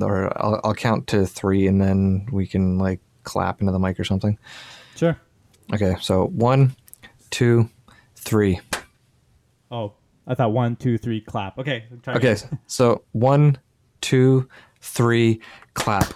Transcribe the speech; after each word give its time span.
or 0.00 0.32
I'll, 0.42 0.60
I'll 0.64 0.74
count 0.74 1.06
to 1.08 1.26
three, 1.26 1.66
and 1.66 1.80
then 1.80 2.26
we 2.32 2.46
can 2.46 2.78
like 2.78 3.00
clap 3.24 3.60
into 3.60 3.72
the 3.72 3.78
mic 3.78 3.98
or 3.98 4.04
something. 4.04 4.38
Sure. 4.96 5.16
Okay, 5.72 5.96
so 6.00 6.26
one, 6.26 6.74
two, 7.30 7.68
three. 8.16 8.60
Oh, 9.70 9.94
I 10.26 10.34
thought 10.34 10.52
one, 10.52 10.76
two, 10.76 10.98
three, 10.98 11.20
clap. 11.20 11.58
Okay. 11.58 11.84
Okay, 12.08 12.12
again. 12.12 12.36
so 12.66 13.04
one, 13.12 13.58
two, 14.00 14.48
three, 14.80 15.40
clap. 15.74 16.12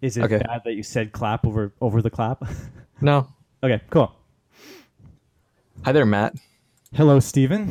Is 0.00 0.16
it 0.16 0.22
okay. 0.22 0.38
bad 0.38 0.62
that 0.64 0.74
you 0.74 0.82
said 0.82 1.12
clap 1.12 1.44
over 1.44 1.72
over 1.80 2.02
the 2.02 2.10
clap? 2.10 2.42
No. 3.04 3.26
okay, 3.64 3.82
cool. 3.90 4.14
Hi 5.84 5.90
there, 5.90 6.06
Matt. 6.06 6.36
Hello, 6.94 7.18
Stephen. 7.20 7.66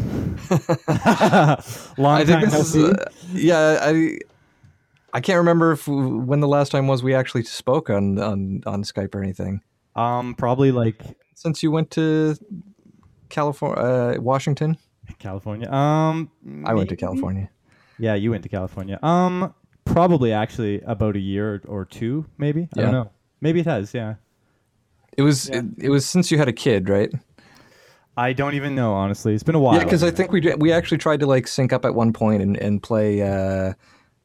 Long 0.50 0.58
I 0.88 2.26
think 2.26 2.28
time 2.28 2.42
this 2.42 2.54
no 2.54 2.60
is 2.60 2.72
see. 2.72 2.90
uh, 2.92 3.06
yeah. 3.34 3.78
I 3.82 4.18
I 5.14 5.22
can't 5.22 5.38
remember 5.38 5.74
if 5.74 5.88
when 5.88 6.40
the 6.40 6.48
last 6.48 6.72
time 6.72 6.88
was 6.88 7.04
we 7.04 7.14
actually 7.14 7.44
spoke 7.44 7.90
on 7.90 8.18
on 8.20 8.62
on 8.66 8.84
Skype 8.84 9.14
or 9.14 9.22
anything. 9.22 9.62
um, 9.96 10.34
probably 10.36 10.72
like 10.72 11.02
Since 11.36 11.62
you 11.62 11.70
went 11.72 11.92
to 11.92 12.36
California, 13.30 13.84
uh, 13.84 14.16
Washington, 14.20 14.78
California. 15.20 15.70
Um, 15.72 16.32
I 16.66 16.74
went 16.74 16.90
to? 16.90 16.96
California. 16.96 17.50
Yeah, 18.00 18.16
you 18.16 18.32
went 18.32 18.42
to 18.44 18.50
California. 18.50 18.98
Um, 19.04 19.54
probably 19.86 20.34
actually 20.34 20.82
about 20.82 21.16
a 21.16 21.20
year 21.20 21.56
or, 21.68 21.82
or 21.82 21.86
two, 21.86 22.26
maybe. 22.40 22.68
I 22.76 22.82
don't 22.82 22.92
know. 22.92 23.12
Maybe 23.40 23.60
it 23.60 23.66
has. 23.68 23.94
Yeah. 23.94 24.16
It 25.18 25.22
was 25.24 25.50
Yeah. 25.50 25.58
it, 25.60 25.66
it 25.86 25.90
was 25.90 26.06
since 26.08 26.32
you 26.32 26.38
had 26.40 26.48
a 26.48 26.54
kid, 26.54 26.90
right? 26.90 27.12
I 28.22 28.34
don't 28.34 28.54
even 28.54 28.76
know. 28.76 28.94
Honestly, 28.94 29.34
it's 29.34 29.42
been 29.42 29.56
a 29.56 29.60
while. 29.60 29.78
Yeah, 29.78 29.84
because 29.84 30.04
I 30.04 30.12
think 30.12 30.32
we 30.32 30.42
we 30.58 30.72
actually 30.72 31.00
tried 31.00 31.22
to 31.22 31.26
like 31.26 31.48
sync 31.48 31.74
up 31.74 31.86
at 31.86 31.96
one 31.96 32.14
point 32.14 32.44
and 32.44 32.56
and 32.58 32.82
play 32.82 33.22
uh, 33.24 33.74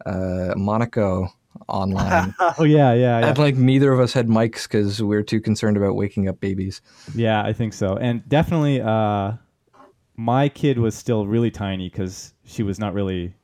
uh, 0.05 0.55
Monaco 0.55 1.29
online. 1.67 2.35
oh 2.59 2.65
yeah, 2.65 2.93
yeah, 2.93 3.21
yeah. 3.21 3.29
And 3.29 3.38
like 3.38 3.57
neither 3.57 3.93
of 3.93 4.01
us 4.01 4.13
had 4.13 4.29
mics 4.29 4.65
because 4.65 5.03
we 5.03 5.16
are 5.16 5.23
too 5.23 5.41
concerned 5.41 5.79
about 5.79 5.97
waking 5.97 6.29
up 6.29 6.41
babies. 6.41 6.83
Yeah, 7.15 7.43
I 7.43 7.55
think 7.55 7.73
so. 7.73 7.97
And 7.97 8.27
definitely, 8.29 8.83
uh, 8.83 9.33
my 10.16 10.51
kid 10.51 10.79
was 10.79 10.95
still 10.95 11.27
really 11.27 11.51
tiny 11.51 11.88
because 11.88 12.35
she 12.45 12.63
was 12.63 12.79
not 12.79 12.93
really 12.93 13.35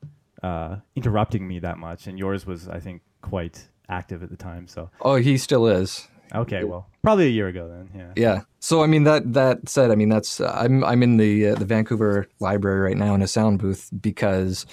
uh, 0.42 0.77
interrupting 0.94 1.48
me 1.48 1.61
that 1.61 1.78
much, 1.78 2.06
and 2.06 2.19
yours 2.19 2.47
was, 2.47 2.69
I 2.69 2.78
think, 2.78 3.00
quite 3.22 3.69
active 3.89 4.22
at 4.22 4.28
the 4.28 4.37
time. 4.37 4.66
So 4.66 4.91
Oh, 5.00 5.16
he 5.16 5.39
still 5.39 5.66
is. 5.66 6.09
Okay, 6.34 6.64
well, 6.64 6.88
probably 7.02 7.27
a 7.27 7.30
year 7.30 7.48
ago 7.48 7.69
then. 7.69 7.91
Yeah. 7.94 8.12
Yeah. 8.16 8.41
So 8.61 8.83
I 8.83 8.86
mean 8.86 9.05
that 9.05 9.33
that 9.33 9.69
said, 9.69 9.91
I 9.91 9.94
mean 9.94 10.08
that's 10.08 10.41
I'm 10.41 10.84
I'm 10.84 11.02
in 11.02 11.16
the 11.16 11.48
uh, 11.48 11.55
the 11.55 11.64
Vancouver 11.64 12.28
library 12.41 12.80
right 12.80 12.97
now 12.97 13.14
in 13.14 13.22
a 13.22 13.28
sound 13.28 13.58
booth 13.58 13.91
because 14.00 14.66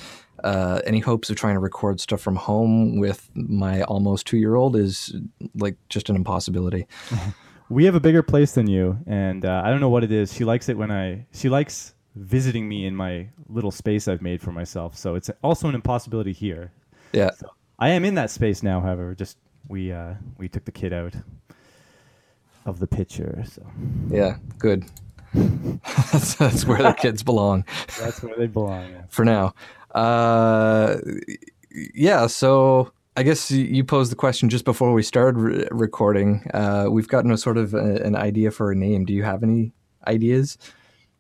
uh, 0.44 0.82
any 0.86 1.00
hopes 1.00 1.30
of 1.30 1.36
trying 1.36 1.56
to 1.56 1.60
record 1.60 2.00
stuff 2.00 2.22
from 2.22 2.36
home 2.36 3.00
with 3.00 3.30
my 3.34 3.82
almost 3.84 4.26
two 4.26 4.38
year 4.38 4.56
old 4.56 4.76
is 4.76 5.16
like 5.56 5.76
just 5.90 6.10
an 6.10 6.16
impossibility. 6.16 6.88
We 7.72 7.86
have 7.86 7.94
a 7.94 8.00
bigger 8.00 8.24
place 8.24 8.54
than 8.54 8.66
you, 8.66 8.98
and 9.06 9.46
uh, 9.46 9.62
I 9.64 9.70
don't 9.70 9.80
know 9.80 9.90
what 9.90 10.04
it 10.04 10.12
is. 10.12 10.34
She 10.34 10.44
likes 10.44 10.70
it 10.70 10.78
when 10.78 10.90
I. 10.90 11.28
She 11.34 11.50
likes 11.50 11.94
visiting 12.16 12.68
me 12.68 12.88
in 12.88 12.96
my 12.96 13.30
little 13.48 13.70
space 13.70 14.08
I've 14.08 14.24
made 14.24 14.42
for 14.42 14.52
myself. 14.52 14.98
So 14.98 15.14
it's 15.14 15.30
also 15.44 15.70
an 15.70 15.76
impossibility 15.76 16.34
here. 16.34 16.72
Yeah. 17.14 17.30
I 17.78 17.90
am 17.90 18.06
in 18.06 18.16
that 18.16 18.32
space 18.32 18.64
now, 18.64 18.82
however. 18.82 19.14
Just 19.14 19.38
we 19.68 19.92
uh, 19.92 20.16
we 20.40 20.50
took 20.50 20.66
the 20.66 20.72
kid 20.72 20.94
out 20.94 21.14
of 22.70 22.80
the 22.80 22.88
picture, 22.88 23.44
so 23.52 23.66
Yeah. 24.10 24.38
Good. 24.58 24.86
that's, 25.34 26.36
that's 26.36 26.66
where 26.66 26.82
the 26.82 26.94
kids 26.94 27.22
belong 27.22 27.64
that's 28.00 28.24
where 28.24 28.36
they 28.36 28.48
belong. 28.48 28.90
Yeah. 28.90 29.02
for 29.10 29.24
now. 29.24 29.54
Uh, 29.94 30.98
yeah. 31.94 32.26
So 32.28 32.92
I 33.16 33.24
guess 33.24 33.52
you 33.52 33.84
posed 33.84 34.12
the 34.12 34.16
question 34.16 34.50
just 34.50 34.66
before 34.66 34.94
we 34.94 35.04
started 35.04 35.38
re- 35.38 35.68
recording. 35.72 36.50
Uh, 36.54 36.88
we've 36.90 37.08
gotten 37.08 37.32
a 37.32 37.38
sort 37.38 37.58
of 37.58 37.74
a, 37.74 37.98
an 38.04 38.16
idea 38.16 38.50
for 38.52 38.72
a 38.72 38.76
name. 38.76 39.06
Do 39.06 39.14
you 39.14 39.24
have 39.24 39.44
any 39.44 39.74
ideas? 40.08 40.58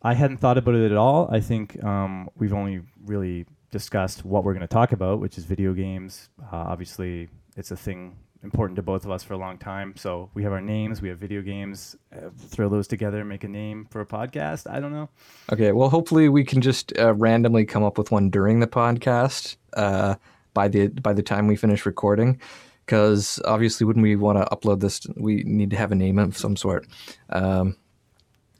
I 0.02 0.14
hadn't 0.14 0.38
thought 0.38 0.58
about 0.58 0.76
it 0.76 0.92
at 0.92 0.98
all. 0.98 1.28
I 1.30 1.42
think 1.42 1.84
um, 1.84 2.30
we've 2.38 2.54
only 2.54 2.82
really 3.06 3.46
discussed 3.70 4.24
what 4.24 4.44
we're 4.44 4.54
going 4.54 4.62
to 4.62 4.68
talk 4.68 4.92
about, 4.94 5.20
which 5.20 5.38
is 5.38 5.44
video 5.44 5.74
games. 5.74 6.30
Uh, 6.42 6.56
obviously, 6.56 7.28
it's 7.58 7.72
a 7.72 7.76
thing 7.76 8.16
important 8.44 8.76
to 8.78 8.82
both 8.82 9.06
of 9.06 9.12
us 9.12 9.24
for 9.24 9.34
a 9.34 9.38
long 9.38 9.58
time. 9.58 9.94
So 9.98 10.30
we 10.34 10.44
have 10.44 10.52
our 10.52 10.62
names, 10.62 11.02
we 11.02 11.10
have 11.10 11.18
video 11.18 11.42
games. 11.42 11.96
Uh, 12.16 12.30
throw 12.38 12.70
those 12.70 12.88
together, 12.88 13.26
make 13.26 13.44
a 13.44 13.48
name 13.48 13.86
for 13.90 14.02
a 14.02 14.06
podcast. 14.06 14.70
I 14.70 14.80
don't 14.80 14.94
know. 14.94 15.10
Okay, 15.52 15.72
well, 15.72 15.90
hopefully 15.90 16.30
we 16.30 16.44
can 16.44 16.62
just 16.62 16.98
uh, 16.98 17.14
randomly 17.16 17.66
come 17.66 17.84
up 17.84 17.98
with 17.98 18.12
one 18.12 18.30
during 18.30 18.60
the 18.60 18.68
podcast 18.68 19.58
uh, 19.74 20.16
by 20.54 20.68
the 20.68 20.88
by 20.88 21.14
the 21.14 21.24
time 21.24 21.48
we 21.48 21.56
finish 21.56 21.86
recording, 21.86 22.40
because 22.86 23.40
obviously 23.46 23.86
when 23.86 24.02
we 24.02 24.16
want 24.16 24.38
to 24.38 24.56
upload 24.56 24.80
this, 24.80 25.06
we 25.16 25.44
need 25.44 25.70
to 25.72 25.78
have 25.78 25.92
a 25.92 25.96
name 25.96 26.18
of 26.18 26.38
some 26.38 26.56
sort. 26.56 26.88
Um, 27.30 27.76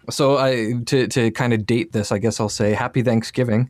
so 0.10 0.38
I 0.38 0.74
to 0.88 1.08
to 1.08 1.32
kind 1.32 1.54
of 1.54 1.66
date 1.66 1.94
this, 1.94 2.12
I 2.12 2.18
guess 2.18 2.40
I'll 2.40 2.50
say 2.50 2.74
Happy 2.74 3.02
Thanksgiving. 3.02 3.70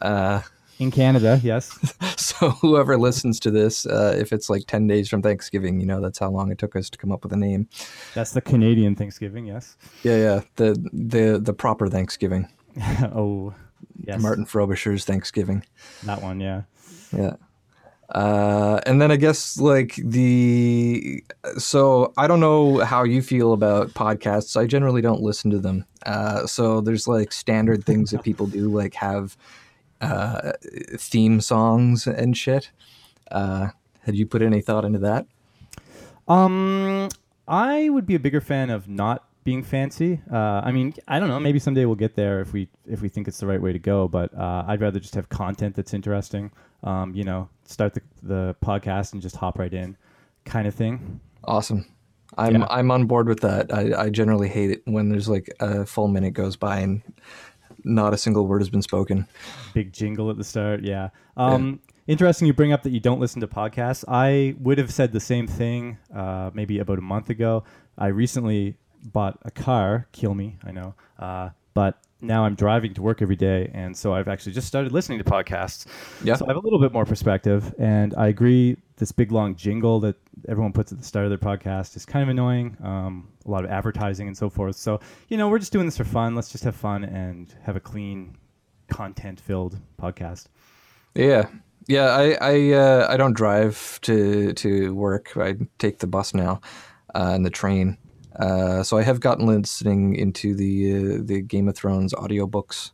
Uh, 0.00 0.42
In 0.82 0.90
Canada, 0.90 1.40
yes. 1.44 1.78
so 2.16 2.50
whoever 2.50 2.98
listens 2.98 3.38
to 3.38 3.52
this, 3.52 3.86
uh, 3.86 4.16
if 4.18 4.32
it's 4.32 4.50
like 4.50 4.66
ten 4.66 4.88
days 4.88 5.08
from 5.08 5.22
Thanksgiving, 5.22 5.78
you 5.78 5.86
know 5.86 6.00
that's 6.00 6.18
how 6.18 6.28
long 6.28 6.50
it 6.50 6.58
took 6.58 6.74
us 6.74 6.90
to 6.90 6.98
come 6.98 7.12
up 7.12 7.22
with 7.22 7.32
a 7.32 7.36
name. 7.36 7.68
That's 8.14 8.32
the 8.32 8.40
Canadian 8.40 8.96
Thanksgiving, 8.96 9.46
yes. 9.46 9.76
Yeah, 10.02 10.16
yeah, 10.16 10.40
the 10.56 10.90
the 10.92 11.38
the 11.38 11.52
proper 11.52 11.86
Thanksgiving, 11.86 12.48
oh, 13.14 13.54
yes. 14.04 14.20
Martin 14.20 14.44
Frobisher's 14.44 15.04
Thanksgiving. 15.04 15.62
That 16.02 16.20
one, 16.20 16.40
yeah. 16.40 16.62
Yeah. 17.16 17.36
Uh, 18.12 18.80
and 18.84 19.00
then 19.00 19.12
I 19.12 19.16
guess 19.16 19.58
like 19.58 19.94
the 19.94 21.22
so 21.58 22.12
I 22.16 22.26
don't 22.26 22.40
know 22.40 22.78
how 22.78 23.04
you 23.04 23.22
feel 23.22 23.52
about 23.52 23.90
podcasts. 23.90 24.60
I 24.60 24.66
generally 24.66 25.00
don't 25.00 25.22
listen 25.22 25.50
to 25.52 25.60
them. 25.60 25.86
Uh, 26.04 26.44
so 26.46 26.80
there's 26.80 27.06
like 27.06 27.30
standard 27.30 27.84
things 27.84 28.10
that 28.10 28.24
people 28.24 28.48
do, 28.48 28.68
like 28.68 28.94
have 28.94 29.36
uh, 30.02 30.52
theme 30.96 31.40
songs 31.40 32.06
and 32.06 32.36
shit. 32.36 32.70
Uh, 33.30 33.68
had 34.00 34.16
you 34.16 34.26
put 34.26 34.42
any 34.42 34.60
thought 34.60 34.84
into 34.84 34.98
that? 34.98 35.26
Um, 36.28 37.08
I 37.48 37.88
would 37.88 38.06
be 38.06 38.14
a 38.14 38.20
bigger 38.20 38.40
fan 38.40 38.70
of 38.70 38.88
not 38.88 39.24
being 39.44 39.62
fancy. 39.62 40.20
Uh, 40.30 40.60
I 40.64 40.72
mean, 40.72 40.94
I 41.08 41.18
don't 41.18 41.28
know. 41.28 41.40
Maybe 41.40 41.58
someday 41.58 41.84
we'll 41.84 41.96
get 41.96 42.14
there 42.14 42.40
if 42.40 42.52
we 42.52 42.68
if 42.86 43.02
we 43.02 43.08
think 43.08 43.28
it's 43.28 43.38
the 43.38 43.46
right 43.46 43.60
way 43.60 43.72
to 43.72 43.78
go. 43.78 44.08
But 44.08 44.32
uh, 44.34 44.64
I'd 44.66 44.80
rather 44.80 45.00
just 45.00 45.14
have 45.14 45.28
content 45.28 45.74
that's 45.74 45.94
interesting. 45.94 46.50
Um, 46.84 47.14
you 47.14 47.24
know, 47.24 47.48
start 47.64 47.94
the 47.94 48.02
the 48.22 48.56
podcast 48.62 49.12
and 49.12 49.22
just 49.22 49.36
hop 49.36 49.58
right 49.58 49.72
in, 49.72 49.96
kind 50.44 50.66
of 50.66 50.74
thing. 50.74 51.20
Awesome. 51.44 51.86
I'm 52.38 52.60
Yeah. 52.60 52.66
I'm 52.70 52.90
on 52.90 53.06
board 53.06 53.28
with 53.28 53.40
that. 53.40 53.72
I, 53.74 54.04
I 54.04 54.10
generally 54.10 54.48
hate 54.48 54.70
it 54.70 54.82
when 54.86 55.08
there's 55.08 55.28
like 55.28 55.50
a 55.60 55.84
full 55.84 56.08
minute 56.08 56.32
goes 56.32 56.56
by 56.56 56.78
and 56.78 57.02
not 57.84 58.14
a 58.14 58.16
single 58.16 58.46
word 58.46 58.60
has 58.60 58.70
been 58.70 58.82
spoken. 58.82 59.26
Big 59.74 59.92
jingle 59.92 60.30
at 60.30 60.36
the 60.36 60.44
start. 60.44 60.82
Yeah. 60.82 61.10
Um, 61.36 61.80
Interesting 62.08 62.46
you 62.46 62.52
bring 62.52 62.72
up 62.72 62.82
that 62.82 62.90
you 62.90 62.98
don't 62.98 63.20
listen 63.20 63.40
to 63.42 63.46
podcasts. 63.46 64.04
I 64.08 64.56
would 64.58 64.78
have 64.78 64.92
said 64.92 65.12
the 65.12 65.20
same 65.20 65.46
thing 65.46 65.98
uh, 66.14 66.50
maybe 66.52 66.80
about 66.80 66.98
a 66.98 67.02
month 67.02 67.30
ago. 67.30 67.62
I 67.96 68.08
recently 68.08 68.76
bought 69.04 69.38
a 69.42 69.52
car. 69.52 70.08
Kill 70.10 70.34
me, 70.34 70.58
I 70.64 70.72
know. 70.72 70.94
Uh, 71.18 71.50
but 71.74 71.98
now 72.22 72.44
I'm 72.44 72.54
driving 72.54 72.94
to 72.94 73.02
work 73.02 73.20
every 73.20 73.36
day, 73.36 73.70
and 73.74 73.96
so 73.96 74.14
I've 74.14 74.28
actually 74.28 74.52
just 74.52 74.68
started 74.68 74.92
listening 74.92 75.18
to 75.18 75.24
podcasts. 75.24 75.86
Yeah. 76.22 76.36
So 76.36 76.46
I 76.46 76.48
have 76.48 76.56
a 76.56 76.60
little 76.60 76.78
bit 76.78 76.92
more 76.92 77.04
perspective, 77.04 77.74
and 77.78 78.14
I 78.16 78.28
agree. 78.28 78.76
This 78.96 79.10
big 79.10 79.32
long 79.32 79.56
jingle 79.56 79.98
that 80.00 80.14
everyone 80.48 80.72
puts 80.72 80.92
at 80.92 80.98
the 80.98 81.04
start 81.04 81.26
of 81.26 81.30
their 81.30 81.38
podcast 81.38 81.96
is 81.96 82.06
kind 82.06 82.22
of 82.22 82.28
annoying. 82.28 82.76
Um, 82.82 83.28
a 83.44 83.50
lot 83.50 83.64
of 83.64 83.70
advertising 83.70 84.28
and 84.28 84.36
so 84.36 84.48
forth. 84.48 84.76
So 84.76 85.00
you 85.28 85.36
know, 85.36 85.48
we're 85.48 85.58
just 85.58 85.72
doing 85.72 85.86
this 85.86 85.96
for 85.96 86.04
fun. 86.04 86.36
Let's 86.36 86.52
just 86.52 86.62
have 86.64 86.76
fun 86.76 87.02
and 87.04 87.52
have 87.62 87.74
a 87.74 87.80
clean, 87.80 88.36
content-filled 88.88 89.78
podcast. 90.00 90.46
Yeah, 91.16 91.48
yeah. 91.88 92.10
I 92.10 92.36
I 92.40 92.72
uh, 92.72 93.06
I 93.10 93.16
don't 93.16 93.34
drive 93.34 93.98
to 94.02 94.52
to 94.52 94.94
work. 94.94 95.36
I 95.36 95.56
take 95.78 95.98
the 95.98 96.06
bus 96.06 96.32
now 96.32 96.60
uh, 97.14 97.32
and 97.34 97.44
the 97.44 97.50
train. 97.50 97.98
Uh, 98.36 98.82
so 98.82 98.96
I 98.96 99.02
have 99.02 99.20
gotten 99.20 99.46
listening 99.46 100.16
into 100.16 100.54
the 100.54 100.94
uh, 100.94 101.22
the 101.22 101.42
Game 101.42 101.68
of 101.68 101.76
Thrones 101.76 102.14
audiobooks. 102.14 102.92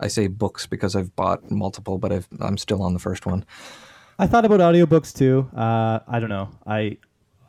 I 0.00 0.08
say 0.08 0.26
books 0.28 0.66
because 0.66 0.94
I've 0.94 1.14
bought 1.16 1.50
multiple, 1.50 1.98
but 1.98 2.12
I've, 2.12 2.28
I'm 2.40 2.56
still 2.56 2.82
on 2.82 2.92
the 2.94 3.00
first 3.00 3.26
one. 3.26 3.44
I 4.18 4.26
thought 4.26 4.44
about 4.44 4.60
audiobooks 4.60 5.12
too. 5.16 5.48
Uh, 5.56 6.00
I 6.06 6.20
don't 6.20 6.28
know. 6.28 6.48
I 6.66 6.98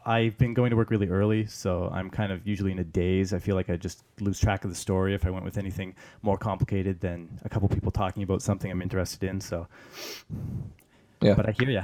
I've 0.05 0.37
been 0.37 0.53
going 0.55 0.71
to 0.71 0.75
work 0.75 0.89
really 0.89 1.07
early, 1.09 1.45
so 1.45 1.89
I'm 1.93 2.09
kind 2.09 2.31
of 2.31 2.47
usually 2.47 2.71
in 2.71 2.79
a 2.79 2.83
daze. 2.83 3.33
I 3.33 3.39
feel 3.39 3.55
like 3.55 3.69
I 3.69 3.75
just 3.75 4.03
lose 4.19 4.39
track 4.39 4.63
of 4.63 4.71
the 4.71 4.75
story 4.75 5.13
if 5.13 5.25
I 5.25 5.29
went 5.29 5.45
with 5.45 5.57
anything 5.57 5.93
more 6.23 6.37
complicated 6.37 6.99
than 6.99 7.39
a 7.45 7.49
couple 7.49 7.67
people 7.69 7.91
talking 7.91 8.23
about 8.23 8.41
something 8.41 8.71
I'm 8.71 8.81
interested 8.81 9.23
in. 9.23 9.39
So, 9.39 9.67
Yeah. 11.21 11.35
but 11.35 11.47
I 11.47 11.51
hear 11.51 11.69
ya. 11.69 11.83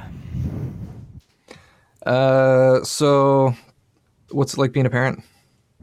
Uh, 2.06 2.84
so 2.84 3.54
what's 4.32 4.54
it 4.54 4.60
like 4.60 4.72
being 4.72 4.86
a 4.86 4.90
parent? 4.90 5.24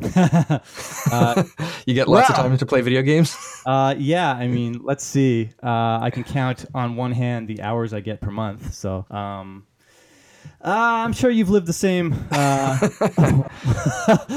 uh, 0.17 1.45
you 1.87 1.95
get 1.95 2.09
lots 2.09 2.31
of 2.31 2.37
time 2.37 2.57
to 2.57 2.67
play 2.67 2.81
video 2.81 3.03
games. 3.03 3.37
uh, 3.67 3.95
yeah, 3.97 4.33
I 4.33 4.49
mean, 4.49 4.81
let's 4.83 5.05
see. 5.05 5.51
Uh, 5.63 5.99
I 6.01 6.11
can 6.11 6.25
count 6.25 6.65
on 6.75 6.97
one 6.97 7.13
hand 7.13 7.49
the 7.49 7.63
hours 7.63 7.93
I 7.93 8.01
get 8.01 8.21
per 8.21 8.31
month. 8.31 8.75
So 8.75 9.07
um, 9.11 9.67
uh, 10.65 11.05
I'm 11.05 11.13
sure 11.13 11.31
you've 11.31 11.51
lived 11.51 11.67
the 11.67 11.73
same 11.73 12.15
uh, 12.31 12.89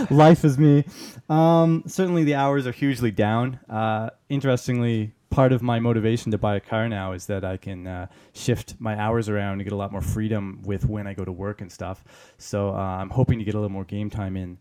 life 0.09 0.45
as 0.45 0.57
me. 0.57 0.85
Um, 1.29 1.83
certainly, 1.87 2.23
the 2.23 2.35
hours 2.35 2.67
are 2.67 2.71
hugely 2.71 3.11
down. 3.11 3.59
Uh, 3.69 4.11
interestingly, 4.29 5.14
part 5.35 5.51
of 5.51 5.61
my 5.61 5.79
motivation 5.79 6.31
to 6.31 6.37
buy 6.37 6.55
a 6.55 6.59
car 6.61 6.87
now 6.87 7.11
is 7.11 7.25
that 7.25 7.43
I 7.43 7.57
can 7.57 7.85
uh, 7.85 8.07
shift 8.33 8.75
my 8.79 8.97
hours 8.97 9.27
around 9.27 9.53
and 9.53 9.63
get 9.65 9.73
a 9.73 9.75
lot 9.75 9.91
more 9.91 10.01
freedom 10.01 10.61
with 10.63 10.85
when 10.85 11.07
I 11.07 11.13
go 11.13 11.25
to 11.25 11.31
work 11.31 11.59
and 11.59 11.69
stuff. 11.69 12.05
So 12.37 12.69
uh, 12.69 13.01
I'm 13.01 13.09
hoping 13.09 13.37
to 13.39 13.45
get 13.45 13.53
a 13.53 13.57
little 13.57 13.71
more 13.71 13.83
game 13.83 14.09
time 14.09 14.37
in. 14.37 14.57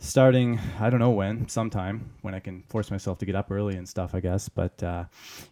Starting, 0.00 0.60
I 0.78 0.90
don't 0.90 1.00
know 1.00 1.10
when, 1.10 1.48
sometime 1.48 2.12
when 2.22 2.32
I 2.32 2.38
can 2.38 2.62
force 2.68 2.88
myself 2.92 3.18
to 3.18 3.26
get 3.26 3.34
up 3.34 3.50
early 3.50 3.74
and 3.74 3.88
stuff, 3.88 4.14
I 4.14 4.20
guess. 4.20 4.48
But 4.48 4.80
uh, 4.80 5.04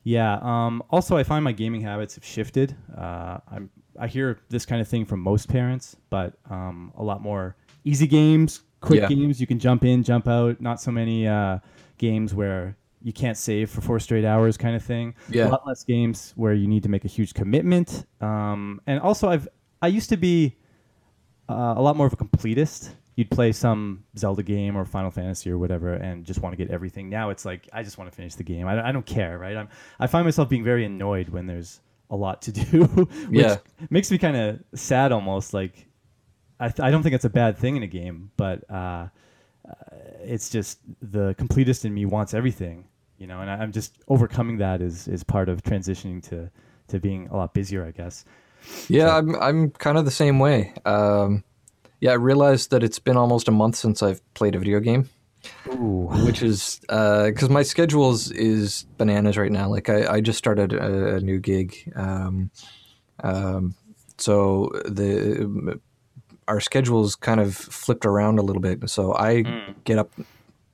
yeah, 0.05 0.39
um, 0.41 0.85
also 0.91 1.17
I 1.17 1.25
find 1.25 1.43
my 1.43 1.51
gaming 1.51 1.81
habits 1.81 2.15
have 2.15 2.25
shifted. 2.25 2.77
Uh, 2.97 3.39
I'm 3.51 3.71
I 3.99 4.07
hear 4.07 4.39
this 4.49 4.65
kind 4.65 4.81
of 4.81 4.87
thing 4.87 5.05
from 5.05 5.19
most 5.21 5.49
parents, 5.49 5.97
but 6.11 6.35
um, 6.49 6.93
a 6.97 7.03
lot 7.03 7.21
more 7.23 7.57
easy 7.83 8.07
games, 8.07 8.61
quick 8.81 9.01
Yeah. 9.01 9.09
games 9.09 9.41
you 9.41 9.49
can 9.49 9.59
jump 9.59 9.85
in, 9.85 10.05
jump 10.05 10.29
out. 10.29 10.61
Not 10.61 10.81
so 10.81 10.93
many 10.93 11.27
uh, 11.27 11.59
games 11.99 12.33
where 12.33 12.77
you 13.07 13.13
can't 13.13 13.37
save 13.39 13.71
for 13.71 13.81
four 13.81 14.01
straight 14.01 14.25
hours, 14.25 14.57
kind 14.57 14.75
of 14.75 14.83
thing. 14.83 15.15
Yeah. 15.31 15.47
A 15.47 15.51
lot 15.51 15.65
less 15.65 15.85
games 15.85 16.33
where 16.35 16.53
you 16.55 16.67
need 16.67 16.83
to 16.83 16.89
make 16.89 17.05
a 17.05 17.09
huge 17.09 17.35
commitment. 17.35 18.05
Um, 18.21 18.81
and 18.89 18.99
also, 18.99 19.29
I've 19.29 19.47
I 19.81 19.87
used 19.87 20.09
to 20.11 20.17
be 20.17 20.57
uh, 21.49 21.75
a 21.77 21.81
lot 21.83 21.97
more 21.97 22.07
of 22.09 22.13
a 22.13 22.17
completist. 22.17 22.91
You'd 23.15 23.31
play 23.31 23.53
some 23.53 24.03
Zelda 24.19 24.43
game 24.43 24.77
or 24.77 24.85
Final 24.85 25.13
Fantasy 25.13 25.51
or 25.51 25.57
whatever, 25.57 25.95
and 25.95 26.25
just 26.27 26.43
want 26.43 26.53
to 26.53 26.57
get 26.57 26.71
everything. 26.75 27.09
Now 27.09 27.31
it's 27.31 27.45
like 27.45 27.69
I 27.73 27.85
just 27.85 27.97
want 27.97 28.11
to 28.11 28.17
finish 28.17 28.35
the 28.35 28.43
game. 28.43 28.67
I, 28.67 28.89
I 28.89 28.93
don't 28.93 29.07
care, 29.07 29.39
right? 29.39 29.57
I'm 29.57 29.69
I 30.01 30.09
find 30.09 30.25
myself 30.25 30.49
being 30.49 30.65
very 30.65 30.85
annoyed 30.85 31.29
when 31.29 31.47
there's 31.47 31.81
a 32.11 32.17
lot 32.17 32.43
to 32.43 32.53
do, 32.61 32.85
which 33.31 33.41
Yeah. 33.47 33.57
makes 33.89 34.11
me 34.11 34.19
kind 34.19 34.37
of 34.37 34.61
sad 34.75 35.13
almost. 35.13 35.55
Like 35.55 35.87
I 36.59 36.69
th- 36.69 36.81
I 36.81 36.91
don't 36.91 37.03
think 37.05 37.15
it's 37.15 37.25
a 37.25 37.31
bad 37.31 37.57
thing 37.57 37.77
in 37.77 37.83
a 37.85 37.87
game, 38.01 38.33
but 38.37 38.69
uh, 38.69 39.07
uh, 39.67 39.75
it's 40.25 40.51
just 40.51 40.81
the 41.01 41.35
completist 41.39 41.85
in 41.85 41.95
me 41.95 42.05
wants 42.05 42.35
everything, 42.35 42.85
you 43.19 43.27
know, 43.27 43.41
and 43.41 43.51
I, 43.51 43.55
I'm 43.55 43.73
just 43.73 43.99
overcoming 44.09 44.59
that 44.59 44.81
is 44.81 45.09
is 45.09 45.25
part 45.25 45.49
of 45.49 45.63
transitioning 45.63 46.23
to 46.29 46.51
to 46.89 47.01
being 47.01 47.29
a 47.29 47.37
lot 47.37 47.55
busier, 47.55 47.85
I 47.85 47.91
guess. 47.91 48.25
Yeah, 48.89 49.17
I'm 49.17 49.35
I'm 49.37 49.71
kind 49.71 49.99
of 49.99 50.05
the 50.05 50.11
same 50.11 50.39
way. 50.39 50.75
Um, 50.85 51.45
yeah, 52.01 52.11
I 52.13 52.15
realized 52.15 52.71
that 52.71 52.83
it's 52.83 52.99
been 52.99 53.17
almost 53.17 53.49
a 53.49 53.53
month 53.53 53.77
since 53.77 54.03
I've 54.03 54.23
played 54.35 54.55
a 54.55 54.59
video 54.59 54.81
game, 54.81 55.09
Ooh. 55.69 56.09
which 56.25 56.43
is 56.43 56.81
because 56.81 57.49
my 57.49 57.63
schedule 57.63 58.11
is, 58.11 58.31
is 58.33 58.87
bananas 58.99 59.39
right 59.39 59.53
now. 59.53 59.69
Like 59.69 59.89
I, 59.89 60.15
I 60.15 60.21
just 60.21 60.39
started 60.39 60.73
a, 60.73 61.17
a 61.17 61.21
new 61.21 61.39
gig, 61.39 61.93
um, 61.97 62.51
um, 63.23 63.75
so 64.19 64.71
the 64.85 65.81
our 66.49 66.61
schedules 66.61 67.17
kind 67.17 67.41
of 67.41 67.57
flipped 67.57 68.07
around 68.07 68.39
a 68.39 68.43
little 68.43 68.63
bit. 68.63 68.89
So 68.89 69.15
I 69.15 69.43
get 69.85 69.99
up 69.99 70.13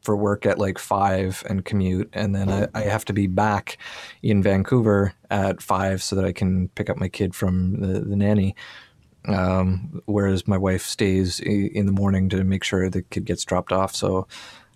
for 0.03 0.17
work 0.17 0.45
at 0.47 0.59
like 0.59 0.79
five 0.79 1.43
and 1.49 1.65
commute, 1.65 2.11
and 2.13 2.35
then 2.35 2.49
I, 2.51 2.69
I 2.75 2.83
have 2.83 3.05
to 3.07 3.13
be 3.13 3.27
back 3.29 3.79
in 4.23 4.43
Vancouver 4.43 5.15
at 5.31 5.63
five 5.63 6.03
so 6.03 6.17
that 6.17 6.25
I 6.25 6.33
can 6.33 6.69
pick 6.69 6.91
up 6.91 6.97
my 6.99 7.09
kid 7.09 7.35
from 7.35 7.81
the, 7.81 8.01
the 8.01 8.17
nanny. 8.17 8.55
Um, 9.29 10.03
whereas 10.07 10.49
my 10.49 10.59
wife 10.59 10.83
stays 10.83 11.39
in 11.39 11.87
the 11.87 11.93
morning 11.93 12.29
to 12.31 12.43
make 12.43 12.65
sure 12.65 12.91
the 12.91 13.03
kid 13.03 13.25
gets 13.25 13.45
dropped 13.45 13.71
off. 13.71 13.95
So 13.95 14.27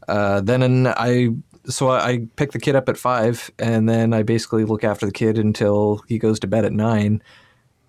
uh, 0.06 0.40
then 0.40 0.62
and 0.62 0.86
I 0.88 1.30
so 1.68 1.90
I 1.90 2.28
pick 2.36 2.52
the 2.52 2.60
kid 2.60 2.76
up 2.76 2.88
at 2.88 2.96
five, 2.96 3.50
and 3.58 3.88
then 3.88 4.14
I 4.14 4.22
basically 4.22 4.64
look 4.64 4.84
after 4.84 5.04
the 5.04 5.12
kid 5.12 5.36
until 5.36 6.00
he 6.06 6.18
goes 6.18 6.38
to 6.40 6.46
bed 6.46 6.64
at 6.64 6.72
nine. 6.72 7.22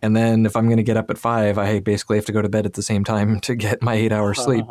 And 0.01 0.15
then 0.15 0.45
if 0.45 0.55
I'm 0.55 0.65
going 0.65 0.77
to 0.77 0.83
get 0.83 0.97
up 0.97 1.09
at 1.11 1.17
five, 1.17 1.57
I 1.57 1.79
basically 1.79 2.17
have 2.17 2.25
to 2.25 2.31
go 2.31 2.41
to 2.41 2.49
bed 2.49 2.65
at 2.65 2.73
the 2.73 2.81
same 2.83 3.03
time 3.03 3.39
to 3.41 3.55
get 3.55 3.81
my 3.83 3.93
eight 3.93 4.11
hours 4.11 4.39
sleep. 4.43 4.65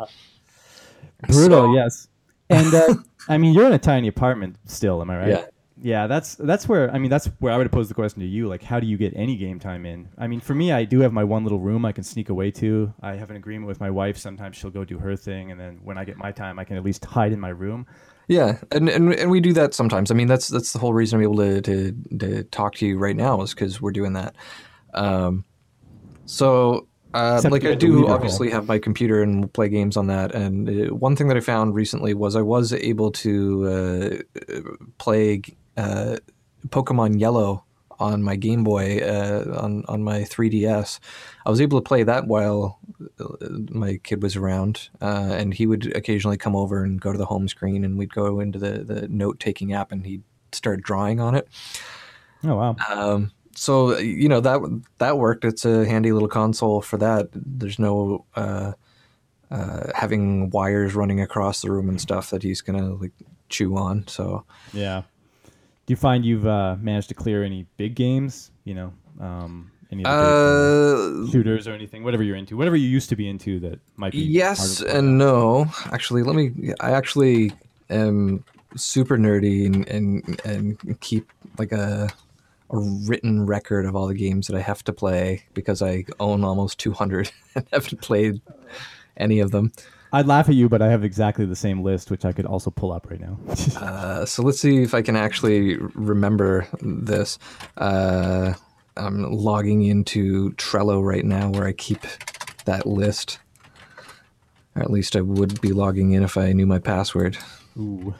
Brutal, 1.27 1.63
So- 1.67 1.73
yes. 1.73 2.07
And 2.49 2.73
uh, 2.73 2.95
I 3.29 3.37
mean, 3.37 3.53
you're 3.53 3.67
in 3.67 3.73
a 3.73 3.79
tiny 3.79 4.07
apartment 4.07 4.57
still, 4.65 5.01
am 5.01 5.09
I 5.09 5.17
right? 5.17 5.29
Yeah. 5.29 5.45
Yeah, 5.79 6.07
that's 6.07 6.33
that's 6.35 6.67
where 6.67 6.91
I 6.91 6.97
mean 6.97 7.11
that's 7.11 7.27
where 7.37 7.53
I 7.53 7.57
would 7.57 7.71
pose 7.71 7.87
the 7.87 7.93
question 7.93 8.21
to 8.21 8.27
you. 8.27 8.47
Like, 8.47 8.63
how 8.63 8.79
do 8.79 8.87
you 8.87 8.97
get 8.97 9.13
any 9.15 9.37
game 9.37 9.59
time 9.59 9.85
in? 9.85 10.09
I 10.17 10.25
mean, 10.25 10.39
for 10.39 10.55
me, 10.55 10.71
I 10.71 10.85
do 10.85 11.01
have 11.01 11.13
my 11.13 11.23
one 11.23 11.43
little 11.43 11.59
room 11.59 11.85
I 11.85 11.91
can 11.91 12.03
sneak 12.03 12.29
away 12.29 12.49
to. 12.51 12.91
I 12.99 13.13
have 13.13 13.29
an 13.29 13.35
agreement 13.35 13.67
with 13.67 13.79
my 13.79 13.91
wife. 13.91 14.17
Sometimes 14.17 14.57
she'll 14.57 14.71
go 14.71 14.83
do 14.83 14.97
her 14.97 15.15
thing, 15.15 15.51
and 15.51 15.59
then 15.59 15.79
when 15.83 15.97
I 15.99 16.03
get 16.03 16.17
my 16.17 16.31
time, 16.31 16.57
I 16.57 16.63
can 16.63 16.77
at 16.77 16.83
least 16.83 17.05
hide 17.05 17.31
in 17.31 17.39
my 17.39 17.49
room. 17.49 17.85
Yeah, 18.27 18.57
and, 18.71 18.89
and 18.89 19.13
and 19.13 19.29
we 19.29 19.39
do 19.39 19.53
that 19.53 19.75
sometimes. 19.75 20.09
I 20.09 20.15
mean, 20.15 20.27
that's 20.27 20.47
that's 20.47 20.73
the 20.73 20.79
whole 20.79 20.93
reason 20.93 21.19
I'm 21.19 21.23
able 21.23 21.37
to 21.37 21.61
to, 21.61 21.91
to 22.17 22.43
talk 22.45 22.73
to 22.75 22.87
you 22.87 22.97
right 22.97 23.15
now 23.15 23.41
is 23.41 23.53
because 23.53 23.79
we're 23.79 23.91
doing 23.91 24.13
that. 24.13 24.35
Um, 24.95 25.45
so, 26.25 26.87
uh, 27.13 27.41
like 27.49 27.65
I 27.65 27.75
do, 27.75 28.07
obviously 28.07 28.49
have 28.49 28.67
my 28.67 28.79
computer 28.79 29.21
and 29.23 29.51
play 29.51 29.69
games 29.69 29.97
on 29.97 30.07
that. 30.07 30.33
And 30.35 30.69
uh, 30.69 30.93
one 30.93 31.15
thing 31.15 31.27
that 31.29 31.37
I 31.37 31.41
found 31.41 31.75
recently 31.75 32.13
was 32.13 32.35
I 32.35 32.41
was 32.41 32.73
able 32.73 33.11
to 33.13 33.67
uh, 33.67 34.41
play 34.97 35.41
uh, 35.77 36.17
Pokemon 36.69 37.19
Yellow 37.19 37.63
on 37.99 38.21
my 38.21 38.35
Game 38.35 38.63
Boy 38.63 38.99
uh, 38.99 39.59
on 39.59 39.83
on 39.87 40.03
my 40.03 40.21
3DS. 40.21 40.99
I 41.45 41.49
was 41.49 41.61
able 41.61 41.79
to 41.81 41.87
play 41.87 42.03
that 42.03 42.27
while 42.27 42.79
uh, 43.19 43.47
my 43.71 43.97
kid 44.03 44.21
was 44.21 44.35
around, 44.35 44.89
uh, 45.01 45.29
and 45.31 45.53
he 45.53 45.65
would 45.65 45.95
occasionally 45.95 46.37
come 46.37 46.55
over 46.55 46.83
and 46.83 47.01
go 47.01 47.11
to 47.11 47.17
the 47.17 47.25
home 47.25 47.47
screen, 47.47 47.83
and 47.83 47.97
we'd 47.97 48.13
go 48.13 48.39
into 48.39 48.59
the 48.59 48.83
the 48.83 49.07
note 49.07 49.39
taking 49.39 49.73
app, 49.73 49.91
and 49.91 50.05
he'd 50.05 50.23
start 50.51 50.81
drawing 50.81 51.19
on 51.19 51.35
it. 51.35 51.47
Oh 52.43 52.55
wow. 52.55 52.75
Um, 52.89 53.31
so 53.57 53.97
you 53.97 54.29
know 54.29 54.39
that 54.39 54.61
that 54.99 55.17
worked. 55.17 55.43
It's 55.43 55.65
a 55.65 55.85
handy 55.85 56.11
little 56.11 56.27
console 56.27 56.81
for 56.81 56.97
that. 56.97 57.29
There's 57.33 57.79
no 57.79 58.25
uh, 58.35 58.73
uh, 59.49 59.91
having 59.95 60.51
wires 60.51 60.93
running 60.93 61.19
across 61.21 61.61
the 61.61 61.71
room 61.71 61.89
and 61.89 61.99
stuff 61.99 62.29
that 62.29 62.43
he's 62.43 62.61
gonna 62.61 62.93
like 62.93 63.13
chew 63.49 63.75
on. 63.75 64.07
So 64.07 64.45
Yeah. 64.73 65.03
Do 65.85 65.91
you 65.91 65.95
find 65.95 66.25
you've 66.25 66.45
uh, 66.45 66.75
managed 66.79 67.07
to 67.09 67.15
clear 67.15 67.43
any 67.43 67.65
big 67.77 67.95
games? 67.95 68.51
You 68.65 68.75
know, 68.75 68.93
um, 69.21 69.71
any 69.89 70.03
of 70.03 70.11
the 70.11 71.15
big, 71.15 71.27
uh, 71.27 71.31
shooters 71.31 71.67
or 71.67 71.71
anything, 71.71 72.03
whatever 72.03 72.23
you're 72.23 72.35
into, 72.35 72.57
whatever 72.57 72.75
you 72.75 72.89
used 72.89 73.09
to 73.09 73.15
be 73.15 73.27
into 73.27 73.59
that 73.61 73.79
might 73.95 74.11
be. 74.11 74.19
yes 74.19 74.81
and 74.81 75.17
no. 75.17 75.65
Actually, 75.85 76.23
let 76.23 76.35
me. 76.35 76.73
I 76.81 76.91
actually 76.91 77.53
am 77.89 78.43
super 78.75 79.17
nerdy 79.17 79.65
and 79.65 79.87
and, 79.87 80.41
and 80.45 80.99
keep 80.99 81.31
like 81.57 81.71
a 81.71 82.09
a 82.69 82.77
written 82.77 83.45
record 83.45 83.85
of 83.85 83.95
all 83.95 84.07
the 84.07 84.13
games 84.13 84.47
that 84.47 84.55
I 84.55 84.61
have 84.61 84.83
to 84.85 84.93
play 84.93 85.43
because 85.53 85.81
I 85.81 86.05
own 86.19 86.43
almost 86.43 86.79
200 86.79 87.31
and 87.55 87.65
haven't 87.71 88.01
played 88.01 88.41
any 89.17 89.39
of 89.39 89.51
them. 89.51 89.71
I'd 90.13 90.25
laugh 90.25 90.47
at 90.47 90.55
you, 90.55 90.69
but 90.69 90.81
I 90.81 90.87
have 90.87 91.03
exactly 91.03 91.45
the 91.45 91.55
same 91.55 91.83
list, 91.83 92.09
which 92.09 92.23
I 92.23 92.31
could 92.31 92.45
also 92.45 92.69
pull 92.69 92.91
up 92.91 93.09
right 93.09 93.19
now. 93.19 93.37
Uh, 93.77 94.25
so 94.25 94.41
let's 94.41 94.59
see 94.59 94.81
if 94.81 94.93
I 94.93 95.01
can 95.01 95.15
actually 95.15 95.77
remember 95.93 96.67
this. 96.81 97.37
Uh, 97.77 98.53
I'm 98.95 99.31
logging 99.31 99.83
into 99.83 100.51
Trello 100.53 101.03
right 101.03 101.23
now 101.23 101.49
where 101.49 101.67
I 101.67 101.73
keep 101.73 102.01
that 102.65 102.85
list. 102.87 103.39
Or 104.75 104.81
at 104.81 104.89
least 104.89 105.15
I 105.15 105.21
would 105.21 105.61
be 105.61 105.73
logging 105.73 106.11
in 106.11 106.23
if 106.23 106.37
I 106.37 106.53
knew 106.53 106.65
my 106.65 106.79
password. 106.79 107.37
Ooh. 107.77 108.15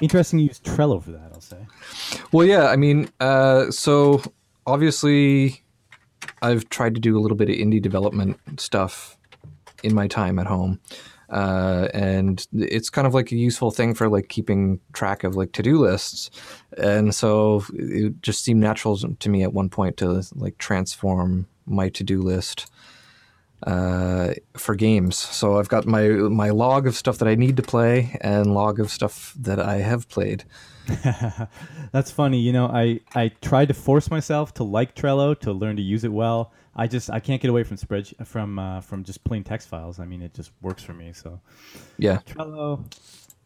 Interesting 0.00 0.38
you 0.38 0.46
use 0.46 0.60
Trello 0.60 1.02
for 1.02 1.10
that. 1.10 1.29
Well, 2.32 2.46
yeah, 2.46 2.66
I 2.66 2.76
mean, 2.76 3.08
uh, 3.20 3.70
so 3.70 4.22
obviously 4.66 5.62
I've 6.42 6.68
tried 6.68 6.94
to 6.94 7.00
do 7.00 7.18
a 7.18 7.20
little 7.20 7.36
bit 7.36 7.50
of 7.50 7.56
indie 7.56 7.82
development 7.82 8.38
stuff 8.58 9.16
in 9.82 9.94
my 9.94 10.06
time 10.06 10.38
at 10.38 10.46
home. 10.46 10.80
Uh, 11.28 11.86
and 11.94 12.44
it's 12.52 12.90
kind 12.90 13.06
of 13.06 13.14
like 13.14 13.30
a 13.30 13.36
useful 13.36 13.70
thing 13.70 13.94
for 13.94 14.08
like 14.08 14.28
keeping 14.28 14.80
track 14.92 15.22
of 15.22 15.36
like 15.36 15.52
to-do 15.52 15.78
lists. 15.78 16.30
And 16.76 17.14
so 17.14 17.62
it 17.72 18.20
just 18.20 18.44
seemed 18.44 18.60
natural 18.60 18.96
to 18.96 19.28
me 19.28 19.42
at 19.44 19.52
one 19.52 19.68
point 19.68 19.96
to 19.98 20.24
like 20.34 20.58
transform 20.58 21.46
my 21.66 21.88
to-do 21.88 22.20
list 22.20 22.68
uh, 23.62 24.34
for 24.56 24.74
games. 24.74 25.16
So 25.16 25.58
I've 25.58 25.68
got 25.68 25.86
my 25.86 26.08
my 26.08 26.50
log 26.50 26.86
of 26.86 26.96
stuff 26.96 27.18
that 27.18 27.28
I 27.28 27.36
need 27.36 27.56
to 27.58 27.62
play 27.62 28.16
and 28.20 28.52
log 28.52 28.80
of 28.80 28.90
stuff 28.90 29.34
that 29.38 29.60
I 29.60 29.76
have 29.76 30.08
played. 30.08 30.44
That's 31.92 32.10
funny. 32.10 32.38
You 32.38 32.52
know, 32.52 32.66
I, 32.66 33.00
I 33.14 33.28
tried 33.42 33.68
to 33.68 33.74
force 33.74 34.10
myself 34.10 34.54
to 34.54 34.64
like 34.64 34.94
Trello 34.94 35.38
to 35.40 35.52
learn 35.52 35.76
to 35.76 35.82
use 35.82 36.04
it 36.04 36.12
well. 36.12 36.52
I 36.74 36.86
just 36.86 37.10
I 37.10 37.20
can't 37.20 37.42
get 37.42 37.50
away 37.50 37.64
from 37.64 37.76
spread 37.76 38.08
from 38.24 38.58
uh, 38.58 38.80
from 38.80 39.04
just 39.04 39.22
plain 39.24 39.44
text 39.44 39.68
files. 39.68 39.98
I 39.98 40.04
mean, 40.04 40.22
it 40.22 40.34
just 40.34 40.52
works 40.62 40.82
for 40.82 40.94
me. 40.94 41.12
So 41.12 41.40
Yeah. 41.98 42.18
Trello, 42.26 42.84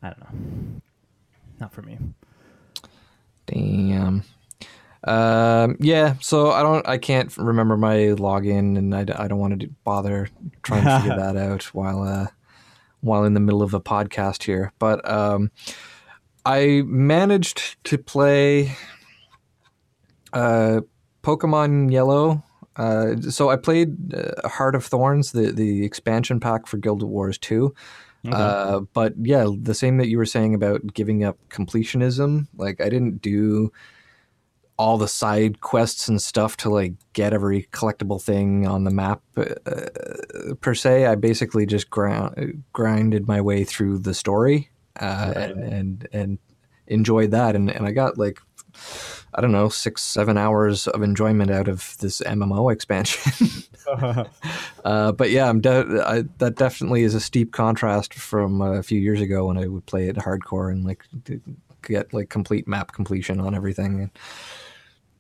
I 0.03 0.09
don't 0.09 0.21
know, 0.21 0.83
not 1.61 1.73
for 1.73 1.83
me. 1.83 1.99
Damn. 3.47 4.25
Um, 5.07 5.77
yeah, 5.81 6.15
so 6.21 6.51
I 6.51 6.63
don't, 6.63 6.89
I 6.89 6.97
can't 6.97 7.37
remember 7.37 7.77
my 7.77 7.97
login, 7.97 8.79
and 8.79 8.95
I, 8.95 9.01
I 9.01 9.29
don't 9.29 9.39
want 9.39 9.61
to 9.61 9.69
bother 9.85 10.31
trying 10.63 10.85
to 10.85 10.99
figure 10.99 11.17
that 11.19 11.37
out 11.37 11.65
while 11.75 12.03
uh, 12.03 12.29
while 13.03 13.25
in 13.25 13.35
the 13.35 13.41
middle 13.41 13.63
of 13.63 13.75
a 13.75 13.81
podcast 13.81 14.45
here, 14.45 14.73
but 14.79 15.07
um, 15.09 15.51
I 16.45 16.83
managed 16.87 17.83
to 17.85 17.99
play 17.99 18.77
uh, 20.33 20.81
Pokemon 21.23 21.91
Yellow. 21.91 22.43
Uh, 22.77 23.21
so 23.21 23.51
I 23.51 23.57
played 23.57 24.15
uh, 24.15 24.49
Heart 24.49 24.75
of 24.75 24.85
Thorns, 24.85 25.33
the 25.33 25.53
the 25.53 25.85
expansion 25.85 26.41
pack 26.41 26.67
for 26.67 26.77
Guild 26.77 27.03
Wars 27.03 27.39
Two. 27.39 27.75
Okay. 28.27 28.37
Uh, 28.37 28.81
but 28.93 29.15
yeah, 29.21 29.47
the 29.57 29.75
same 29.75 29.99
that 29.99 30.09
you 30.09 30.19
were 30.19 30.27
saying 30.27 30.55
about 30.55 30.95
giving 30.95 31.25
up 31.25 31.39
completionism. 31.51 32.49
Like 32.57 32.81
I 32.81 32.89
didn't 32.89 33.23
do 33.23 33.71
all 34.77 34.99
the 34.99 35.09
side 35.09 35.61
quests 35.61 36.09
and 36.09 36.21
stuff 36.21 36.57
to 36.57 36.69
like 36.69 36.95
get 37.13 37.33
every 37.33 37.69
collectible 37.71 38.21
thing 38.21 38.67
on 38.67 38.83
the 38.83 38.91
map 38.91 39.23
uh, 39.37 39.45
per 40.61 40.75
se. 40.75 41.07
I 41.07 41.15
basically 41.15 41.65
just 41.65 41.91
ground, 41.91 42.65
grinded 42.73 43.29
my 43.29 43.41
way 43.41 43.63
through 43.63 43.99
the 43.99 44.15
story 44.15 44.71
uh, 45.01 45.33
right. 45.35 45.51
and, 45.51 45.63
and 45.63 46.09
and 46.13 46.39
enjoyed 46.87 47.31
that. 47.33 47.57
And 47.57 47.71
and 47.71 47.87
I 47.87 47.93
got 47.93 48.19
like 48.19 48.41
I 49.35 49.41
don't 49.41 49.53
know 49.53 49.69
six 49.69 50.03
seven 50.03 50.37
hours 50.37 50.87
of 50.89 51.03
enjoyment 51.03 51.51
out 51.51 51.69
of 51.69 51.97
this 51.99 52.21
MMO 52.21 52.73
expansion. 52.73 53.65
uh, 54.85 55.13
but 55.13 55.31
yeah, 55.31 55.49
I'm 55.49 55.61
de- 55.61 56.03
I, 56.07 56.25
that 56.39 56.57
definitely 56.57 57.03
is 57.03 57.15
a 57.15 57.21
steep 57.21 57.53
contrast 57.53 58.15
from 58.15 58.61
a 58.61 58.83
few 58.83 59.01
years 59.01 59.21
ago 59.21 59.47
when 59.47 59.59
I 59.59 59.67
would 59.67 59.87
play 59.87 60.09
it 60.09 60.17
hardcore 60.17 60.71
and 60.71 60.85
like 60.85 61.05
get 61.83 62.13
like 62.13 62.29
complete 62.29 62.67
map 62.67 62.93
completion 62.93 63.41
on 63.41 63.55
everything. 63.55 64.11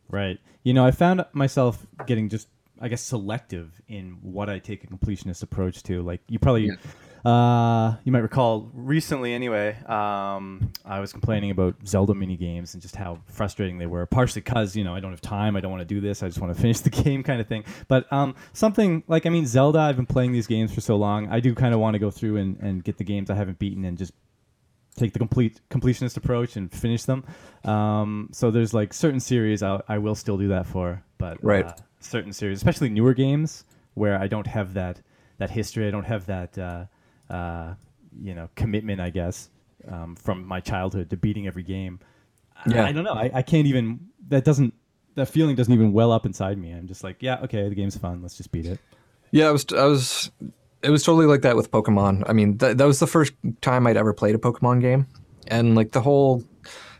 Right. 0.08 0.38
You 0.62 0.74
know, 0.74 0.84
I 0.84 0.90
found 0.90 1.24
myself 1.32 1.86
getting 2.06 2.28
just, 2.28 2.48
I 2.80 2.88
guess, 2.88 3.02
selective 3.02 3.80
in 3.88 4.18
what 4.22 4.48
I 4.48 4.58
take 4.58 4.84
a 4.84 4.86
completionist 4.86 5.42
approach 5.42 5.82
to. 5.84 6.02
Like, 6.02 6.20
you 6.28 6.38
probably. 6.38 6.66
Yeah. 6.66 6.74
Uh, 7.24 7.96
you 8.04 8.12
might 8.12 8.18
recall 8.18 8.70
recently, 8.74 9.32
anyway, 9.32 9.74
um, 9.84 10.70
I 10.84 11.00
was 11.00 11.10
complaining 11.10 11.50
about 11.50 11.76
Zelda 11.86 12.12
mini 12.14 12.36
games 12.36 12.74
and 12.74 12.82
just 12.82 12.96
how 12.96 13.20
frustrating 13.26 13.78
they 13.78 13.86
were. 13.86 14.04
Partially 14.04 14.42
because 14.42 14.76
you 14.76 14.84
know 14.84 14.94
I 14.94 15.00
don't 15.00 15.10
have 15.10 15.22
time, 15.22 15.56
I 15.56 15.60
don't 15.60 15.70
want 15.70 15.80
to 15.80 15.86
do 15.86 16.00
this, 16.02 16.22
I 16.22 16.28
just 16.28 16.38
want 16.38 16.54
to 16.54 16.60
finish 16.62 16.80
the 16.80 16.90
game, 16.90 17.22
kind 17.22 17.40
of 17.40 17.46
thing. 17.46 17.64
But 17.88 18.12
um, 18.12 18.34
something 18.52 19.04
like 19.08 19.24
I 19.24 19.30
mean, 19.30 19.46
Zelda, 19.46 19.78
I've 19.78 19.96
been 19.96 20.06
playing 20.06 20.32
these 20.32 20.46
games 20.46 20.74
for 20.74 20.82
so 20.82 20.96
long, 20.96 21.28
I 21.28 21.40
do 21.40 21.54
kind 21.54 21.72
of 21.72 21.80
want 21.80 21.94
to 21.94 21.98
go 21.98 22.10
through 22.10 22.36
and, 22.36 22.58
and 22.60 22.84
get 22.84 22.98
the 22.98 23.04
games 23.04 23.30
I 23.30 23.34
haven't 23.34 23.58
beaten 23.58 23.86
and 23.86 23.96
just 23.96 24.12
take 24.96 25.14
the 25.14 25.18
complete 25.18 25.60
completionist 25.70 26.18
approach 26.18 26.56
and 26.56 26.70
finish 26.70 27.04
them. 27.04 27.24
Um, 27.64 28.28
so 28.32 28.50
there's 28.50 28.74
like 28.74 28.92
certain 28.92 29.20
series 29.20 29.62
I, 29.62 29.80
I 29.88 29.96
will 29.96 30.14
still 30.14 30.36
do 30.36 30.48
that 30.48 30.66
for, 30.66 31.02
but 31.16 31.42
right. 31.42 31.66
Uh, 31.66 31.72
certain 32.00 32.34
series, 32.34 32.58
especially 32.58 32.90
newer 32.90 33.14
games 33.14 33.64
where 33.94 34.20
I 34.20 34.26
don't 34.26 34.46
have 34.46 34.74
that 34.74 35.00
that 35.38 35.50
history, 35.50 35.88
I 35.88 35.90
don't 35.90 36.04
have 36.04 36.26
that 36.26 36.56
uh, 36.58 36.84
uh, 37.30 37.74
you 38.20 38.34
know 38.34 38.48
commitment, 38.54 39.00
I 39.00 39.10
guess, 39.10 39.50
um, 39.88 40.16
from 40.16 40.46
my 40.46 40.60
childhood 40.60 41.10
to 41.10 41.16
beating 41.16 41.46
every 41.46 41.62
game. 41.62 42.00
Yeah. 42.66 42.84
I, 42.84 42.88
I 42.88 42.92
don't 42.92 43.04
know. 43.04 43.14
I, 43.14 43.30
I 43.34 43.42
can't 43.42 43.66
even. 43.66 44.08
That 44.28 44.44
doesn't. 44.44 44.74
That 45.16 45.26
feeling 45.26 45.54
doesn't 45.54 45.72
even 45.72 45.92
well 45.92 46.10
up 46.10 46.26
inside 46.26 46.58
me. 46.58 46.72
I'm 46.72 46.88
just 46.88 47.04
like, 47.04 47.18
yeah, 47.20 47.40
okay, 47.42 47.68
the 47.68 47.74
game's 47.74 47.96
fun. 47.96 48.20
Let's 48.22 48.36
just 48.36 48.50
beat 48.50 48.66
it. 48.66 48.80
Yeah, 49.30 49.48
I 49.48 49.50
was. 49.52 49.66
I 49.76 49.84
was 49.84 50.30
it 50.84 50.90
was 50.90 51.02
totally 51.02 51.26
like 51.26 51.42
that 51.42 51.56
with 51.56 51.70
Pokemon. 51.70 52.24
I 52.28 52.32
mean, 52.34 52.58
th- 52.58 52.76
that 52.76 52.84
was 52.84 53.00
the 53.00 53.06
first 53.06 53.32
time 53.62 53.86
I'd 53.86 53.96
ever 53.96 54.12
played 54.12 54.34
a 54.34 54.38
Pokemon 54.38 54.82
game, 54.82 55.06
and 55.46 55.74
like 55.74 55.92
the 55.92 56.02
whole 56.02 56.44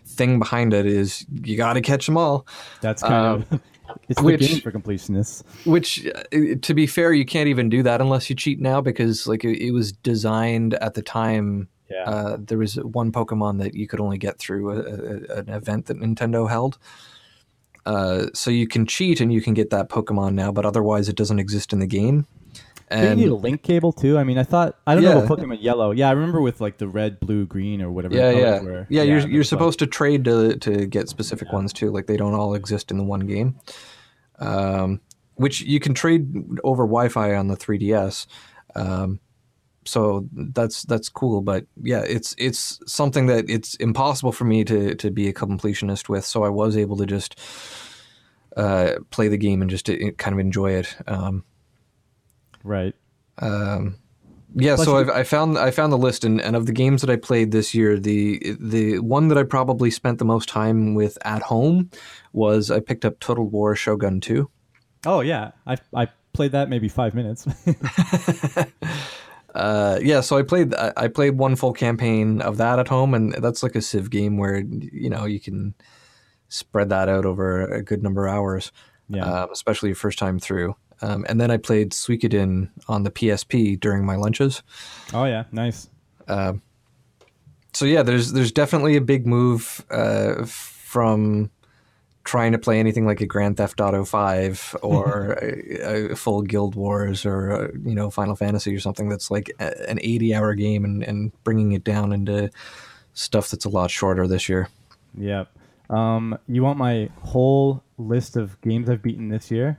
thing 0.07 0.39
behind 0.39 0.73
it 0.73 0.87
is 0.87 1.27
you 1.43 1.57
got 1.57 1.75
to 1.75 1.81
catch 1.81 2.07
them 2.07 2.17
all. 2.17 2.47
That's 2.81 3.03
kind 3.03 3.15
um, 3.15 3.47
of 3.51 3.61
it's 4.09 4.21
which, 4.21 4.41
the 4.41 4.49
game 4.49 4.61
for 4.61 4.73
completionists. 4.73 5.43
Which, 5.67 6.07
uh, 6.07 6.57
to 6.61 6.75
be 6.75 6.87
fair, 6.87 7.13
you 7.13 7.25
can't 7.25 7.49
even 7.49 7.69
do 7.69 7.83
that 7.83 8.01
unless 8.01 8.29
you 8.29 8.37
cheat 8.37 8.61
now 8.61 8.81
because 8.81 9.27
like 9.27 9.45
it, 9.45 9.61
it 9.61 9.71
was 9.73 9.93
designed 9.93 10.75
at 10.75 10.95
the 10.95 11.03
time. 11.03 11.69
Yeah. 11.91 12.05
Uh, 12.05 12.37
there 12.41 12.59
was 12.59 12.77
one 12.77 13.13
Pokemon 13.13 13.61
that 13.61 13.75
you 13.75 13.87
could 13.87 14.01
only 14.01 14.19
get 14.19 14.39
through 14.39 14.71
a, 14.71 14.79
a, 14.79 15.39
an 15.39 15.49
event 15.51 15.87
that 15.87 15.99
Nintendo 15.99 16.49
held. 16.49 16.79
Uh, 17.87 18.27
so 18.33 18.51
you 18.51 18.67
can 18.67 18.87
cheat 18.87 19.21
and 19.21 19.33
you 19.33 19.43
can 19.43 19.53
get 19.53 19.71
that 19.71 19.91
Pokemon 19.91 20.33
now, 20.33 20.51
but 20.51 20.65
otherwise 20.65 21.09
it 21.09 21.17
doesn't 21.17 21.39
exist 21.39 21.73
in 21.73 21.81
the 21.81 21.87
game. 21.87 22.27
And 22.89 23.19
you 23.19 23.27
need 23.27 23.33
a 23.33 23.37
link 23.37 23.63
cable 23.63 23.93
too. 23.93 24.19
I 24.19 24.25
mean, 24.25 24.39
I 24.39 24.43
thought 24.43 24.79
I 24.87 24.95
don't 24.95 25.03
yeah. 25.03 25.15
know 25.15 25.25
about 25.25 25.39
Pokemon 25.39 25.63
Yellow. 25.63 25.91
Yeah, 25.91 26.09
I 26.09 26.13
remember 26.13 26.41
with 26.41 26.61
like 26.61 26.79
the 26.79 26.89
red, 26.89 27.19
blue, 27.21 27.47
green, 27.47 27.81
or 27.83 27.91
whatever. 27.91 28.15
Yeah, 28.15 28.31
yeah. 28.31 28.61
Were. 28.63 28.87
yeah. 28.91 29.03
You're 29.03 29.27
you're 29.29 29.45
supposed 29.45 29.79
to 29.81 29.87
trade 29.87 30.25
to 30.25 30.57
to 30.57 30.87
get 30.87 31.09
specific 31.09 31.49
yeah. 31.49 31.55
ones 31.55 31.73
too. 31.73 31.91
Like 31.91 32.07
they 32.07 32.17
don't 32.17 32.35
all 32.35 32.55
exist 32.55 32.91
in 32.91 32.99
the 32.99 33.05
one 33.05 33.21
game. 33.21 33.59
Um, 34.39 35.01
which 35.37 35.63
you 35.63 35.81
can 35.81 35.95
trade 35.95 36.33
over 36.63 36.85
Wi-Fi 36.85 37.35
on 37.35 37.49
the 37.49 37.57
3DS. 37.57 38.27
Um, 38.77 39.21
so 39.85 40.29
that's 40.33 40.83
that's 40.85 41.09
cool. 41.09 41.43
But 41.43 41.67
yeah, 41.83 42.01
it's 42.01 42.35
it's 42.39 42.81
something 42.87 43.27
that 43.27 43.49
it's 43.49 43.75
impossible 43.77 44.33
for 44.33 44.45
me 44.45 44.65
to 44.65 44.95
to 44.95 45.11
be 45.11 45.29
a 45.29 45.33
completionist 45.33 46.09
with. 46.09 46.25
So 46.25 46.43
I 46.43 46.49
was 46.49 46.77
able 46.77 46.97
to 46.97 47.07
just 47.07 47.39
uh, 48.57 48.95
play 49.11 49.29
the 49.29 49.37
game 49.37 49.61
and 49.61 49.71
just 49.71 49.87
to, 49.87 50.09
uh, 50.09 50.13
kind 50.13 50.33
of 50.33 50.39
enjoy 50.39 50.73
it. 50.73 50.97
Um, 51.07 51.45
Right. 52.65 52.95
Um, 53.39 53.97
yeah, 54.57 54.77
Plus 54.77 54.87
so 54.87 54.99
you- 54.99 55.13
i 55.13 55.23
found 55.25 55.59
I 55.59 55.71
found 55.71 55.93
the 55.93 55.99
list, 55.99 56.25
and, 56.25 56.41
and 56.41 56.55
of 56.57 56.67
the 56.67 56.73
games 56.73 57.01
that 57.03 57.11
I 57.11 57.17
played 57.17 57.51
this 57.51 57.75
year, 57.75 57.99
the 57.99 58.57
the 58.61 59.01
one 59.01 59.29
that 59.29 59.39
I 59.39 59.43
probably 59.43 59.91
spent 59.91 60.19
the 60.19 60.25
most 60.25 60.49
time 60.49 60.95
with 60.95 61.19
at 61.25 61.43
home 61.43 61.91
was 62.33 62.71
I 62.71 62.81
picked 62.81 63.05
up 63.05 63.21
Total 63.21 63.45
War 63.45 63.75
Shogun 63.75 64.21
Two. 64.21 64.51
Oh 65.05 65.21
yeah, 65.21 65.53
I 65.67 65.77
I 65.95 66.09
played 66.33 66.53
that 66.53 66.69
maybe 66.69 66.89
five 66.89 67.15
minutes. 67.15 67.47
uh, 69.55 69.99
yeah, 70.03 70.21
so 70.21 70.39
I 70.39 70.43
played 70.43 70.75
I 70.75 71.09
played 71.09 71.37
one 71.37 71.57
full 71.57 71.73
campaign 71.73 72.41
of 72.41 72.57
that 72.59 72.79
at 72.79 72.89
home, 72.89 73.15
and 73.15 73.35
that's 73.35 73.63
like 73.63 73.75
a 73.75 73.83
Civ 73.83 74.09
game 74.11 74.37
where 74.39 74.59
you 74.59 75.11
know 75.11 75.25
you 75.25 75.41
can 75.41 75.75
spread 76.49 76.91
that 76.91 77.09
out 77.09 77.25
over 77.25 77.65
a 77.67 77.83
good 77.83 78.05
number 78.05 78.27
of 78.27 78.35
hours. 78.35 78.71
Yeah, 79.09 79.25
um, 79.25 79.51
especially 79.53 79.89
your 79.91 79.97
first 79.97 80.19
time 80.19 80.39
through. 80.39 80.77
Um, 81.05 81.27
and 81.29 81.39
then 81.39 81.51
I 81.51 81.59
played 81.59 81.93
Suikoden 81.93 82.71
on 82.89 83.03
the 83.03 83.11
PSP 83.11 83.79
during 83.79 84.07
my 84.07 84.17
lunches. 84.17 84.63
Oh 85.13 85.25
yeah, 85.25 85.45
nice. 85.53 85.91
Uh, 86.27 86.55
so 87.75 87.85
yeah, 87.85 88.03
there's 88.03 88.33
there's 88.33 88.53
definitely 88.53 88.97
a 88.97 89.03
big 89.03 89.27
move 89.27 89.85
uh, 89.91 90.47
from 90.47 91.51
trying 92.25 92.53
to 92.53 92.59
play 92.59 92.81
anything 92.81 93.05
like 93.05 93.21
a 93.21 93.27
Grand 93.27 93.59
Theft 93.59 93.83
Auto 93.83 94.03
Five 94.05 94.75
or 94.83 95.39
a, 95.43 96.13
a, 96.13 96.17
full 96.17 96.41
Guild 96.41 96.75
Wars 96.75 97.27
or 97.27 97.51
a, 97.51 97.65
uh, 97.65 97.69
you 97.85 97.95
know 97.95 98.11
Final 98.11 98.35
Fantasy 98.35 98.75
or 98.75 98.81
something 98.81 99.11
that's 99.11 99.31
like 99.31 99.51
a, 99.61 99.91
an 99.91 99.99
80 100.01 100.35
hour 100.35 100.55
game 100.55 100.87
and, 100.87 101.03
and 101.03 101.33
bringing 101.45 101.73
it 101.73 101.85
down 101.85 102.13
into 102.13 102.51
stuff 103.13 103.51
that's 103.51 103.67
a 103.67 103.69
lot 103.69 103.91
shorter 103.91 104.27
this 104.27 104.49
year. 104.49 104.69
Yep. 105.19 105.49
Um, 105.91 106.39
you 106.49 106.63
want 106.63 106.79
my 106.79 107.11
whole 107.21 107.83
list 107.99 108.37
of 108.37 108.59
games 108.63 108.89
I've 108.89 109.03
beaten 109.03 109.29
this 109.29 109.51
year? 109.51 109.79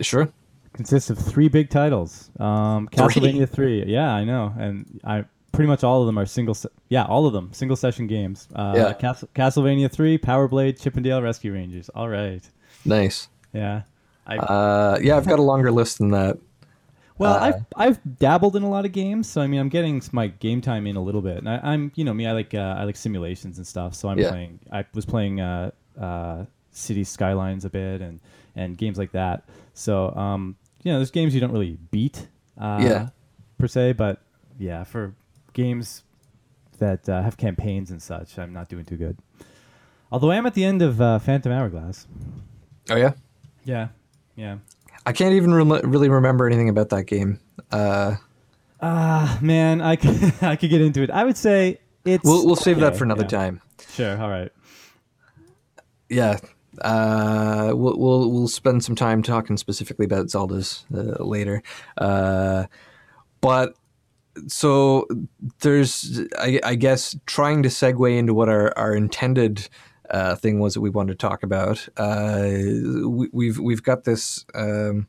Sure. 0.00 0.28
Consists 0.72 1.10
of 1.10 1.18
three 1.18 1.48
big 1.48 1.68
titles. 1.68 2.30
Um, 2.38 2.88
Castlevania 2.88 3.48
three. 3.48 3.84
Yeah, 3.84 4.12
I 4.12 4.24
know, 4.24 4.54
and 4.58 5.00
I 5.04 5.24
pretty 5.52 5.68
much 5.68 5.84
all 5.84 6.00
of 6.00 6.06
them 6.06 6.18
are 6.18 6.24
single. 6.24 6.54
Se- 6.54 6.70
yeah, 6.88 7.04
all 7.04 7.26
of 7.26 7.34
them 7.34 7.52
single 7.52 7.76
session 7.76 8.06
games. 8.06 8.48
Uh, 8.54 8.72
yeah. 8.74 8.92
Cas- 8.94 9.24
Castlevania 9.34 9.90
three, 9.90 10.16
Power 10.16 10.48
Blade, 10.48 10.78
Chip 10.78 10.96
'n 10.96 11.02
Dale 11.02 11.20
Rescue 11.20 11.52
Rangers. 11.52 11.90
All 11.90 12.08
right. 12.08 12.42
Nice. 12.84 13.28
Yeah. 13.52 13.82
I, 14.26 14.36
uh, 14.38 14.98
yeah, 15.02 15.16
I've 15.16 15.26
got 15.26 15.38
a 15.38 15.42
longer 15.42 15.70
list 15.70 15.98
than 15.98 16.10
that. 16.12 16.38
Well, 17.18 17.34
uh, 17.34 17.40
I've 17.40 17.64
I've 17.76 18.18
dabbled 18.18 18.56
in 18.56 18.62
a 18.62 18.70
lot 18.70 18.84
of 18.84 18.92
games, 18.92 19.28
so 19.28 19.40
I 19.40 19.46
mean, 19.46 19.60
I'm 19.60 19.68
getting 19.68 20.02
my 20.12 20.28
game 20.28 20.60
time 20.60 20.86
in 20.86 20.96
a 20.96 21.02
little 21.02 21.22
bit, 21.22 21.38
and 21.38 21.48
I, 21.48 21.74
am 21.74 21.92
you 21.94 22.04
know 22.04 22.14
me, 22.14 22.26
I 22.26 22.32
like 22.32 22.54
uh, 22.54 22.76
I 22.78 22.84
like 22.84 22.96
simulations 22.96 23.58
and 23.58 23.66
stuff, 23.66 23.94
so 23.94 24.08
I'm 24.08 24.18
yeah. 24.18 24.30
playing. 24.30 24.58
I 24.72 24.84
was 24.94 25.04
playing 25.04 25.40
uh, 25.40 25.70
uh, 26.00 26.44
City 26.70 27.04
Skylines 27.04 27.64
a 27.64 27.70
bit, 27.70 28.00
and 28.00 28.20
and 28.56 28.76
games 28.76 28.98
like 28.98 29.12
that. 29.12 29.44
So, 29.74 30.14
um, 30.14 30.56
you 30.82 30.92
know, 30.92 30.98
there's 30.98 31.10
games 31.10 31.34
you 31.34 31.40
don't 31.40 31.52
really 31.52 31.78
beat, 31.90 32.28
uh, 32.58 32.80
yeah, 32.82 33.08
per 33.58 33.66
se, 33.66 33.92
but 33.92 34.20
yeah, 34.58 34.84
for 34.84 35.14
games 35.52 36.04
that 36.78 37.08
uh, 37.08 37.22
have 37.22 37.36
campaigns 37.36 37.90
and 37.90 38.02
such, 38.02 38.38
I'm 38.38 38.52
not 38.52 38.68
doing 38.68 38.84
too 38.84 38.96
good. 38.96 39.16
Although 40.10 40.30
I 40.30 40.36
am 40.36 40.46
at 40.46 40.54
the 40.54 40.64
end 40.64 40.82
of 40.82 41.00
uh, 41.00 41.18
Phantom 41.18 41.52
Hourglass. 41.52 42.06
Oh 42.90 42.96
yeah. 42.96 43.12
Yeah, 43.64 43.88
yeah. 44.36 44.58
I 45.06 45.12
can't 45.12 45.34
even 45.34 45.54
re- 45.54 45.80
really 45.84 46.08
remember 46.08 46.46
anything 46.46 46.68
about 46.68 46.90
that 46.90 47.04
game. 47.04 47.40
Uh, 47.70 48.16
ah, 48.80 49.38
man, 49.40 49.80
I 49.80 49.96
could, 49.96 50.34
I 50.42 50.56
could 50.56 50.70
get 50.70 50.80
into 50.80 51.02
it. 51.02 51.10
I 51.10 51.24
would 51.24 51.36
say 51.36 51.80
it's. 52.04 52.24
We'll 52.24 52.44
we'll 52.44 52.56
save 52.56 52.76
okay, 52.76 52.86
that 52.86 52.96
for 52.96 53.04
another 53.04 53.22
yeah. 53.22 53.28
time. 53.28 53.60
Sure. 53.90 54.20
All 54.20 54.28
right. 54.28 54.52
Yeah, 56.08 56.38
uh, 56.80 57.72
we'll, 57.74 57.98
we'll, 57.98 58.30
we'll 58.30 58.48
spend 58.48 58.84
some 58.84 58.96
time 58.96 59.22
talking 59.22 59.56
specifically 59.56 60.06
about 60.06 60.30
Zelda's 60.30 60.84
uh, 60.94 61.22
later. 61.22 61.62
Uh, 61.98 62.66
but 63.40 63.74
so 64.46 65.06
there's, 65.60 66.20
I, 66.38 66.60
I, 66.64 66.74
guess, 66.74 67.16
trying 67.26 67.62
to 67.64 67.68
segue 67.68 68.16
into 68.16 68.32
what 68.32 68.48
our, 68.48 68.76
our 68.78 68.94
intended 68.94 69.68
uh, 70.10 70.36
thing 70.36 70.58
was 70.60 70.74
that 70.74 70.80
we 70.80 70.90
wanted 70.90 71.18
to 71.18 71.26
talk 71.26 71.42
about. 71.42 71.88
Uh, 71.96 72.48
we, 73.06 73.28
we've 73.32 73.58
we've 73.58 73.82
got 73.82 74.04
this. 74.04 74.44
Um, 74.54 75.08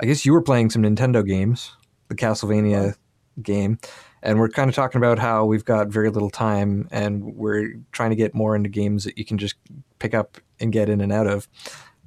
I 0.00 0.06
guess 0.06 0.24
you 0.26 0.32
were 0.32 0.42
playing 0.42 0.70
some 0.70 0.82
Nintendo 0.82 1.26
games, 1.26 1.76
the 2.08 2.14
Castlevania 2.14 2.96
game, 3.40 3.78
and 4.22 4.38
we're 4.38 4.48
kind 4.48 4.68
of 4.68 4.74
talking 4.74 4.98
about 4.98 5.18
how 5.18 5.44
we've 5.44 5.64
got 5.64 5.88
very 5.88 6.10
little 6.10 6.30
time, 6.30 6.88
and 6.90 7.34
we're 7.36 7.74
trying 7.92 8.10
to 8.10 8.16
get 8.16 8.34
more 8.34 8.56
into 8.56 8.68
games 8.68 9.04
that 9.04 9.18
you 9.18 9.24
can 9.24 9.38
just 9.38 9.56
pick 9.98 10.14
up 10.14 10.38
and 10.62 10.72
get 10.72 10.88
in 10.88 11.00
and 11.00 11.12
out 11.12 11.26
of. 11.26 11.48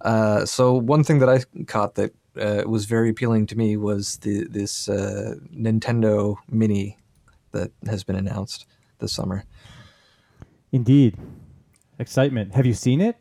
Uh, 0.02 0.46
so 0.46 0.74
one 0.74 1.04
thing 1.04 1.20
that 1.20 1.30
I 1.30 1.40
caught 1.66 1.96
that 1.96 2.14
uh, 2.40 2.64
was 2.66 2.86
very 2.86 3.10
appealing 3.10 3.48
to 3.48 3.58
me 3.58 3.78
was 3.78 4.18
the 4.18 4.46
this 4.46 4.90
uh, 4.90 5.36
Nintendo 5.54 6.36
Mini 6.50 6.98
that 7.52 7.72
has 7.88 8.04
been 8.04 8.16
announced 8.16 8.66
this 9.00 9.14
summer. 9.14 9.44
Indeed, 10.72 11.18
excitement. 12.00 12.54
Have 12.54 12.66
you 12.66 12.74
seen 12.74 13.02
it? 13.02 13.16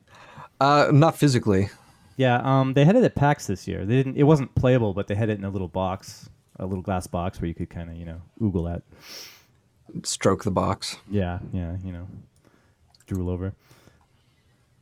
Uh, 0.61 0.91
not 0.93 1.17
physically. 1.17 1.69
Yeah, 2.17 2.41
um, 2.45 2.75
they 2.75 2.85
had 2.85 2.97
it 2.97 3.05
at 3.05 3.15
PAX 3.15 3.47
this 3.47 3.67
year. 3.67 3.85
They 3.85 3.97
didn't. 3.97 4.17
It 4.17 4.23
wasn't 4.25 4.55
playable, 4.55 4.95
but 4.95 5.09
they 5.09 5.15
had 5.15 5.31
it 5.31 5.39
in 5.39 5.45
a 5.45 5.51
little 5.51 5.69
box, 5.69 6.29
a 6.59 6.67
little 6.67 6.83
glass 6.83 7.07
box 7.07 7.41
where 7.41 7.49
you 7.49 7.55
could 7.55 7.71
kind 7.71 7.91
of, 7.91 7.97
you 7.97 8.05
know, 8.05 8.21
oogle 8.41 8.73
at. 8.73 8.83
Stroke 10.03 10.45
the 10.45 10.51
box. 10.51 10.97
Yeah, 11.11 11.39
yeah, 11.53 11.77
you 11.85 11.93
know, 11.93 12.09
drool 13.07 13.29
over. 13.31 13.55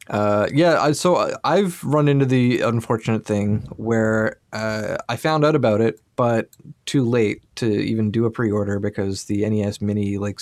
Uh, 0.09 0.49
yeah, 0.53 0.81
I, 0.81 0.93
so 0.93 1.17
I- 1.17 1.35
I've 1.45 1.83
run 1.85 2.09
into 2.09 2.27
the 2.27 2.61
unfortunate 2.63 3.25
thing 3.25 3.61
where 3.77 4.39
uh, 4.53 4.97
I 5.09 5.17
found 5.17 5.45
out 5.45 5.55
about 5.55 5.81
it, 5.81 6.01
but 6.17 6.49
too 6.87 7.05
late 7.09 7.43
to 7.57 7.67
even 7.67 8.11
do 8.11 8.25
a 8.25 8.31
pre-order 8.31 8.79
because 8.81 9.25
the 9.25 9.49
NES 9.49 9.81
Mini, 9.81 10.19
like 10.19 10.41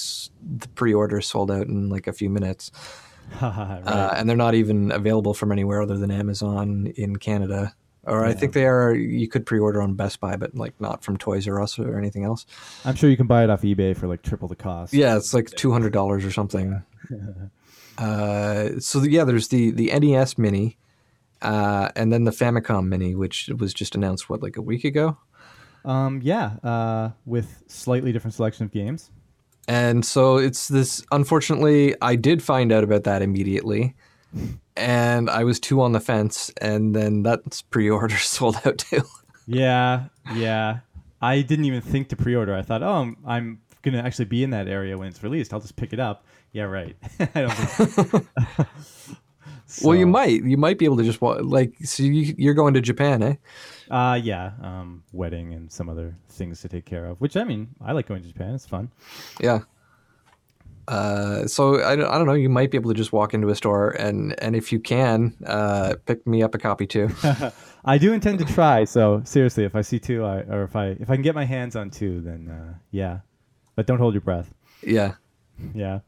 the 0.58 0.68
pre-order, 0.74 1.20
sold 1.20 1.50
out 1.50 1.66
in 1.66 1.88
like 1.90 2.06
a 2.06 2.12
few 2.12 2.30
minutes, 2.30 2.70
right. 3.42 3.82
uh, 3.84 4.14
and 4.16 4.28
they're 4.28 4.36
not 4.36 4.54
even 4.54 4.90
available 4.90 5.34
from 5.34 5.52
anywhere 5.52 5.82
other 5.82 5.98
than 5.98 6.10
Amazon 6.10 6.92
in 6.96 7.16
Canada. 7.16 7.74
Or 8.04 8.24
I 8.24 8.32
think 8.32 8.54
they 8.54 8.64
are. 8.66 8.94
You 8.94 9.28
could 9.28 9.44
pre-order 9.44 9.82
on 9.82 9.92
Best 9.92 10.20
Buy, 10.20 10.36
but 10.36 10.54
like 10.54 10.72
not 10.80 11.04
from 11.04 11.18
Toys 11.18 11.46
R 11.46 11.60
Us 11.62 11.78
or 11.78 11.98
anything 11.98 12.24
else. 12.24 12.46
I'm 12.86 12.94
sure 12.94 13.10
you 13.10 13.16
can 13.16 13.26
buy 13.26 13.44
it 13.44 13.50
off 13.50 13.60
eBay 13.60 13.94
for 13.94 14.08
like 14.08 14.22
triple 14.22 14.48
the 14.48 14.56
cost. 14.56 14.94
Yeah, 14.94 15.18
it's 15.18 15.34
like 15.34 15.50
two 15.50 15.70
hundred 15.70 15.92
dollars 15.92 16.24
or 16.24 16.30
something. 16.30 16.82
uh, 18.00 18.80
so 18.80 19.02
yeah, 19.02 19.24
there's 19.24 19.48
the 19.48 19.70
the 19.70 19.92
NES 19.92 20.38
Mini, 20.38 20.78
uh, 21.42 21.90
and 21.94 22.10
then 22.10 22.24
the 22.24 22.30
Famicom 22.30 22.88
Mini, 22.88 23.14
which 23.14 23.48
was 23.58 23.74
just 23.74 23.94
announced 23.94 24.30
what 24.30 24.42
like 24.42 24.56
a 24.56 24.62
week 24.62 24.84
ago. 24.84 25.18
Um, 25.84 26.20
yeah, 26.22 26.56
uh, 26.62 27.10
with 27.26 27.62
slightly 27.66 28.12
different 28.12 28.34
selection 28.34 28.64
of 28.64 28.72
games. 28.72 29.10
And 29.68 30.04
so 30.04 30.38
it's 30.38 30.68
this. 30.68 31.04
Unfortunately, 31.12 31.94
I 32.00 32.16
did 32.16 32.42
find 32.42 32.72
out 32.72 32.84
about 32.84 33.04
that 33.04 33.20
immediately, 33.20 33.94
and 34.76 35.28
I 35.28 35.44
was 35.44 35.60
too 35.60 35.82
on 35.82 35.92
the 35.92 36.00
fence, 36.00 36.50
and 36.60 36.96
then 36.96 37.22
that's 37.22 37.60
pre-order 37.62 38.16
sold 38.18 38.60
out 38.64 38.78
too. 38.78 39.02
Yeah, 39.46 40.04
yeah. 40.34 40.80
I 41.22 41.42
didn't 41.42 41.66
even 41.66 41.82
think 41.82 42.08
to 42.08 42.16
pre-order. 42.16 42.54
I 42.54 42.62
thought, 42.62 42.82
oh, 42.82 42.94
I'm, 42.94 43.16
I'm 43.26 43.60
gonna 43.82 43.98
actually 43.98 44.24
be 44.24 44.42
in 44.42 44.50
that 44.50 44.68
area 44.68 44.96
when 44.96 45.08
it's 45.08 45.22
released. 45.22 45.52
I'll 45.52 45.60
just 45.60 45.76
pick 45.76 45.92
it 45.92 46.00
up. 46.00 46.24
Yeah, 46.52 46.64
right. 46.64 46.96
I 47.20 47.42
don't 47.42 47.50
think. 47.52 48.26
well, 49.82 49.94
you 49.94 50.06
might 50.06 50.42
you 50.42 50.56
might 50.56 50.78
be 50.78 50.84
able 50.84 50.96
to 50.96 51.04
just 51.04 51.20
wa- 51.20 51.38
like 51.42 51.74
so 51.84 52.02
you, 52.02 52.34
you're 52.36 52.54
going 52.54 52.74
to 52.74 52.80
Japan, 52.80 53.22
eh? 53.22 53.34
Uh, 53.90 54.14
yeah. 54.14 54.52
Um, 54.62 55.04
wedding 55.12 55.52
and 55.54 55.70
some 55.70 55.88
other 55.88 56.16
things 56.28 56.60
to 56.62 56.68
take 56.68 56.84
care 56.86 57.04
of. 57.06 57.20
Which 57.20 57.36
I 57.36 57.44
mean, 57.44 57.68
I 57.80 57.92
like 57.92 58.06
going 58.08 58.22
to 58.22 58.28
Japan. 58.28 58.54
It's 58.54 58.66
fun. 58.66 58.90
Yeah. 59.40 59.60
Uh, 60.88 61.46
so 61.46 61.84
I, 61.84 61.94
don't- 61.94 62.10
I 62.10 62.18
don't 62.18 62.26
know. 62.26 62.32
You 62.34 62.48
might 62.48 62.72
be 62.72 62.76
able 62.76 62.90
to 62.90 62.96
just 62.96 63.12
walk 63.12 63.32
into 63.32 63.48
a 63.48 63.54
store 63.54 63.90
and 63.90 64.34
and 64.42 64.56
if 64.56 64.72
you 64.72 64.80
can, 64.80 65.36
uh, 65.46 65.94
pick 66.04 66.26
me 66.26 66.42
up 66.42 66.54
a 66.54 66.58
copy 66.58 66.86
too. 66.86 67.08
I 67.84 67.96
do 67.98 68.12
intend 68.12 68.40
to 68.40 68.44
try. 68.44 68.84
So 68.84 69.22
seriously, 69.24 69.64
if 69.64 69.76
I 69.76 69.82
see 69.82 70.00
two, 70.00 70.24
I, 70.24 70.40
or 70.40 70.64
if 70.64 70.74
I 70.74 70.86
if 70.98 71.08
I 71.08 71.14
can 71.14 71.22
get 71.22 71.34
my 71.36 71.44
hands 71.44 71.76
on 71.76 71.90
two, 71.90 72.20
then 72.22 72.48
uh, 72.48 72.74
yeah. 72.90 73.20
But 73.76 73.86
don't 73.86 73.98
hold 73.98 74.14
your 74.14 74.20
breath. 74.20 74.52
yeah. 74.82 75.14
Yeah. 75.74 76.00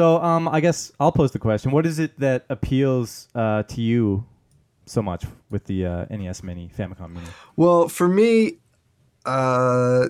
So 0.00 0.16
um, 0.22 0.48
I 0.48 0.60
guess 0.60 0.90
I'll 0.98 1.12
pose 1.12 1.32
the 1.32 1.38
question: 1.38 1.72
What 1.72 1.84
is 1.84 1.98
it 1.98 2.18
that 2.20 2.46
appeals 2.48 3.28
uh, 3.34 3.64
to 3.64 3.82
you 3.82 4.24
so 4.86 5.02
much 5.02 5.26
with 5.50 5.66
the 5.66 5.84
uh, 5.84 6.06
NES 6.08 6.42
Mini, 6.42 6.70
Famicom 6.74 7.12
Mini? 7.12 7.26
Well, 7.56 7.86
for 7.86 8.08
me, 8.08 8.60
uh, 9.26 10.06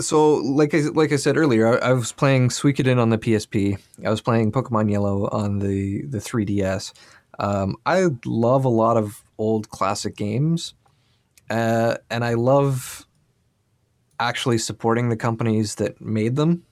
so 0.00 0.36
like 0.36 0.72
I 0.72 0.82
like 0.82 1.10
I 1.10 1.16
said 1.16 1.36
earlier, 1.36 1.82
I, 1.82 1.88
I 1.88 1.92
was 1.94 2.12
playing 2.12 2.50
Suikoden 2.50 3.00
on 3.00 3.10
the 3.10 3.18
PSP. 3.18 3.76
I 4.06 4.10
was 4.10 4.20
playing 4.20 4.52
Pokemon 4.52 4.88
Yellow 4.88 5.28
on 5.30 5.58
the 5.58 6.02
the 6.02 6.18
3DS. 6.18 6.92
Um, 7.40 7.74
I 7.84 8.10
love 8.24 8.64
a 8.64 8.68
lot 8.68 8.96
of 8.96 9.24
old 9.36 9.68
classic 9.68 10.14
games, 10.14 10.74
uh, 11.50 11.96
and 12.08 12.24
I 12.24 12.34
love 12.34 13.04
actually 14.20 14.58
supporting 14.58 15.08
the 15.08 15.16
companies 15.16 15.74
that 15.74 16.00
made 16.00 16.36
them. 16.36 16.62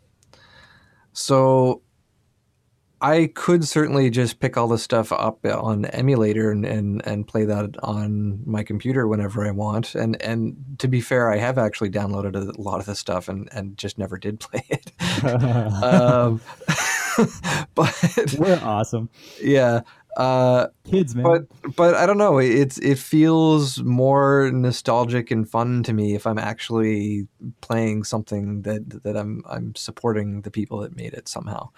So 1.12 1.82
I 3.02 3.32
could 3.34 3.66
certainly 3.66 4.10
just 4.10 4.38
pick 4.40 4.56
all 4.56 4.68
this 4.68 4.82
stuff 4.82 5.12
up 5.12 5.44
on 5.44 5.86
emulator 5.86 6.50
and, 6.50 6.64
and, 6.64 7.04
and 7.06 7.26
play 7.26 7.44
that 7.44 7.74
on 7.82 8.40
my 8.46 8.62
computer 8.62 9.08
whenever 9.08 9.46
I 9.46 9.50
want. 9.50 9.94
And 9.94 10.20
and 10.22 10.56
to 10.78 10.88
be 10.88 11.00
fair, 11.00 11.30
I 11.30 11.36
have 11.38 11.58
actually 11.58 11.90
downloaded 11.90 12.36
a 12.36 12.60
lot 12.60 12.80
of 12.80 12.86
this 12.86 13.00
stuff 13.00 13.28
and, 13.28 13.48
and 13.52 13.76
just 13.76 13.98
never 13.98 14.18
did 14.18 14.40
play 14.40 14.64
it. 14.68 14.92
um, 15.24 16.40
but 17.74 18.34
We're 18.38 18.60
awesome 18.62 19.10
yeah, 19.42 19.80
uh, 20.16 20.68
kids, 20.84 21.14
man. 21.14 21.24
but 21.24 21.74
but 21.76 21.94
I 21.94 22.06
don't 22.06 22.18
know. 22.18 22.38
It's 22.38 22.78
it 22.78 22.98
feels 22.98 23.82
more 23.82 24.50
nostalgic 24.52 25.30
and 25.30 25.48
fun 25.48 25.82
to 25.84 25.92
me 25.92 26.14
if 26.14 26.26
I'm 26.26 26.38
actually 26.38 27.28
playing 27.60 28.04
something 28.04 28.62
that 28.62 29.02
that 29.02 29.16
I'm 29.16 29.42
I'm 29.48 29.74
supporting 29.74 30.42
the 30.42 30.50
people 30.50 30.80
that 30.80 30.96
made 30.96 31.14
it 31.14 31.28
somehow. 31.28 31.70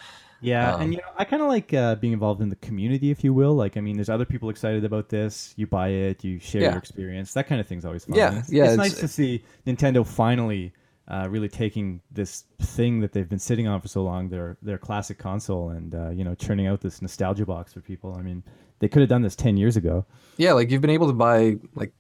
Yeah, 0.45 0.75
um, 0.75 0.81
and 0.83 0.93
you 0.93 0.99
know, 0.99 1.09
I 1.17 1.25
kind 1.25 1.43
of 1.43 1.49
like 1.49 1.73
uh, 1.75 1.95
being 1.97 2.13
involved 2.13 2.41
in 2.41 2.49
the 2.49 2.57
community, 2.57 3.11
if 3.11 3.25
you 3.25 3.33
will. 3.35 3.55
Like, 3.55 3.77
I 3.77 3.81
mean, 3.81 3.97
there's 3.97 4.09
other 4.11 4.25
people 4.25 4.51
excited 4.51 4.85
about 4.85 5.09
this. 5.09 5.55
You 5.57 5.67
buy 5.67 5.89
it, 5.89 6.23
you 6.25 6.39
share 6.39 6.63
Yeah. 6.63 6.71
your 6.71 6.79
experience. 6.79 7.33
That 7.35 7.47
kind 7.47 7.61
of 7.61 7.67
thing's 7.67 7.85
always 7.85 8.05
fun. 8.05 8.17
Yeah, 8.17 8.39
it's, 8.39 8.53
yeah, 8.53 8.65
It's, 8.65 8.73
it's- 8.75 8.91
nice 8.93 9.01
to 9.01 9.09
see 9.09 9.43
Nintendo 9.67 10.07
finally. 10.07 10.73
Uh, 11.07 11.27
really 11.29 11.51
taking 11.51 12.01
this 12.11 12.45
thing 12.63 12.99
that 13.01 13.13
they've 13.13 13.29
been 13.29 13.39
sitting 13.39 13.69
on 13.69 13.79
for 13.79 13.89
so 13.89 14.03
long, 14.03 14.31
their 14.31 14.57
their 14.63 14.79
classic 14.79 15.19
console, 15.19 15.69
and 15.69 15.95
uh, 15.95 16.09
you 16.09 16.25
know, 16.25 16.35
churning 16.35 16.67
out 16.67 16.81
this 16.81 17.03
nostalgia 17.03 17.45
box 17.45 17.75
for 17.75 17.83
people. 17.83 18.17
I 18.19 18.23
mean, 18.23 18.43
they 18.79 18.89
could 18.89 19.01
have 19.01 19.11
done 19.11 19.21
this 19.21 19.37
ten 19.37 19.59
years 19.59 19.77
ago. 19.77 20.07
Yeah, 20.39 20.55
like 20.55 20.71
you've 20.71 20.81
been 20.81 20.89
able 20.89 21.09
to 21.09 21.13
buy 21.13 21.57
like 21.75 21.93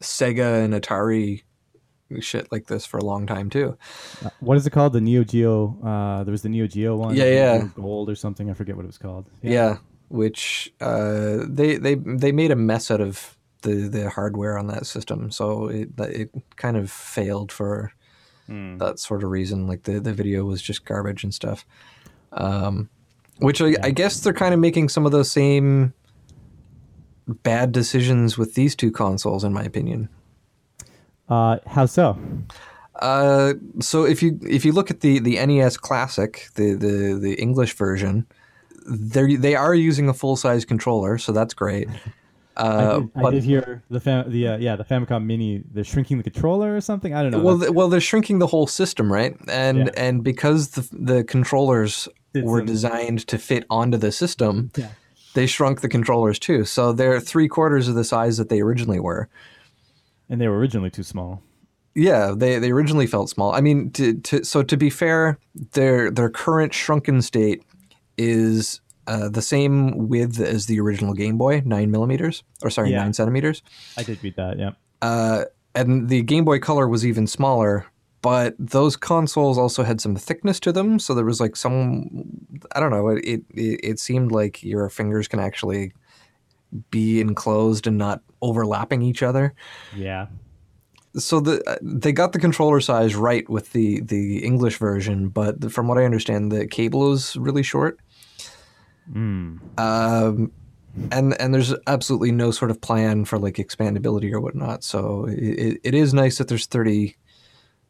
Sega 0.00 0.64
and 0.64 0.72
Atari 0.72 1.42
shit 2.20 2.50
like 2.52 2.66
this 2.66 2.84
for 2.86 2.98
a 2.98 3.04
long 3.04 3.26
time 3.26 3.50
too. 3.50 3.76
Uh, 4.24 4.30
what 4.40 4.56
is 4.56 4.66
it 4.66 4.70
called? 4.70 4.92
The 4.92 5.00
Neo 5.00 5.24
Geo. 5.24 5.76
Uh, 5.82 6.24
there 6.24 6.32
was 6.32 6.42
the 6.42 6.48
Neo 6.48 6.66
Geo 6.66 6.96
one. 6.96 7.16
Yeah, 7.16 7.24
yeah. 7.24 7.68
Gold 7.74 8.08
or 8.10 8.14
something. 8.14 8.50
I 8.50 8.54
forget 8.54 8.76
what 8.76 8.84
it 8.84 8.88
was 8.88 8.98
called. 8.98 9.26
Yeah, 9.42 9.78
which 10.08 10.72
uh, 10.80 11.38
they 11.46 11.76
they 11.76 11.94
they 11.94 12.32
made 12.32 12.50
a 12.50 12.56
mess 12.56 12.90
out 12.90 13.00
of 13.00 13.36
the 13.62 13.88
the 13.88 14.10
hardware 14.10 14.58
on 14.58 14.66
that 14.68 14.86
system, 14.86 15.30
so 15.30 15.68
it 15.68 15.88
it 15.98 16.30
kind 16.56 16.76
of 16.76 16.90
failed 16.90 17.50
for 17.52 17.92
Hmm. 18.46 18.76
that 18.76 18.98
sort 18.98 19.24
of 19.24 19.30
reason. 19.30 19.66
Like 19.66 19.84
the 19.84 19.98
the 20.00 20.12
video 20.12 20.44
was 20.44 20.60
just 20.60 20.84
garbage 20.84 21.24
and 21.24 21.32
stuff. 21.32 21.64
Um, 22.32 22.90
which 23.38 23.62
I, 23.62 23.74
I 23.82 23.90
guess 23.90 24.20
they're 24.20 24.34
kind 24.34 24.52
of 24.52 24.60
making 24.60 24.90
some 24.90 25.06
of 25.06 25.12
those 25.12 25.30
same 25.30 25.94
bad 27.26 27.72
decisions 27.72 28.36
with 28.36 28.54
these 28.54 28.74
two 28.76 28.90
consoles, 28.90 29.44
in 29.44 29.52
my 29.54 29.62
opinion. 29.62 30.10
Uh, 31.28 31.58
how 31.66 31.86
so? 31.86 32.18
Uh, 32.96 33.54
so 33.80 34.04
if 34.04 34.22
you 34.22 34.38
if 34.42 34.64
you 34.64 34.72
look 34.72 34.90
at 34.90 35.00
the 35.00 35.18
the 35.18 35.44
NES 35.44 35.76
Classic, 35.76 36.48
the 36.54 36.74
the 36.74 37.18
the 37.20 37.34
English 37.34 37.74
version, 37.74 38.26
they 38.86 39.36
they 39.36 39.54
are 39.56 39.74
using 39.74 40.08
a 40.08 40.14
full 40.14 40.36
size 40.36 40.64
controller, 40.64 41.18
so 41.18 41.32
that's 41.32 41.54
great. 41.54 41.88
I, 42.56 42.62
Uh, 42.62 42.98
did, 43.00 43.10
I 43.16 43.30
did 43.32 43.42
hear 43.42 43.82
the 43.90 43.98
fam- 43.98 44.30
the 44.30 44.46
uh, 44.46 44.58
yeah 44.58 44.76
the 44.76 44.84
Famicom 44.84 45.24
Mini. 45.24 45.64
They're 45.72 45.82
shrinking 45.82 46.18
the 46.18 46.30
controller 46.30 46.76
or 46.76 46.80
something. 46.80 47.12
I 47.12 47.22
don't 47.22 47.32
know. 47.32 47.40
well, 47.42 47.58
th- 47.58 47.70
well, 47.72 47.88
they're 47.88 48.00
shrinking 48.00 48.38
the 48.38 48.46
whole 48.46 48.68
system, 48.68 49.12
right? 49.12 49.36
And 49.48 49.78
Yeah. 49.78 49.90
and 49.96 50.22
because 50.22 50.68
the 50.68 50.88
the 50.92 51.24
controllers 51.24 52.08
Did 52.32 52.44
were 52.44 52.62
designed 52.62 53.26
to 53.26 53.38
fit 53.38 53.64
onto 53.70 53.96
the 53.98 54.12
system, 54.12 54.70
Yeah. 54.76 54.90
they 55.34 55.46
shrunk 55.48 55.80
the 55.80 55.88
controllers 55.88 56.38
too. 56.38 56.64
So 56.64 56.92
they're 56.92 57.18
three 57.18 57.48
quarters 57.48 57.88
of 57.88 57.96
the 57.96 58.04
size 58.04 58.36
that 58.36 58.50
they 58.50 58.60
originally 58.60 59.00
were. 59.00 59.28
And 60.34 60.40
they 60.40 60.48
were 60.48 60.58
originally 60.58 60.90
too 60.90 61.02
small. 61.02 61.42
Yeah, 61.94 62.34
they, 62.36 62.58
they 62.58 62.72
originally 62.72 63.06
felt 63.06 63.30
small. 63.30 63.54
I 63.54 63.60
mean, 63.60 63.90
to, 63.92 64.14
to, 64.20 64.44
so 64.44 64.62
to 64.64 64.76
be 64.76 64.90
fair, 64.90 65.38
their 65.72 66.10
their 66.10 66.28
current 66.28 66.74
shrunken 66.74 67.22
state 67.22 67.62
is 68.18 68.80
uh, 69.06 69.28
the 69.28 69.42
same 69.42 70.08
width 70.08 70.40
as 70.40 70.66
the 70.66 70.80
original 70.80 71.14
Game 71.14 71.38
Boy, 71.38 71.62
nine 71.64 71.90
millimeters, 71.90 72.42
or 72.62 72.70
sorry, 72.70 72.90
Yeah. 72.90 72.98
nine 73.02 73.12
centimeters. 73.12 73.62
I 73.96 74.02
did 74.02 74.22
read 74.24 74.34
that. 74.36 74.58
Yeah. 74.58 74.70
Uh, 75.02 75.44
and 75.74 76.08
the 76.08 76.22
Game 76.22 76.44
Boy 76.44 76.58
Color 76.58 76.88
was 76.88 77.06
even 77.06 77.26
smaller. 77.26 77.86
But 78.22 78.54
those 78.58 78.96
consoles 78.96 79.58
also 79.58 79.82
had 79.82 80.00
some 80.00 80.16
thickness 80.16 80.58
to 80.60 80.72
them, 80.72 80.98
so 80.98 81.12
there 81.12 81.26
was 81.26 81.40
like 81.42 81.56
some, 81.56 82.24
I 82.74 82.80
don't 82.80 82.90
know, 82.90 83.08
it 83.08 83.20
it, 83.50 83.80
it 83.84 83.98
seemed 84.00 84.32
like 84.32 84.62
your 84.62 84.88
fingers 84.88 85.28
can 85.28 85.40
actually 85.40 85.92
be 86.90 87.20
enclosed 87.20 87.86
and 87.86 87.98
not 87.98 88.22
overlapping 88.42 89.02
each 89.02 89.22
other. 89.22 89.54
Yeah. 89.94 90.26
so 91.16 91.40
the 91.40 91.62
uh, 91.68 91.76
they 91.82 92.12
got 92.12 92.32
the 92.32 92.38
controller 92.38 92.80
size 92.80 93.14
right 93.14 93.48
with 93.48 93.72
the 93.72 94.00
the 94.00 94.44
English 94.44 94.78
version, 94.78 95.28
but 95.28 95.72
from 95.72 95.88
what 95.88 95.98
I 95.98 96.04
understand, 96.04 96.52
the 96.52 96.66
cable 96.66 97.12
is 97.12 97.36
really 97.36 97.62
short. 97.62 98.00
Mm. 99.12 99.60
Um, 99.78 100.52
and 101.10 101.40
and 101.40 101.54
there's 101.54 101.74
absolutely 101.86 102.32
no 102.32 102.50
sort 102.50 102.70
of 102.70 102.80
plan 102.80 103.24
for 103.24 103.38
like 103.38 103.54
expandability 103.54 104.32
or 104.32 104.40
whatnot. 104.40 104.84
So 104.84 105.26
it, 105.28 105.80
it 105.82 105.94
is 105.94 106.14
nice 106.14 106.38
that 106.38 106.48
there's 106.48 106.66
30 106.66 107.16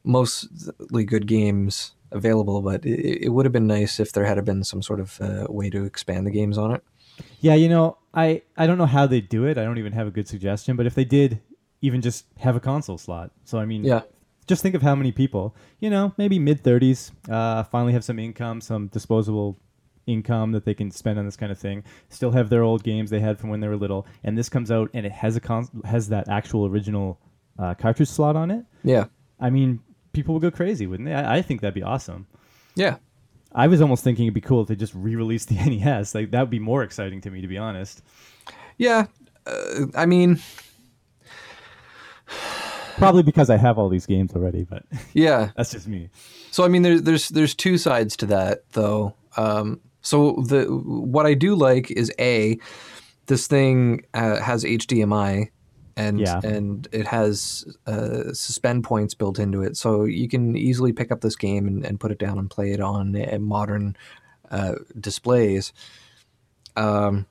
mostly 0.05 1.05
good 1.05 1.27
games 1.27 1.95
available, 2.13 2.63
but 2.63 2.85
it, 2.85 3.25
it 3.25 3.29
would 3.31 3.45
have 3.47 3.53
been 3.53 3.67
nice 3.67 3.99
if 4.01 4.13
there 4.13 4.25
had 4.25 4.43
been 4.45 4.65
some 4.65 4.83
sort 4.83 5.01
of 5.01 5.21
uh, 5.21 5.47
way 5.49 5.71
to 5.71 5.85
expand 5.85 6.27
the 6.27 6.31
games 6.31 6.57
on 6.59 6.73
it. 6.75 6.83
Yeah, 7.41 7.55
you 7.55 7.69
know, 7.69 7.99
I 8.15 8.43
I 8.57 8.67
don't 8.67 8.79
know 8.79 8.87
how 8.87 9.07
they 9.07 9.21
do 9.21 9.45
it. 9.45 9.59
I 9.59 9.65
don't 9.65 9.79
even 9.79 9.93
have 9.93 10.07
a 10.07 10.11
good 10.11 10.29
suggestion, 10.29 10.77
but 10.77 10.87
if 10.87 10.95
they 10.95 11.05
did 11.05 11.41
even 11.83 12.01
just 12.01 12.27
have 12.39 12.57
a 12.57 12.61
console 12.61 12.99
slot. 12.99 13.31
So 13.45 13.59
I 13.59 13.65
mean, 13.67 13.85
Yeah. 13.85 14.03
just 14.47 14.63
think 14.63 14.75
of 14.75 14.83
how 14.83 14.95
many 14.95 15.13
people, 15.13 15.55
you 15.81 15.91
know, 15.91 16.13
maybe 16.17 16.39
mid 16.39 16.63
30s, 16.63 17.11
uh, 17.29 17.63
finally 17.65 17.93
have 17.93 18.05
some 18.05 18.19
income, 18.19 18.61
some 18.61 18.87
disposable 18.89 19.59
income 20.07 20.53
that 20.53 20.65
they 20.65 20.75
can 20.75 20.91
spend 20.91 21.19
on 21.19 21.25
this 21.25 21.37
kind 21.37 21.51
of 21.53 21.59
thing. 21.59 21.83
Still 22.11 22.31
have 22.33 22.51
their 22.51 22.63
old 22.63 22.85
games 22.85 23.11
they 23.11 23.21
had 23.21 23.39
from 23.39 23.51
when 23.51 23.61
they 23.61 23.69
were 23.69 23.77
little, 23.77 24.07
and 24.23 24.37
this 24.37 24.49
comes 24.49 24.71
out 24.71 24.91
and 24.95 25.05
it 25.07 25.13
has 25.13 25.37
a 25.37 25.41
con- 25.41 25.69
has 25.85 26.09
that 26.09 26.29
actual 26.29 26.67
original 26.67 27.19
uh, 27.59 27.75
cartridge 27.75 28.09
slot 28.09 28.37
on 28.37 28.51
it. 28.51 28.65
Yeah. 28.83 29.07
I 29.41 29.51
mean, 29.51 29.81
people 30.13 30.35
would 30.35 30.43
go 30.43 30.51
crazy, 30.51 30.87
wouldn't 30.87 31.09
they? 31.09 31.15
I, 31.15 31.37
I 31.39 31.43
think 31.43 31.61
that'd 31.61 31.75
be 31.75 31.83
awesome. 31.83 32.27
Yeah. 32.77 32.97
I 33.55 33.69
was 33.69 33.81
almost 33.81 34.03
thinking 34.03 34.27
it'd 34.27 34.35
be 34.35 34.41
cool 34.41 34.63
if 34.63 34.69
they 34.69 34.77
just 34.77 34.95
re-released 34.95 35.49
the 35.49 35.55
NES. 35.71 36.15
Like 36.15 36.31
that 36.33 36.41
would 36.41 36.51
be 36.51 36.59
more 36.59 36.83
exciting 36.83 37.21
to 37.23 37.31
me, 37.31 37.41
to 37.41 37.49
be 37.49 37.59
honest. 37.59 38.03
Yeah. 38.79 39.07
Uh, 39.47 39.87
I 39.95 40.07
mean, 40.07 40.41
Probably 42.97 43.23
because 43.23 43.51
I 43.51 43.57
have 43.57 43.79
all 43.79 43.89
these 43.89 44.07
games 44.07 44.35
already, 44.35 44.65
but 44.65 44.85
yeah. 45.13 45.51
that's 45.57 45.73
just 45.73 45.89
me. 45.89 46.11
So 46.51 46.65
I 46.65 46.69
mean, 46.69 46.83
there's 46.83 47.03
there's 47.03 47.29
there's 47.29 47.55
two 47.55 47.79
sides 47.79 48.17
to 48.19 48.27
that 48.27 48.71
though. 48.73 49.15
Um, 49.37 49.81
so 50.01 50.43
the 50.47 50.65
what 50.65 51.27
I 51.27 51.35
do 51.35 51.55
like 51.55 51.91
is 51.91 52.13
a 52.21 52.59
this 53.27 53.47
thing 53.47 54.05
uh, 54.15 54.41
has 54.41 54.65
HDMI 54.65 55.49
and 55.97 56.21
Yeah. 56.21 56.41
and 56.43 56.89
it 56.93 57.07
has 57.07 57.65
uh, 57.87 58.33
suspend 58.33 58.85
points 58.85 59.15
built 59.15 59.39
into 59.39 59.63
it, 59.63 59.77
so 59.77 60.05
you 60.05 60.29
can 60.29 60.57
easily 60.57 60.93
pick 60.93 61.13
up 61.13 61.21
this 61.21 61.37
game 61.37 61.67
and, 61.69 61.85
and 61.85 62.01
put 62.01 62.11
it 62.11 62.19
down 62.19 62.39
and 62.39 62.51
play 62.51 62.73
it 62.73 62.81
on 62.81 63.15
uh, 63.17 63.39
modern 63.39 63.97
uh, 64.51 64.75
displays. 64.99 65.73
Um, 66.77 67.27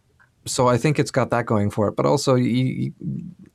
so 0.46 0.68
I 0.68 0.78
think 0.78 1.00
it's 1.00 1.12
got 1.12 1.30
that 1.30 1.46
going 1.46 1.70
for 1.70 1.88
it, 1.88 1.96
but 1.96 2.06
also 2.06 2.36
you, 2.36 2.66
you, 2.66 2.94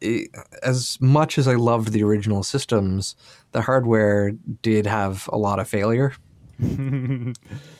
it, 0.01 0.31
as 0.63 0.99
much 1.01 1.37
as 1.39 1.47
I 1.47 1.55
loved 1.55 1.93
the 1.93 2.03
original 2.03 2.43
systems, 2.43 3.15
the 3.53 3.61
hardware 3.63 4.33
did 4.63 4.87
have 4.87 5.29
a 5.33 5.37
lot 5.37 5.59
of 5.59 5.69
failure. 5.69 6.13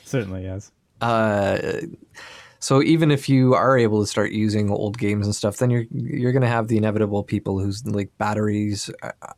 Certainly, 0.03 0.43
yes. 0.43 0.71
Uh, 1.01 1.57
so 2.59 2.83
even 2.83 3.09
if 3.09 3.29
you 3.29 3.53
are 3.53 3.77
able 3.77 4.01
to 4.01 4.07
start 4.07 4.31
using 4.31 4.69
old 4.69 4.97
games 4.97 5.25
and 5.25 5.33
stuff, 5.33 5.57
then 5.57 5.69
you're 5.69 5.85
you're 5.91 6.33
going 6.33 6.41
to 6.41 6.47
have 6.47 6.67
the 6.67 6.77
inevitable 6.77 7.23
people 7.23 7.59
whose 7.59 7.85
like 7.87 8.09
batteries 8.17 8.91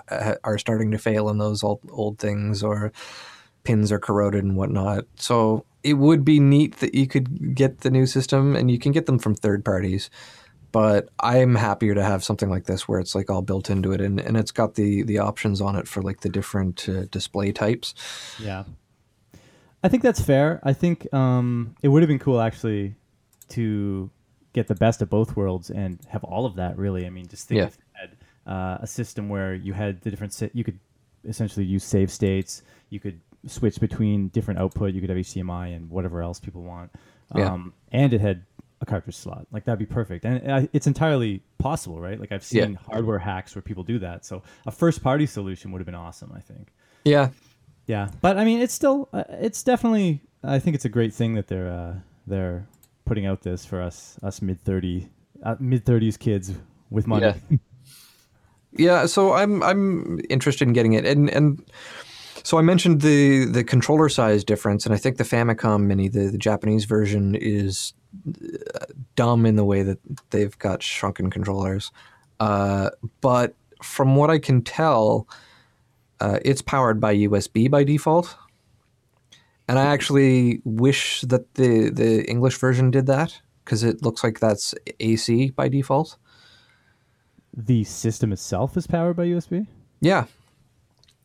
uh, 0.09 0.35
are 0.43 0.57
starting 0.57 0.91
to 0.91 0.97
fail 0.97 1.29
in 1.29 1.37
those 1.37 1.63
old 1.63 1.81
old 1.91 2.17
things, 2.17 2.63
or 2.63 2.91
pins 3.63 3.91
are 3.91 3.99
corroded 3.99 4.43
and 4.43 4.57
whatnot. 4.57 5.05
So 5.17 5.65
it 5.83 5.93
would 5.93 6.25
be 6.25 6.39
neat 6.39 6.77
that 6.77 6.95
you 6.95 7.05
could 7.05 7.55
get 7.55 7.81
the 7.81 7.91
new 7.91 8.07
system, 8.07 8.55
and 8.55 8.71
you 8.71 8.79
can 8.79 8.91
get 8.91 9.05
them 9.05 9.19
from 9.19 9.35
third 9.35 9.63
parties. 9.63 10.09
But 10.71 11.09
I'm 11.19 11.55
happier 11.55 11.93
to 11.93 12.03
have 12.03 12.23
something 12.23 12.49
like 12.49 12.63
this 12.63 12.87
where 12.87 12.99
it's 12.99 13.13
like 13.13 13.29
all 13.29 13.41
built 13.43 13.69
into 13.69 13.91
it, 13.91 14.01
and, 14.01 14.19
and 14.19 14.35
it's 14.35 14.51
got 14.51 14.73
the 14.73 15.03
the 15.03 15.19
options 15.19 15.61
on 15.61 15.75
it 15.75 15.87
for 15.87 16.01
like 16.01 16.21
the 16.21 16.29
different 16.29 16.89
uh, 16.89 17.05
display 17.11 17.51
types. 17.51 17.93
Yeah. 18.39 18.63
I 19.83 19.89
think 19.89 20.03
that's 20.03 20.21
fair. 20.21 20.59
I 20.63 20.73
think 20.73 21.11
um, 21.11 21.75
it 21.81 21.87
would 21.87 22.03
have 22.03 22.07
been 22.07 22.19
cool 22.19 22.39
actually 22.39 22.95
to 23.51 24.09
get 24.53 24.67
the 24.67 24.75
best 24.75 25.01
of 25.01 25.09
both 25.09 25.35
worlds 25.35 25.69
and 25.69 25.99
have 26.09 26.23
all 26.23 26.45
of 26.45 26.55
that. 26.55 26.77
Really, 26.77 27.05
I 27.05 27.09
mean, 27.09 27.27
just 27.27 27.47
think 27.47 27.59
Yeah. 27.59 27.65
if 27.67 27.77
you 27.77 27.83
had 27.93 28.17
uh, 28.53 28.77
a 28.81 28.87
system 28.87 29.29
where 29.29 29.53
you 29.53 29.73
had 29.73 30.01
the 30.01 30.09
different 30.09 30.37
you 30.53 30.63
could 30.63 30.79
essentially 31.25 31.65
use 31.65 31.83
save 31.83 32.09
states. 32.11 32.63
You 32.89 32.99
could 32.99 33.19
switch 33.47 33.79
between 33.79 34.29
different 34.29 34.59
output. 34.59 34.93
You 34.93 35.01
could 35.01 35.09
have 35.09 35.17
HDMI 35.19 35.75
and 35.75 35.89
whatever 35.89 36.21
else 36.21 36.39
people 36.39 36.63
want. 36.63 36.91
Yeah. 37.35 37.51
Um, 37.53 37.73
and 37.91 38.11
it 38.13 38.19
had 38.21 38.43
a 38.81 38.85
cartridge 38.85 39.15
slot. 39.15 39.45
Like 39.51 39.63
that'd 39.65 39.77
be 39.79 39.85
perfect. 39.85 40.25
And 40.25 40.67
it's 40.73 40.87
entirely 40.87 41.43
possible, 41.59 42.01
right? 42.01 42.19
Like 42.19 42.31
I've 42.31 42.45
Yeah. 42.51 42.65
seen 42.65 42.73
hardware 42.73 43.19
hacks 43.19 43.55
where 43.55 43.61
people 43.61 43.83
do 43.83 43.99
that. 43.99 44.25
So 44.25 44.41
a 44.65 44.71
first 44.71 45.03
party 45.03 45.27
solution 45.27 45.71
would 45.71 45.79
have 45.79 45.85
been 45.85 45.95
awesome. 45.95 46.31
I 46.35 46.39
think. 46.39 46.69
Yeah, 47.05 47.29
Yeah, 47.87 48.09
but 48.21 48.37
I 48.37 48.43
mean, 48.45 48.59
it's 48.59 48.73
still, 48.73 49.07
uh, 49.13 49.23
it's 49.29 49.61
definitely. 49.63 50.21
I 50.43 50.57
think 50.59 50.75
it's 50.75 50.85
a 50.85 50.89
great 50.89 51.13
thing 51.13 51.35
that 51.35 51.47
they're 51.47 51.69
uh, 51.71 51.95
they're 52.25 52.65
putting 53.11 53.25
out 53.25 53.41
this 53.41 53.65
for 53.65 53.81
us 53.81 54.17
us 54.23 54.41
mid 54.41 54.57
thirty 54.61 55.09
uh, 55.43 55.57
mid 55.59 55.85
thirties 55.85 56.15
kids 56.15 56.53
with 56.89 57.07
money. 57.07 57.25
Yeah. 57.25 57.57
Yeah, 58.73 59.05
so 59.05 59.33
I'm 59.33 59.61
I'm 59.63 60.21
interested 60.29 60.65
in 60.65 60.73
getting 60.73 60.93
it, 60.93 61.05
and 61.05 61.29
and 61.29 61.61
so 62.43 62.57
I 62.57 62.61
mentioned 62.61 63.01
the 63.01 63.43
the 63.43 63.65
controller 63.65 64.07
size 64.07 64.45
difference, 64.45 64.85
and 64.85 64.95
I 64.95 64.97
think 64.97 65.17
the 65.17 65.25
Famicom 65.25 65.81
Mini, 65.87 66.07
the, 66.07 66.29
the 66.29 66.37
Japanese 66.37 66.85
version, 66.85 67.35
is 67.35 67.91
uh, 68.29 68.85
dumb 69.17 69.45
in 69.45 69.57
the 69.57 69.65
way 69.65 69.83
that 69.83 69.99
they've 70.29 70.57
got 70.57 70.81
shrunken 70.81 71.29
controllers. 71.29 71.91
Uh, 72.39 72.91
but 73.19 73.55
from 73.83 74.15
what 74.15 74.29
I 74.29 74.39
can 74.39 74.61
tell, 74.61 75.27
uh, 76.21 76.39
it's 76.45 76.61
powered 76.61 77.01
by 77.01 77.13
USB 77.13 77.69
by 77.69 77.83
default, 77.83 78.37
and 79.71 79.79
I 79.79 79.85
actually 79.85 80.61
wish 80.65 81.21
that 81.21 81.53
the 81.53 81.89
the 81.91 82.29
English 82.29 82.57
version 82.57 82.91
did 82.91 83.05
that 83.05 83.39
because 83.63 83.83
it 83.83 84.03
looks 84.03 84.21
like 84.21 84.41
that's 84.41 84.75
AC 84.99 85.51
by 85.51 85.69
default. 85.69 86.17
The 87.55 87.85
system 87.85 88.33
itself 88.33 88.75
is 88.75 88.85
powered 88.85 89.15
by 89.15 89.27
USB. 89.27 89.67
Yeah. 90.01 90.25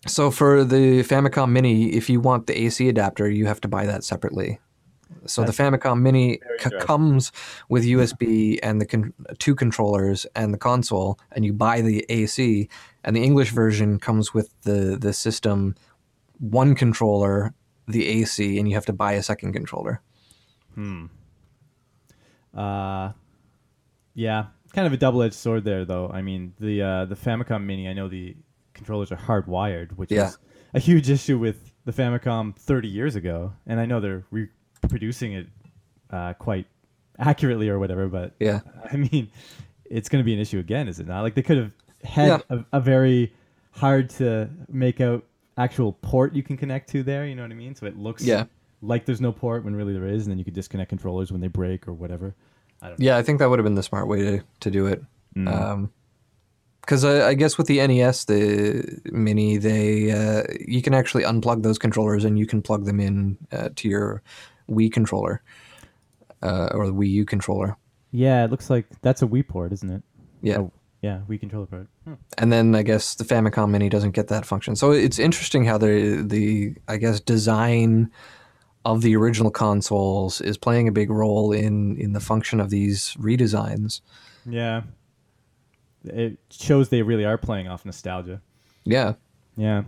So 0.07 0.31
for 0.31 0.63
the 0.63 1.03
Famicom 1.03 1.51
Mini, 1.51 1.91
if 1.91 2.09
you 2.09 2.21
want 2.21 2.47
the 2.47 2.57
AC 2.57 2.89
adapter, 2.89 3.29
you 3.29 3.47
have 3.47 3.61
to 3.63 3.69
buy 3.69 3.85
that 3.87 4.05
separately. 4.05 4.61
So 5.25 5.43
the 5.43 5.51
Famicom 5.51 6.01
Mini 6.01 6.39
c- 6.61 6.71
comes 6.79 7.33
with 7.69 7.85
USB 7.85 8.61
and 8.63 8.81
the 8.81 8.87
con- 8.87 9.13
two 9.41 9.57
controllers 9.57 10.25
and 10.37 10.55
the 10.55 10.59
console, 10.59 11.19
and 11.33 11.45
you 11.45 11.53
buy 11.53 11.81
the 11.81 12.07
AC. 12.09 12.69
And 13.03 13.17
the 13.17 13.25
English 13.25 13.51
version 13.51 13.99
comes 13.99 14.33
with 14.33 14.51
the 14.63 14.97
the 14.97 15.13
system, 15.13 15.75
one 16.39 16.77
controller, 16.77 17.53
the 17.89 18.07
AC, 18.07 18.59
and 18.59 18.69
you 18.69 18.75
have 18.75 18.87
to 18.87 18.93
buy 18.93 19.13
a 19.13 19.23
second 19.23 19.53
controller. 19.53 20.01
Hmm. 20.75 21.07
Uh, 22.55 23.13
yeah, 24.15 24.47
kind 24.73 24.87
of 24.87 24.93
a 24.93 24.97
double 24.97 25.23
edged 25.23 25.35
sword 25.35 25.65
there, 25.65 25.85
though. 25.85 26.09
I 26.09 26.23
mean, 26.23 26.55
the 26.59 26.83
uh, 26.83 27.05
the 27.05 27.15
Famicom 27.15 27.65
Mini. 27.65 27.89
I 27.89 27.93
know 27.93 28.09
the 28.09 28.37
controllers 28.75 29.13
are 29.13 29.17
hardwired, 29.17 29.93
which 29.93 30.11
Yeah. 30.11 30.29
is 30.29 30.39
a 30.75 30.79
huge 30.81 31.11
issue 31.11 31.39
with 31.39 31.73
the 31.85 31.93
Famicom 31.93 32.55
30 32.57 32.89
years 32.89 33.15
ago, 33.17 33.53
and 33.67 33.79
I 33.81 33.87
know 33.87 34.01
they're 34.01 34.25
reproducing 34.31 35.33
it 35.35 35.47
uh, 36.11 36.33
quite 36.35 36.67
accurately 37.19 37.69
or 37.69 37.79
whatever. 37.79 38.09
But 38.09 38.35
Yeah. 38.41 38.61
I 38.93 38.97
mean, 38.97 39.31
it's 39.85 40.09
going 40.09 40.23
to 40.23 40.25
be 40.27 40.35
an 40.35 40.41
issue 40.41 40.59
again, 40.59 40.89
is 40.89 40.99
it 40.99 41.07
not? 41.07 41.23
Like 41.23 41.35
they 41.35 41.43
could 41.43 41.59
have 41.59 41.73
had 42.05 42.43
a, 42.51 42.65
a 42.73 42.81
very 42.81 43.33
hard 43.73 44.09
to 44.11 44.49
make 44.69 45.01
out 45.01 45.25
actual 45.57 45.93
port 45.93 46.35
you 46.35 46.43
can 46.43 46.57
connect 46.57 46.91
to 46.91 47.03
there. 47.03 47.27
You 47.27 47.35
know 47.35 47.43
what 47.43 47.51
I 47.51 47.55
mean? 47.55 47.75
So 47.75 47.87
it 47.87 47.97
looks 47.97 48.25
Yeah. 48.25 48.45
like 48.83 49.07
there's 49.07 49.21
no 49.21 49.33
port 49.33 49.65
when 49.65 49.75
really 49.75 49.93
there 49.93 50.07
is, 50.07 50.27
and 50.27 50.31
then 50.33 50.39
you 50.39 50.45
could 50.45 50.55
disconnect 50.55 50.89
controllers 50.91 51.33
when 51.33 51.41
they 51.41 51.49
break 51.49 51.89
or 51.89 51.93
whatever. 51.93 52.35
I 52.83 52.89
don't 52.89 52.99
know. 52.99 53.05
Yeah, 53.05 53.17
I 53.17 53.23
think 53.23 53.39
that 53.39 53.49
would 53.49 53.59
have 53.59 53.65
been 53.65 53.75
the 53.75 53.83
smart 53.83 54.07
way 54.09 54.21
to, 54.23 54.45
to 54.61 54.71
do 54.71 54.87
it. 54.87 55.03
Mm. 55.35 55.89
Because 56.83 57.05
I, 57.05 57.29
I 57.29 57.35
guess 57.35 57.59
with 57.59 57.67
the 57.67 57.85
NES, 57.85 58.27
the 58.27 59.01
Mini, 59.07 59.57
they 59.57 60.13
uh, 60.13 60.45
you 60.67 60.83
can 60.83 60.95
actually 60.95 61.25
unplug 61.25 61.63
those 61.63 61.79
controllers 61.79 62.25
and 62.25 62.39
you 62.39 62.47
can 62.47 62.63
plug 62.63 62.85
them 62.85 63.01
in 63.01 63.39
uh, 63.51 63.71
to 63.77 63.89
your 63.89 64.23
Wii 64.71 64.93
controller 64.93 65.43
uh, 66.43 66.69
or 66.75 66.87
the 66.87 66.93
Wii 66.95 67.09
U 67.11 67.25
controller. 67.25 67.77
Yeah, 68.13 68.45
it 68.45 68.51
looks 68.51 68.71
like 68.71 68.87
that's 69.03 69.21
a 69.23 69.27
Wii 69.27 69.49
port, 69.49 69.73
isn't 69.73 69.91
it? 69.91 70.03
Yeah. 70.43 70.67
Yeah, 71.03 71.21
Wii 71.29 71.39
controller 71.39 71.67
port. 71.67 71.89
Hmm. 72.05 72.15
And 72.39 72.53
then 72.53 72.75
I 72.75 72.83
guess 72.83 73.15
the 73.15 73.25
Famicom 73.25 73.71
Mini 73.71 73.89
doesn't 73.89 74.13
get 74.13 74.29
that 74.29 74.47
function. 74.47 74.77
So 74.77 74.93
it's 74.93 75.19
interesting 75.19 75.65
how 75.65 75.79
the 75.79 76.23
the 76.27 76.75
I 76.89 76.97
guess 76.97 77.21
design 77.21 78.11
of 78.85 79.03
the 79.03 79.17
original 79.17 79.51
consoles 79.51 80.41
is 80.41 80.57
playing 80.57 80.89
a 80.89 80.93
big 80.93 81.11
role 81.11 81.53
in 81.53 81.97
in 81.97 82.13
the 82.13 82.21
function 82.21 82.61
of 82.61 82.71
these 82.71 83.15
redesigns. 83.19 84.01
Yeah. 84.49 84.83
It 86.05 86.39
shows 86.51 86.89
they 86.89 87.03
really 87.03 87.25
are 87.25 87.37
playing 87.37 87.69
off 87.69 87.85
nostalgia. 87.85 88.41
Yeah. 88.85 89.15
Yeah. 89.57 89.85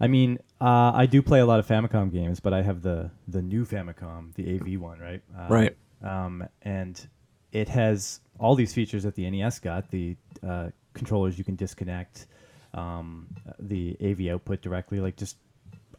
I 0.00 0.08
mean, 0.08 0.38
uh, 0.60 0.92
I 0.94 1.06
do 1.06 1.22
play 1.22 1.40
a 1.40 1.46
lot 1.46 1.60
of 1.60 1.66
Famicom 1.66 2.12
games, 2.12 2.40
but 2.40 2.52
I 2.52 2.62
have 2.62 2.82
the 2.82 3.10
the 3.28 3.42
new 3.42 3.64
Famicom, 3.64 4.34
the 4.34 4.56
AV 4.56 4.80
one, 4.80 4.98
right? 4.98 5.22
Uh, 5.36 5.46
Right. 5.48 5.76
Um, 6.02 6.46
and 6.62 7.08
it 7.52 7.68
has 7.68 8.20
all 8.38 8.54
these 8.54 8.72
features 8.74 9.02
that 9.04 9.14
the 9.14 9.28
NES 9.30 9.58
got. 9.60 9.90
The 9.90 10.16
uh, 10.46 10.68
controllers 10.94 11.38
you 11.38 11.44
can 11.44 11.56
disconnect. 11.56 12.26
um, 12.74 13.26
the 13.58 13.96
AV 14.04 14.28
output 14.34 14.60
directly, 14.60 15.00
like 15.00 15.16
just 15.16 15.36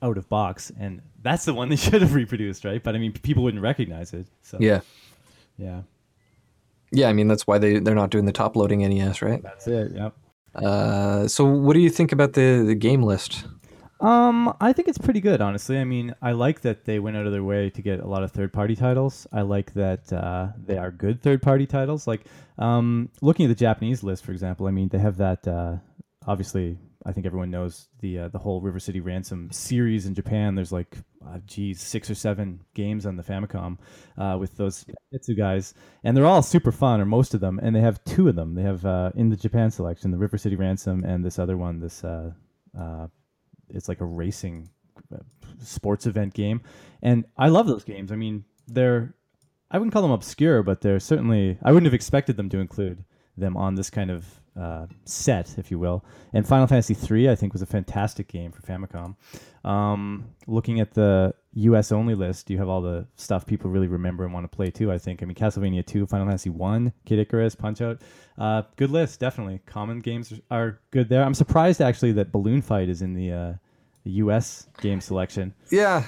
out 0.03 0.17
of 0.17 0.29
box, 0.29 0.71
and 0.79 1.01
that's 1.23 1.45
the 1.45 1.53
one 1.53 1.69
they 1.69 1.75
should 1.85 2.01
have 2.01 2.13
reproduced, 2.13 2.63
right? 2.65 2.83
But 2.83 2.95
I 2.95 2.99
mean, 2.99 3.13
people 3.13 3.41
wouldn't 3.43 3.63
recognize 3.63 4.13
it. 4.13 4.27
So 4.43 4.57
Yeah. 4.59 4.81
yeah, 5.57 5.81
Yeah, 6.91 7.09
I 7.09 7.13
mean 7.13 7.27
that's 7.27 7.47
why 7.47 7.57
they 7.57 7.79
they're 7.79 7.95
not 7.95 8.11
doing 8.11 8.25
the 8.25 8.31
top 8.31 8.55
loading 8.55 8.79
NES, 8.81 9.21
right? 9.23 9.41
that's 9.41 9.67
it. 9.67 9.91
Yep. 9.95 10.13
Uh, 10.55 11.27
so 11.27 11.45
what 11.45 11.73
do 11.73 11.79
you 11.79 11.89
think 11.89 12.11
about 12.11 12.33
the 12.33 12.63
the 12.65 12.75
game 12.75 13.01
list? 13.03 13.45
Um, 13.99 14.55
I 14.61 14.73
think 14.73 14.87
it's 14.87 14.99
pretty 14.99 15.21
good, 15.21 15.41
honestly. 15.41 15.79
I 15.79 15.83
mean, 15.83 16.13
I 16.21 16.33
like 16.33 16.61
that 16.61 16.85
they 16.85 16.99
went 16.99 17.17
out 17.17 17.25
of 17.25 17.31
their 17.31 17.43
way 17.43 17.71
to 17.71 17.81
get 17.81 17.99
a 17.99 18.07
lot 18.07 18.23
of 18.23 18.31
third-party 18.31 18.75
titles. 18.75 19.25
I 19.31 19.41
like 19.41 19.73
that 19.73 20.13
uh, 20.13 20.49
they 20.65 20.77
are 20.77 20.91
good 20.91 21.21
third-party 21.23 21.65
titles. 21.65 22.05
Like, 22.05 22.25
um, 22.59 23.09
looking 23.21 23.45
at 23.45 23.49
the 23.49 23.55
Japanese 23.55 24.03
list, 24.03 24.23
for 24.23 24.31
example, 24.31 24.67
I 24.67 24.71
mean, 24.71 24.89
they 24.89 24.99
have 24.99 25.17
that. 25.17 25.47
Uh, 25.47 25.77
obviously, 26.27 26.77
I 27.07 27.11
think 27.11 27.25
everyone 27.25 27.49
knows 27.49 27.87
the 27.99 28.19
uh, 28.19 28.27
the 28.27 28.37
whole 28.37 28.61
River 28.61 28.79
City 28.79 28.99
Ransom 28.99 29.49
series 29.51 30.05
in 30.05 30.13
Japan. 30.13 30.53
There's 30.53 30.71
like, 30.71 30.95
uh, 31.25 31.39
geez, 31.47 31.81
six 31.81 32.07
or 32.07 32.15
seven 32.15 32.61
games 32.75 33.07
on 33.07 33.15
the 33.15 33.23
Famicom 33.23 33.79
uh, 34.15 34.37
with 34.39 34.55
those 34.57 34.85
Itsu 35.11 35.35
guys, 35.35 35.73
and 36.03 36.15
they're 36.15 36.25
all 36.25 36.43
super 36.43 36.71
fun, 36.71 37.01
or 37.01 37.05
most 37.05 37.33
of 37.33 37.39
them. 37.39 37.59
And 37.63 37.75
they 37.75 37.81
have 37.81 38.03
two 38.03 38.27
of 38.27 38.35
them. 38.35 38.53
They 38.53 38.61
have 38.61 38.85
uh, 38.85 39.11
in 39.15 39.29
the 39.29 39.37
Japan 39.37 39.71
selection, 39.71 40.11
the 40.11 40.19
River 40.19 40.37
City 40.37 40.55
Ransom, 40.55 41.03
and 41.03 41.25
this 41.25 41.39
other 41.39 41.57
one, 41.57 41.79
this. 41.79 42.03
Uh, 42.03 42.33
uh, 42.79 43.07
it's 43.69 43.87
like 43.87 44.01
a 44.01 44.05
racing 44.05 44.69
uh, 45.13 45.19
sports 45.59 46.05
event 46.05 46.33
game. 46.33 46.61
And 47.01 47.25
i 47.37 47.47
love 47.49 47.67
those 47.67 47.83
games. 47.83 48.11
I 48.11 48.15
mean 48.15 48.43
they're 48.67 49.13
i 49.71 49.77
wouldn't 49.77 49.93
call 49.93 50.01
them 50.01 50.11
obscure 50.11 50.61
but 50.63 50.81
they're 50.81 50.99
certainly 50.99 51.57
i 51.63 51.71
wouldn't 51.71 51.85
have 51.85 51.93
expected 51.93 52.37
them 52.37 52.49
to 52.49 52.59
include 52.59 53.03
them 53.37 53.55
on 53.55 53.75
this 53.75 53.89
kind 53.89 54.11
of 54.11 54.25
uh, 54.59 54.87
set 55.05 55.57
if 55.57 55.69
you 55.71 55.79
will. 55.79 56.03
And 56.33 56.47
final 56.47 56.67
fantasy 56.67 56.93
3 56.93 57.29
i 57.29 57.35
think 57.35 57.53
was 57.53 57.61
a 57.61 57.67
fantastic 57.67 58.27
game 58.27 58.51
for 58.51 58.61
famicom. 58.61 59.15
Um, 59.67 60.29
looking 60.47 60.79
at 60.79 60.93
the 60.93 61.33
us 61.57 61.91
only 61.91 62.13
list 62.15 62.49
you 62.49 62.57
have 62.57 62.69
all 62.69 62.81
the 62.81 63.05
stuff 63.15 63.45
people 63.45 63.69
really 63.71 63.87
remember 63.87 64.23
and 64.23 64.33
want 64.33 64.43
to 64.49 64.55
play 64.55 64.69
too 64.69 64.91
i 64.91 64.97
think 64.97 65.23
i 65.23 65.25
mean 65.25 65.35
castlevania 65.35 65.85
2 65.85 66.05
final 66.05 66.25
fantasy 66.27 66.49
1 66.49 66.93
kid 67.05 67.19
icarus 67.19 67.55
punch 67.55 67.81
out 67.81 67.99
uh, 68.37 68.61
good 68.75 68.91
list 68.91 69.19
definitely 69.19 69.59
common 69.65 69.99
games 69.99 70.33
are 70.51 70.79
good 70.91 71.09
there 71.09 71.23
i'm 71.23 71.33
surprised 71.33 71.81
actually 71.81 72.11
that 72.11 72.31
balloon 72.31 72.61
fight 72.61 72.89
is 72.89 73.01
in 73.01 73.13
the 73.13 73.31
uh, 73.31 73.53
the 74.03 74.11
us 74.11 74.67
game 74.81 75.01
selection 75.01 75.53
Yeah, 75.71 76.03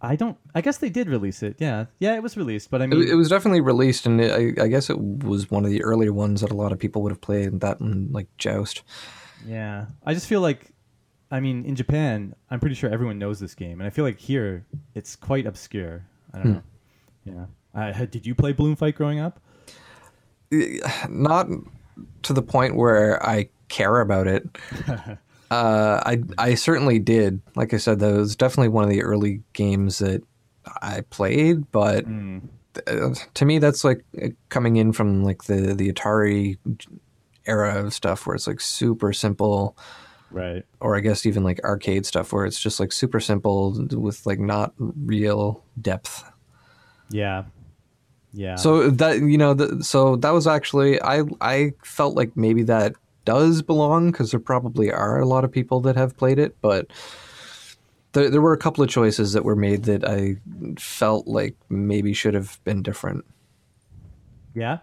I 0.00 0.14
don't. 0.14 0.36
I 0.54 0.60
guess 0.60 0.76
they 0.78 0.90
did 0.90 1.08
release 1.08 1.42
it. 1.42 1.56
Yeah, 1.58 1.86
yeah, 1.98 2.14
it 2.14 2.22
was 2.22 2.36
released. 2.36 2.70
But 2.70 2.82
I 2.82 2.84
it, 2.84 2.88
mean, 2.88 3.08
it 3.08 3.14
was 3.14 3.30
definitely 3.30 3.62
released, 3.62 4.04
and 4.06 4.20
it, 4.20 4.30
I, 4.58 4.64
I 4.64 4.68
guess 4.68 4.90
it 4.90 4.98
was 5.00 5.50
one 5.50 5.64
of 5.64 5.70
the 5.70 5.82
earlier 5.82 6.12
ones 6.12 6.42
that 6.42 6.50
a 6.52 6.54
lot 6.54 6.70
of 6.70 6.78
people 6.78 7.02
would 7.02 7.12
have 7.12 7.20
played. 7.22 7.60
That 7.60 7.80
and 7.80 8.12
like 8.12 8.28
Joust. 8.36 8.82
yeah. 9.46 9.86
I 10.04 10.12
just 10.14 10.26
feel 10.26 10.42
like, 10.42 10.70
I 11.30 11.40
mean, 11.40 11.64
in 11.64 11.74
Japan, 11.74 12.34
I'm 12.50 12.60
pretty 12.60 12.76
sure 12.76 12.88
everyone 12.88 13.18
knows 13.18 13.40
this 13.40 13.54
game, 13.54 13.80
and 13.80 13.86
I 13.86 13.90
feel 13.90 14.04
like 14.04 14.18
here 14.18 14.64
it's 14.94 15.16
quite 15.16 15.46
obscure. 15.46 16.04
I 16.32 16.38
don't 16.38 16.52
know. 17.24 17.46
Yeah. 17.74 17.92
Had- 17.92 18.10
did 18.10 18.26
you 18.26 18.34
play 18.34 18.52
Balloon 18.52 18.76
Fight 18.76 18.94
growing 18.94 19.18
up? 19.18 19.40
Not 21.08 21.48
to 22.22 22.32
the 22.32 22.42
point 22.42 22.76
where 22.76 23.24
I 23.26 23.48
care 23.68 24.00
about 24.00 24.26
it. 24.26 24.46
uh, 24.88 25.16
I 25.50 26.22
I 26.38 26.54
certainly 26.54 26.98
did. 26.98 27.40
Like 27.56 27.74
I 27.74 27.78
said, 27.78 27.98
that 27.98 28.12
was 28.14 28.36
definitely 28.36 28.68
one 28.68 28.84
of 28.84 28.90
the 28.90 29.02
early 29.02 29.42
games 29.52 29.98
that 29.98 30.22
I 30.82 31.02
played, 31.10 31.70
but. 31.72 32.04
uh, 32.86 33.14
to 33.32 33.44
me 33.46 33.58
that's 33.58 33.84
like 33.84 34.04
uh, 34.22 34.28
coming 34.50 34.76
in 34.76 34.92
from 34.92 35.24
like 35.24 35.44
the 35.44 35.74
the 35.74 35.90
Atari 35.90 36.58
era 37.46 37.82
of 37.82 37.94
stuff 37.94 38.26
where 38.26 38.36
it's 38.36 38.46
like 38.46 38.60
super 38.60 39.14
simple 39.14 39.76
Right. 40.36 40.64
or 40.80 40.96
I 40.96 41.00
guess 41.00 41.24
even 41.24 41.44
like 41.44 41.64
arcade 41.64 42.04
stuff 42.04 42.30
where 42.30 42.44
it's 42.44 42.60
just 42.60 42.78
like 42.78 42.92
super 42.92 43.20
simple 43.20 43.72
with 43.92 44.26
like 44.26 44.38
not 44.38 44.74
real 44.78 45.64
depth. 45.80 46.22
Yeah. 47.08 47.44
Yeah. 48.34 48.56
So 48.56 48.90
that 48.90 49.20
you 49.20 49.38
know 49.38 49.54
the, 49.54 49.82
so 49.82 50.16
that 50.16 50.30
was 50.32 50.46
actually 50.46 51.00
I 51.00 51.22
I 51.40 51.72
felt 51.82 52.16
like 52.16 52.36
maybe 52.36 52.64
that 52.64 52.92
does 53.24 53.62
belong 53.62 54.10
because 54.12 54.30
there 54.30 54.38
probably 54.40 54.92
are 54.92 55.18
a 55.18 55.24
lot 55.24 55.42
of 55.44 55.50
people 55.50 55.80
that 55.80 55.96
have 55.96 56.18
played 56.18 56.38
it, 56.38 56.54
but 56.60 56.88
there, 58.12 58.28
there 58.28 58.42
were 58.42 58.52
a 58.52 58.58
couple 58.58 58.84
of 58.84 58.90
choices 58.90 59.32
that 59.32 59.44
were 59.44 59.56
made 59.56 59.84
that 59.84 60.06
I 60.06 60.36
felt 60.78 61.26
like 61.26 61.56
maybe 61.70 62.12
should 62.12 62.34
have 62.34 62.62
been 62.64 62.82
different. 62.82 63.24
yeah. 64.54 64.80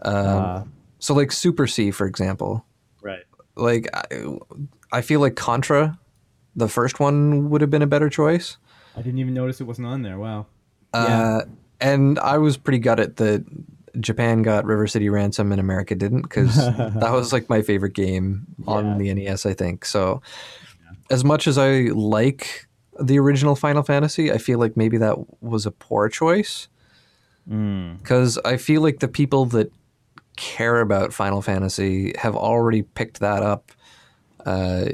Um, 0.00 0.26
Uh, 0.26 0.64
so 0.98 1.12
like 1.12 1.32
Super 1.32 1.66
C, 1.66 1.90
for 1.90 2.06
example. 2.06 2.64
Like 3.56 3.88
I, 3.94 4.04
I 4.92 5.00
feel 5.00 5.20
like 5.20 5.36
Contra, 5.36 5.98
the 6.56 6.68
first 6.68 7.00
one 7.00 7.50
would 7.50 7.60
have 7.60 7.70
been 7.70 7.82
a 7.82 7.86
better 7.86 8.08
choice. 8.08 8.56
I 8.96 9.02
didn't 9.02 9.18
even 9.18 9.34
notice 9.34 9.60
it 9.60 9.64
wasn't 9.64 9.88
on 9.88 10.02
there. 10.02 10.18
Wow. 10.18 10.46
Uh, 10.92 11.42
and 11.80 12.18
I 12.20 12.38
was 12.38 12.56
pretty 12.56 12.78
gutted 12.78 13.16
that 13.16 13.44
Japan 14.00 14.42
got 14.42 14.64
River 14.64 14.86
City 14.86 15.08
Ransom 15.08 15.50
and 15.52 15.60
America 15.60 15.94
didn't 15.94 16.22
because 16.22 16.54
that 16.76 17.10
was 17.12 17.32
like 17.32 17.48
my 17.48 17.62
favorite 17.62 17.94
game 17.94 18.46
on 18.66 18.98
the 18.98 19.12
NES, 19.12 19.46
I 19.46 19.54
think. 19.54 19.84
So, 19.84 20.22
as 21.10 21.24
much 21.24 21.46
as 21.46 21.58
I 21.58 21.88
like 21.92 22.66
the 23.00 23.18
original 23.18 23.56
Final 23.56 23.82
Fantasy, 23.82 24.30
I 24.32 24.38
feel 24.38 24.58
like 24.60 24.76
maybe 24.76 24.96
that 24.98 25.16
was 25.42 25.66
a 25.66 25.70
poor 25.70 26.08
choice 26.08 26.68
Mm. 27.46 27.98
because 27.98 28.38
I 28.42 28.56
feel 28.56 28.80
like 28.80 29.00
the 29.00 29.08
people 29.08 29.44
that 29.46 29.70
care 30.36 30.80
about 30.80 31.12
Final 31.12 31.42
Fantasy 31.42 32.12
have 32.18 32.34
already 32.34 32.82
picked 32.82 33.20
that 33.20 33.42
up 33.42 33.72
uh, 34.44 34.86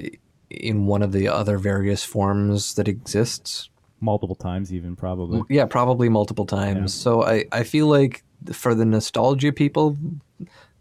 in 0.50 0.87
one 0.87 1.03
of 1.03 1.12
the 1.12 1.29
other 1.29 1.59
various 1.59 2.05
forms 2.05 2.74
that 2.74 2.88
exists. 2.88 3.68
Multiple 4.00 4.37
times, 4.37 4.72
even 4.72 4.96
probably. 4.96 5.42
Yeah, 5.48 5.66
probably 5.66 6.09
multiple 6.09 6.46
times. 6.46 6.94
So 6.94 7.22
I, 7.22 7.44
I 7.53 7.64
feel 7.64 7.87
like 7.87 8.24
for 8.53 8.74
the 8.74 8.87
nostalgia 8.87 9.53
people 9.53 9.96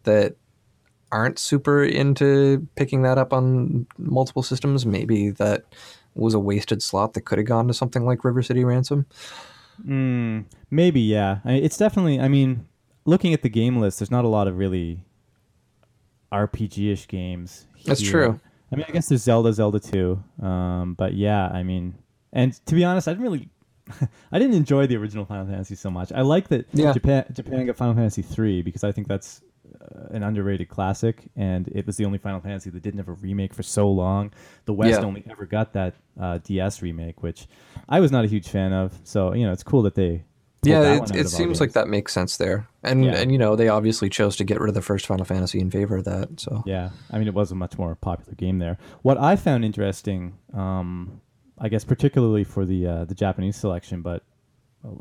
that 0.03 0.35
aren't 1.11 1.39
super 1.39 1.83
into 1.83 2.67
picking 2.75 3.01
that 3.01 3.17
up 3.17 3.33
on 3.33 3.87
multiple 3.97 4.43
systems, 4.43 4.85
maybe 4.85 5.31
that 5.31 5.65
was 6.15 6.33
a 6.33 6.39
wasted 6.39 6.81
slot 6.81 7.13
that 7.13 7.21
could 7.21 7.37
have 7.37 7.47
gone 7.47 7.67
to 7.67 7.73
something 7.73 8.05
like 8.05 8.23
River 8.23 8.41
City 8.41 8.63
Ransom. 8.63 9.05
Mm, 9.85 10.45
maybe, 10.71 11.01
yeah. 11.01 11.39
I, 11.43 11.53
it's 11.53 11.77
definitely. 11.77 12.19
I 12.19 12.27
mean, 12.27 12.68
looking 13.05 13.33
at 13.33 13.41
the 13.41 13.49
game 13.49 13.77
list, 13.77 13.99
there's 13.99 14.11
not 14.11 14.25
a 14.25 14.27
lot 14.27 14.47
of 14.47 14.57
really 14.57 15.03
RPG-ish 16.31 17.07
games. 17.07 17.65
That's 17.85 17.99
here. 18.01 18.11
true. 18.11 18.39
I 18.71 18.75
mean, 18.75 18.85
I 18.87 18.91
guess 18.91 19.09
there's 19.09 19.23
Zelda, 19.23 19.51
Zelda 19.51 19.79
2. 19.79 20.23
Um, 20.43 20.93
but 20.93 21.13
yeah, 21.15 21.47
I 21.47 21.63
mean, 21.63 21.95
and 22.31 22.53
to 22.67 22.75
be 22.75 22.83
honest, 22.83 23.07
I 23.07 23.11
didn't 23.11 23.23
really. 23.23 23.49
I 24.31 24.37
didn't 24.37 24.53
enjoy 24.53 24.85
the 24.85 24.95
original 24.97 25.25
Final 25.25 25.47
Fantasy 25.47 25.73
so 25.73 25.89
much. 25.89 26.11
I 26.11 26.21
like 26.21 26.49
that 26.49 26.67
Yeah. 26.73 26.93
Japan 26.93 27.25
Japan 27.33 27.65
got 27.65 27.75
Final 27.75 27.95
Fantasy 27.95 28.21
3 28.21 28.61
because 28.61 28.83
I 28.83 28.91
think 28.91 29.07
that's 29.07 29.41
uh, 29.81 30.09
an 30.11 30.21
underrated 30.21 30.69
classic, 30.69 31.23
and 31.35 31.67
it 31.69 31.87
was 31.87 31.97
the 31.97 32.05
only 32.05 32.19
Final 32.19 32.39
Fantasy 32.39 32.69
that 32.69 32.83
didn't 32.83 32.99
have 32.99 33.07
a 33.07 33.13
remake 33.13 33.55
for 33.55 33.63
so 33.63 33.89
long. 33.89 34.31
The 34.65 34.73
West 34.73 34.99
Yeah. 35.01 35.07
only 35.07 35.23
ever 35.27 35.47
got 35.47 35.73
that 35.73 35.95
uh, 36.21 36.37
DS 36.43 36.83
remake, 36.83 37.23
which 37.23 37.47
I 37.87 37.99
was 37.99 38.11
not 38.11 38.23
a 38.23 38.27
huge 38.27 38.47
fan 38.49 38.71
of. 38.73 38.93
So 39.03 39.33
you 39.33 39.47
know, 39.47 39.51
it's 39.53 39.63
cool 39.63 39.81
that 39.83 39.95
they. 39.95 40.23
Yeah, 40.61 40.95
it, 40.97 41.15
it 41.15 41.29
seems 41.29 41.59
like 41.61 41.71
that 41.73 41.87
makes 41.87 42.11
sense 42.13 42.37
there. 42.37 42.67
And 42.83 43.05
Yeah. 43.05 43.15
and 43.15 43.31
you 43.31 43.37
know, 43.37 43.55
they 43.55 43.69
obviously 43.69 44.09
chose 44.09 44.35
to 44.37 44.43
get 44.43 44.59
rid 44.59 44.67
of 44.69 44.75
the 44.75 44.81
first 44.81 45.05
Final 45.07 45.25
Fantasy 45.25 45.59
in 45.59 45.69
favor 45.71 45.97
of 45.97 46.03
that. 46.05 46.39
So 46.39 46.63
Yeah, 46.65 46.89
I 47.11 47.17
mean, 47.17 47.27
it 47.27 47.33
was 47.33 47.51
a 47.51 47.55
much 47.55 47.77
more 47.77 47.95
popular 47.95 48.33
game 48.35 48.59
there. 48.59 48.77
What 49.01 49.17
I 49.17 49.35
found 49.35 49.63
interesting, 49.63 50.37
um, 50.53 51.21
I 51.57 51.69
guess, 51.69 51.83
particularly 51.83 52.43
for 52.43 52.65
the 52.65 52.85
uh, 52.87 53.05
the 53.05 53.15
Japanese 53.15 53.55
selection, 53.55 54.01
but 54.01 54.23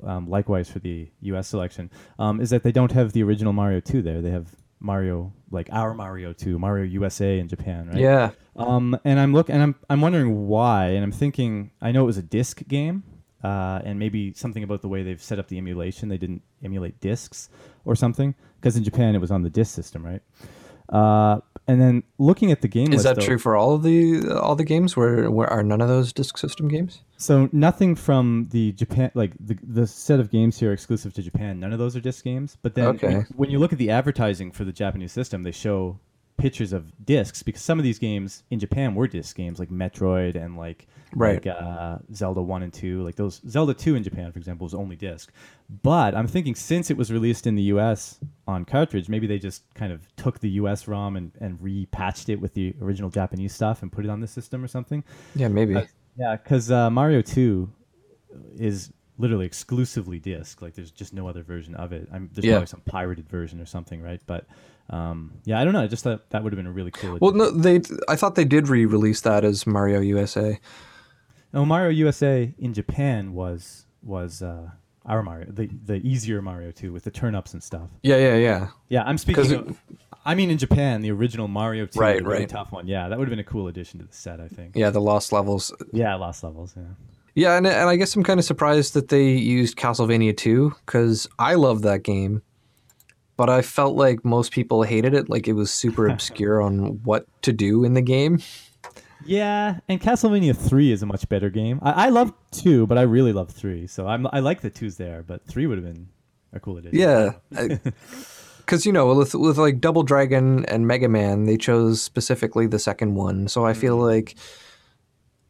um, 0.02 0.28
likewise 0.28 0.68
for 0.70 0.80
the 0.80 1.08
U.S. 1.20 1.46
selection, 1.48 1.90
um, 2.18 2.40
is 2.40 2.50
that 2.50 2.62
they 2.62 2.72
don't 2.72 2.92
have 2.92 3.12
the 3.12 3.22
original 3.22 3.52
Mario 3.52 3.78
2 3.80 4.02
there. 4.02 4.20
They 4.20 4.30
have 4.30 4.48
Mario, 4.80 5.32
like 5.52 5.68
our 5.72 5.94
Mario 5.94 6.32
2, 6.32 6.58
Mario 6.58 6.84
USA 6.84 7.38
in 7.38 7.46
Japan, 7.48 7.88
right? 7.88 7.98
yeah, 7.98 8.30
Um, 8.56 8.98
and 9.04 9.20
I'm 9.20 9.32
look, 9.32 9.48
and 9.48 9.62
I'm 9.62 9.74
I'm 9.88 10.00
wondering 10.00 10.46
why, 10.48 10.86
and 10.88 11.04
I'm 11.04 11.12
thinking 11.12 11.70
I 11.80 11.92
know 11.92 12.02
it 12.02 12.06
was 12.06 12.18
a 12.18 12.22
disc 12.22 12.66
game, 12.66 13.02
uh, 13.42 13.80
and 13.84 13.98
maybe 13.98 14.32
something 14.32 14.62
about 14.64 14.82
the 14.82 14.88
way 14.88 15.02
they've 15.02 15.22
set 15.22 15.38
up 15.38 15.48
the 15.48 15.58
emulation. 15.58 16.08
They 16.08 16.18
didn't 16.18 16.42
emulate 16.62 17.00
discs 17.00 17.48
or 17.84 17.94
something, 17.94 18.34
because 18.60 18.76
in 18.76 18.84
Japan 18.84 19.14
it 19.14 19.20
was 19.20 19.30
on 19.30 19.42
the 19.42 19.50
disc 19.50 19.74
system, 19.74 20.04
right? 20.04 20.22
Uh, 20.88 21.40
and 21.66 21.78
then 21.82 22.02
looking 22.16 22.50
at 22.50 22.62
the 22.62 22.68
game 22.68 22.94
is 22.94 23.04
list, 23.04 23.04
that 23.04 23.16
though- 23.16 23.26
true 23.26 23.38
for 23.38 23.54
all 23.56 23.74
of 23.74 23.82
the 23.82 24.26
all 24.40 24.56
the 24.56 24.64
games? 24.64 24.96
Where 24.96 25.30
where 25.30 25.46
are 25.48 25.62
none 25.62 25.82
of 25.82 25.88
those 25.88 26.14
disc 26.14 26.38
system 26.38 26.66
games? 26.66 27.02
So 27.18 27.50
nothing 27.52 27.94
from 27.94 28.48
the 28.52 28.72
Japan, 28.72 29.10
like 29.14 29.32
the 29.38 29.58
the 29.62 29.86
set 29.86 30.18
of 30.18 30.30
games 30.30 30.58
here 30.58 30.72
exclusive 30.72 31.12
to 31.14 31.22
Japan. 31.22 31.60
None 31.60 31.74
of 31.74 31.78
those 31.78 31.94
are 31.94 32.00
disc 32.00 32.24
games. 32.24 32.56
But 32.62 32.74
then 32.74 32.86
Okay. 32.86 33.06
when, 33.16 33.26
when 33.36 33.50
you 33.50 33.58
look 33.58 33.72
at 33.74 33.78
the 33.78 33.90
advertising 33.90 34.50
for 34.50 34.64
the 34.64 34.72
Japanese 34.72 35.12
system, 35.12 35.42
they 35.42 35.52
show 35.52 36.00
pictures 36.38 36.72
of 36.72 37.04
discs 37.04 37.42
because 37.42 37.60
some 37.60 37.78
of 37.78 37.82
these 37.84 37.98
games 37.98 38.42
in 38.50 38.58
Japan 38.58 38.94
were 38.94 39.06
disc 39.06 39.36
games 39.36 39.58
like 39.58 39.68
Metroid 39.70 40.34
and 40.34 40.56
like 40.56 40.86
Right. 41.14 41.44
like 41.44 41.54
uh, 41.56 41.98
Zelda 42.14 42.42
one 42.42 42.62
and 42.62 42.72
two. 42.72 43.02
Like 43.02 43.16
those 43.16 43.40
Zelda 43.48 43.72
two 43.74 43.94
in 43.94 44.02
Japan, 44.02 44.30
for 44.30 44.38
example, 44.38 44.64
was 44.66 44.74
only 44.74 44.94
disc. 44.94 45.32
But 45.82 46.14
I'm 46.14 46.26
thinking 46.28 46.54
since 46.54 46.90
it 46.90 46.96
was 46.98 47.10
released 47.10 47.46
in 47.46 47.54
the 47.54 47.62
U.S. 47.64 48.18
on 48.46 48.64
cartridge, 48.66 49.08
maybe 49.08 49.26
they 49.26 49.38
just 49.38 49.62
kind 49.74 49.90
of 49.92 50.06
took 50.16 50.38
the 50.40 50.50
U.S. 50.50 50.86
ROM 50.86 51.16
and, 51.16 51.32
and 51.40 51.58
repatched 51.60 52.28
it 52.28 52.36
with 52.40 52.52
the 52.54 52.74
original 52.82 53.08
Japanese 53.10 53.54
stuff 53.54 53.80
and 53.82 53.90
put 53.90 54.04
it 54.04 54.10
on 54.10 54.20
the 54.20 54.26
system 54.26 54.62
or 54.62 54.68
something. 54.68 55.02
Yeah, 55.34 55.48
maybe. 55.48 55.76
Uh, 55.76 55.84
Yeah, 56.18 56.36
because 56.36 56.70
uh, 56.70 56.90
Mario 56.90 57.22
Two 57.22 57.70
is 58.56 58.92
literally 59.16 59.46
exclusively 59.46 60.18
disc. 60.18 60.60
Like, 60.62 60.74
there's 60.74 60.90
just 60.90 61.12
no 61.14 61.26
other 61.26 61.42
version 61.42 61.74
of 61.74 61.92
it. 61.92 62.06
I'm, 62.12 62.28
there's 62.34 62.44
Yeah. 62.44 62.52
probably 62.54 62.66
some 62.66 62.82
pirated 62.82 63.28
version 63.28 63.60
or 63.60 63.66
something, 63.66 64.02
right? 64.02 64.20
But 64.26 64.46
um, 64.90 65.32
yeah, 65.44 65.60
I 65.60 65.64
don't 65.64 65.72
know. 65.72 65.82
I 65.82 65.86
just 65.86 66.04
thought 66.04 66.30
that 66.30 66.42
would 66.42 66.52
have 66.52 66.56
been 66.58 66.66
a 66.66 66.72
really 66.72 66.90
cool. 66.90 67.18
Well, 67.20 67.32
no, 67.32 67.50
they. 67.50 67.80
I 68.08 68.16
thought 68.16 68.34
they 68.34 68.44
did 68.44 68.68
re-release 68.68 69.20
that 69.22 69.44
as 69.44 69.66
Mario 69.66 70.00
USA. 70.00 70.58
no, 71.52 71.64
Mario 71.64 71.90
USA 71.90 72.54
in 72.58 72.74
Japan 72.74 73.32
was 73.34 73.86
was 74.02 74.42
uh, 74.42 74.70
our 75.04 75.22
Mario, 75.22 75.46
the 75.50 75.66
the 75.84 75.96
easier 75.96 76.40
Mario 76.42 76.70
Two 76.70 76.92
with 76.92 77.04
the 77.04 77.10
turnips 77.10 77.52
and 77.52 77.62
stuff. 77.62 77.90
Yeah, 78.02 78.16
yeah, 78.16 78.36
yeah. 78.36 78.68
Yeah, 78.88 79.02
I'm 79.04 79.18
speaking. 79.18 79.50
it- 79.50 79.76
I 80.24 80.34
mean, 80.34 80.50
in 80.50 80.58
Japan, 80.58 81.00
the 81.00 81.10
original 81.10 81.48
Mario 81.48 81.86
Two, 81.86 82.00
Right, 82.00 82.22
really 82.22 82.40
right. 82.40 82.48
tough 82.48 82.70
one. 82.70 82.86
Yeah, 82.86 83.08
that 83.08 83.18
would 83.18 83.26
have 83.28 83.30
been 83.30 83.38
a 83.38 83.44
cool 83.44 83.68
addition 83.68 83.98
to 84.00 84.06
the 84.06 84.12
set. 84.12 84.40
I 84.40 84.48
think. 84.48 84.72
Yeah, 84.76 84.90
the 84.90 85.00
lost 85.00 85.32
levels. 85.32 85.72
Yeah, 85.92 86.14
Lost 86.16 86.42
Levels. 86.44 86.74
Yeah. 86.76 86.82
Yeah, 87.34 87.56
and, 87.56 87.66
and 87.66 87.88
I 87.88 87.94
guess 87.96 88.16
I'm 88.16 88.24
kind 88.24 88.40
of 88.40 88.44
surprised 88.44 88.94
that 88.94 89.08
they 89.08 89.30
used 89.30 89.76
Castlevania 89.78 90.36
2 90.36 90.74
because 90.84 91.28
I 91.38 91.54
love 91.54 91.82
that 91.82 92.02
game, 92.02 92.42
but 93.38 93.48
I 93.48 93.62
felt 93.62 93.94
like 93.94 94.24
most 94.24 94.52
people 94.52 94.82
hated 94.82 95.14
it. 95.14 95.30
Like 95.30 95.48
it 95.48 95.54
was 95.54 95.70
super 95.70 96.06
obscure 96.10 96.60
on 96.60 97.00
what 97.04 97.26
to 97.42 97.52
do 97.54 97.84
in 97.84 97.94
the 97.94 98.02
game. 98.02 98.40
Yeah, 99.24 99.78
and 99.88 100.00
Castlevania 100.00 100.54
Three 100.54 100.92
is 100.92 101.02
a 101.02 101.06
much 101.06 101.26
better 101.28 101.48
game. 101.48 101.78
I, 101.82 102.06
I 102.06 102.08
love 102.10 102.34
two, 102.50 102.86
but 102.86 102.98
I 102.98 103.02
really 103.02 103.32
love 103.32 103.50
three. 103.50 103.86
So 103.86 104.06
I'm 104.06 104.26
I 104.32 104.40
like 104.40 104.60
the 104.60 104.70
twos 104.70 104.96
there, 104.96 105.22
but 105.22 105.46
three 105.46 105.66
would 105.66 105.78
have 105.78 105.86
been 105.86 106.08
a 106.52 106.60
cool 106.60 106.76
addition. 106.78 106.98
Yeah, 106.98 107.32
because 108.58 108.84
you 108.86 108.92
know 108.92 109.14
with 109.14 109.34
with 109.34 109.56
like 109.56 109.80
Double 109.80 110.02
Dragon 110.02 110.64
and 110.66 110.86
Mega 110.86 111.08
Man, 111.08 111.44
they 111.44 111.56
chose 111.56 112.02
specifically 112.02 112.66
the 112.66 112.78
second 112.78 113.14
one. 113.14 113.48
So 113.48 113.64
I 113.64 113.72
feel 113.72 113.96
mm-hmm. 113.96 114.04
like. 114.04 114.36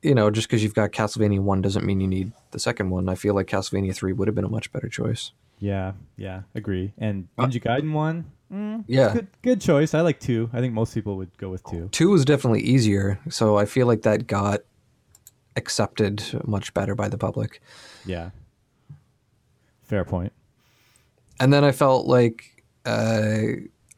You 0.01 0.15
know, 0.15 0.31
just 0.31 0.47
because 0.47 0.63
you've 0.63 0.77
got 0.77 0.93
Castlevania 0.93 1.41
1 1.41 1.61
doesn't 1.61 1.85
mean 1.85 2.01
you 2.01 2.07
need 2.07 2.31
the 2.53 2.61
second 2.61 2.91
one. 2.91 3.09
I 3.09 3.17
feel 3.17 3.35
like 3.35 3.49
Castlevania 3.49 3.93
3 3.93 4.13
would 4.13 4.29
have 4.29 4.35
been 4.37 4.45
a 4.45 4.49
much 4.49 4.71
better 4.71 4.89
choice. 4.89 5.33
Yeah, 5.59 5.93
yeah, 6.17 6.43
agree. 6.55 6.93
And 6.99 7.29
Ninja 7.39 7.63
Gaiden 7.63 7.93
one, 7.93 8.25
mm, 8.53 8.85
Yeah. 8.87 9.13
good 9.13 9.27
good 9.43 9.61
choice. 9.61 9.95
I 9.95 10.01
like 10.03 10.21
two. 10.21 10.49
I 10.53 10.61
think 10.61 10.75
most 10.75 10.95
people 10.95 11.17
would 11.17 11.37
go 11.39 11.49
with 11.51 11.65
two. 11.65 11.89
Two 11.93 12.11
was 12.11 12.25
definitely 12.25 12.61
easier, 12.63 13.19
so 13.29 13.57
I 13.57 13.65
feel 13.65 13.87
like 13.87 14.03
that 14.03 14.27
got 14.27 14.61
accepted 15.57 16.23
much 16.47 16.73
better 16.75 16.95
by 16.95 17.09
the 17.09 17.19
public. 17.19 17.61
Yeah, 18.07 18.31
fair 19.83 20.05
point. 20.05 20.33
And 21.41 21.53
then 21.53 21.65
I 21.65 21.73
felt 21.73 22.07
like 22.07 22.63
uh, 22.85 23.43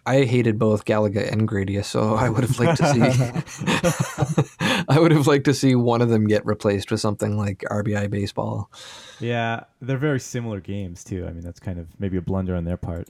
I 0.07 0.25
hated 0.25 0.59
both 0.59 0.85
Galaga 0.87 1.31
and 1.31 1.47
Gradius, 1.49 1.85
so 1.85 2.15
I 2.15 2.29
would 2.29 2.43
have 2.43 2.59
liked 2.59 2.79
to 2.79 2.87
see 2.89 3.01
I 4.89 4.99
would 4.99 5.13
have 5.13 5.27
liked 5.27 5.45
to 5.45 5.55
see 5.55 5.75
one 5.75 6.01
of 6.03 6.09
them 6.09 6.27
get 6.27 6.45
replaced 6.47 6.91
with 6.91 7.01
something 7.01 7.37
like 7.37 7.59
RBI 7.71 8.11
baseball. 8.11 8.71
Yeah, 9.21 9.65
they're 9.81 9.99
very 9.99 10.21
similar 10.21 10.61
games 10.61 11.05
too. 11.05 11.27
I 11.27 11.33
mean, 11.33 11.43
that's 11.43 11.61
kind 11.61 11.79
of 11.79 11.89
maybe 12.01 12.17
a 12.17 12.23
blunder 12.23 12.57
on 12.57 12.65
their 12.65 12.77
part. 12.79 13.09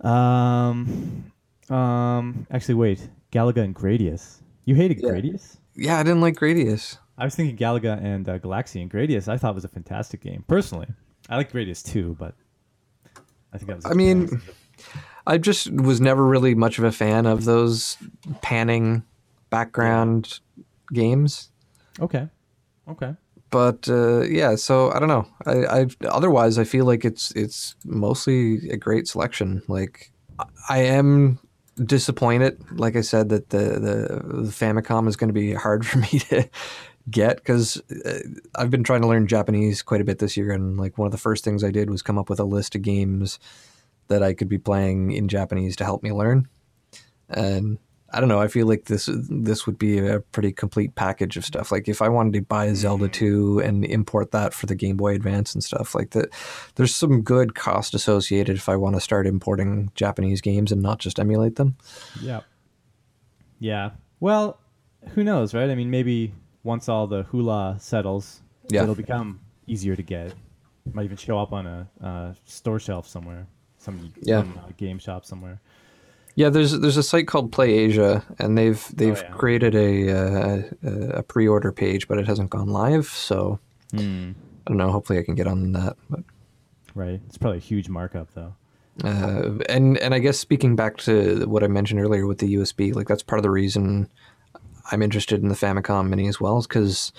Um, 0.00 1.32
um, 1.70 2.46
actually, 2.50 2.74
wait, 2.74 3.08
Galaga 3.32 3.62
and 3.62 3.74
Gradius. 3.74 4.38
You 4.64 4.74
hated 4.74 5.00
Yeah. 5.00 5.10
Gradius? 5.10 5.56
Yeah, 5.74 5.98
I 5.98 6.02
didn't 6.02 6.20
like 6.20 6.34
Gradius. 6.34 6.98
I 7.18 7.24
was 7.24 7.34
thinking 7.34 7.56
Galaga 7.56 8.02
and 8.02 8.28
uh, 8.28 8.38
Galaxy 8.38 8.80
and 8.82 8.90
Gradius. 8.90 9.28
I 9.28 9.36
thought 9.38 9.54
was 9.54 9.64
a 9.64 9.68
fantastic 9.68 10.20
game. 10.20 10.44
Personally, 10.48 10.88
I 11.30 11.36
like 11.36 11.52
Gradius 11.52 11.82
too, 11.84 12.16
but 12.18 12.34
I 13.52 13.58
think 13.58 13.68
that 13.68 13.76
was. 13.76 13.86
I 13.86 13.94
mean, 13.94 14.42
I 15.26 15.38
just 15.38 15.70
was 15.70 16.00
never 16.00 16.24
really 16.24 16.54
much 16.54 16.78
of 16.78 16.84
a 16.84 16.92
fan 16.92 17.26
of 17.26 17.44
those 17.44 17.96
panning 18.42 19.02
background 19.50 20.40
games. 20.92 21.50
okay, 22.00 22.28
okay, 22.88 23.14
but 23.50 23.88
uh, 23.88 24.22
yeah, 24.22 24.54
so 24.54 24.92
I 24.92 24.98
don't 24.98 25.08
know. 25.08 25.26
I, 25.46 25.80
I 25.80 25.86
otherwise 26.08 26.58
I 26.58 26.64
feel 26.64 26.84
like 26.84 27.04
it's 27.04 27.32
it's 27.32 27.74
mostly 27.84 28.68
a 28.70 28.76
great 28.76 29.08
selection. 29.08 29.62
Like 29.68 30.12
I 30.68 30.78
am 30.78 31.38
disappointed, 31.84 32.62
like 32.72 32.96
I 32.96 33.00
said, 33.00 33.28
that 33.30 33.50
the 33.50 33.58
the, 33.58 34.42
the 34.42 34.50
Famicom 34.50 35.08
is 35.08 35.16
going 35.16 35.28
to 35.28 35.34
be 35.34 35.52
hard 35.66 35.86
for 35.86 35.98
me 35.98 36.20
to 36.30 36.48
get 37.10 37.36
because 37.36 37.80
uh, 38.04 38.18
I've 38.54 38.70
been 38.70 38.84
trying 38.84 39.02
to 39.02 39.08
learn 39.08 39.26
Japanese 39.26 39.82
quite 39.82 40.00
a 40.00 40.04
bit 40.04 40.18
this 40.18 40.36
year, 40.36 40.52
and 40.52 40.76
like 40.76 40.98
one 40.98 41.06
of 41.06 41.12
the 41.12 41.18
first 41.18 41.42
things 41.44 41.64
I 41.64 41.70
did 41.70 41.90
was 41.90 42.02
come 42.02 42.18
up 42.18 42.28
with 42.28 42.40
a 42.40 42.44
list 42.44 42.74
of 42.74 42.82
games 42.82 43.38
that 44.08 44.22
I 44.22 44.34
could 44.34 44.48
be 44.48 44.58
playing 44.58 45.12
in 45.12 45.28
Japanese 45.28 45.76
to 45.76 45.84
help 45.84 46.02
me 46.02 46.12
learn. 46.12 46.48
And 47.28 47.78
I 48.12 48.20
don't 48.20 48.28
know. 48.28 48.40
I 48.40 48.46
feel 48.48 48.66
like 48.68 48.84
this 48.84 49.08
this 49.28 49.66
would 49.66 49.78
be 49.78 49.98
a 49.98 50.20
pretty 50.20 50.52
complete 50.52 50.94
package 50.94 51.36
of 51.36 51.44
stuff. 51.44 51.72
Like 51.72 51.88
if 51.88 52.00
I 52.00 52.08
wanted 52.08 52.34
to 52.34 52.40
buy 52.42 52.72
Zelda 52.72 53.08
two 53.08 53.58
and 53.60 53.84
import 53.84 54.30
that 54.30 54.54
for 54.54 54.66
the 54.66 54.76
Game 54.76 54.96
Boy 54.96 55.14
Advance 55.16 55.52
and 55.54 55.62
stuff 55.62 55.94
like 55.94 56.10
that, 56.10 56.28
there's 56.76 56.94
some 56.94 57.22
good 57.22 57.54
cost 57.56 57.94
associated 57.94 58.56
if 58.56 58.68
I 58.68 58.76
want 58.76 58.94
to 58.94 59.00
start 59.00 59.26
importing 59.26 59.90
Japanese 59.96 60.40
games 60.40 60.70
and 60.70 60.80
not 60.82 60.98
just 61.00 61.18
emulate 61.18 61.56
them. 61.56 61.76
yeah, 62.22 62.40
yeah. 63.58 63.90
Well, 64.20 64.58
who 65.10 65.24
knows, 65.24 65.52
right? 65.52 65.68
I 65.68 65.74
mean, 65.74 65.90
maybe 65.90 66.32
once 66.62 66.88
all 66.88 67.06
the 67.06 67.24
hula 67.24 67.76
settles, 67.80 68.40
Yeah. 68.70 68.84
it'll 68.84 68.94
become 68.94 69.40
easier 69.66 69.96
to 69.96 70.02
get. 70.02 70.32
Might 70.92 71.04
even 71.04 71.16
show 71.16 71.38
up 71.38 71.52
on 71.52 71.66
a 71.66 71.88
uh, 72.00 72.34
store 72.44 72.78
shelf 72.78 73.08
somewhere, 73.08 73.46
some, 73.86 74.12
Yeah. 74.20 74.40
some 74.42 74.58
uh, 74.58 74.70
game 74.76 74.98
shop 74.98 75.24
somewhere. 75.24 75.60
Yeah, 76.34 76.50
there's 76.50 76.78
there's 76.80 76.98
a 76.98 77.02
site 77.02 77.26
called 77.26 77.50
Play 77.50 77.72
Asia, 77.72 78.22
and 78.38 78.58
they've 78.58 78.86
they've 78.94 79.16
yeah. 79.22 79.30
created 79.30 79.74
a, 79.74 80.10
uh, 80.10 80.62
a 80.84 80.92
a 81.18 81.22
pre-order 81.22 81.72
page, 81.72 82.06
but 82.08 82.18
it 82.18 82.26
hasn't 82.26 82.50
gone 82.50 82.68
live. 82.68 83.06
So 83.06 83.58
Hmm. 83.92 84.32
I 84.66 84.70
don't 84.70 84.76
know. 84.76 84.90
Hopefully, 84.90 85.18
I 85.18 85.22
can 85.22 85.34
get 85.34 85.46
on 85.46 85.72
that. 85.72 85.96
But 86.10 86.20
Right. 86.94 87.20
It's 87.26 87.38
probably 87.38 87.58
a 87.58 87.60
huge 87.62 87.88
markup 87.88 88.34
though. 88.34 88.54
Uh, 89.04 89.58
and 89.68 89.96
and 89.98 90.12
I 90.14 90.18
guess 90.18 90.38
speaking 90.38 90.76
back 90.76 90.96
to 90.98 91.46
what 91.46 91.62
I 91.62 91.68
mentioned 91.68 92.00
earlier 92.00 92.26
with 92.26 92.38
the 92.38 92.54
USB, 92.54 92.94
like 92.94 93.08
that's 93.08 93.22
part 93.22 93.38
of 93.38 93.42
the 93.42 93.50
reason 93.50 94.08
I'm 94.92 95.02
interested 95.02 95.42
in 95.42 95.48
the 95.48 95.54
Famicom 95.54 96.08
Mini 96.08 96.28
as 96.28 96.40
well, 96.40 96.58
is 96.58 96.66
because 96.66 97.12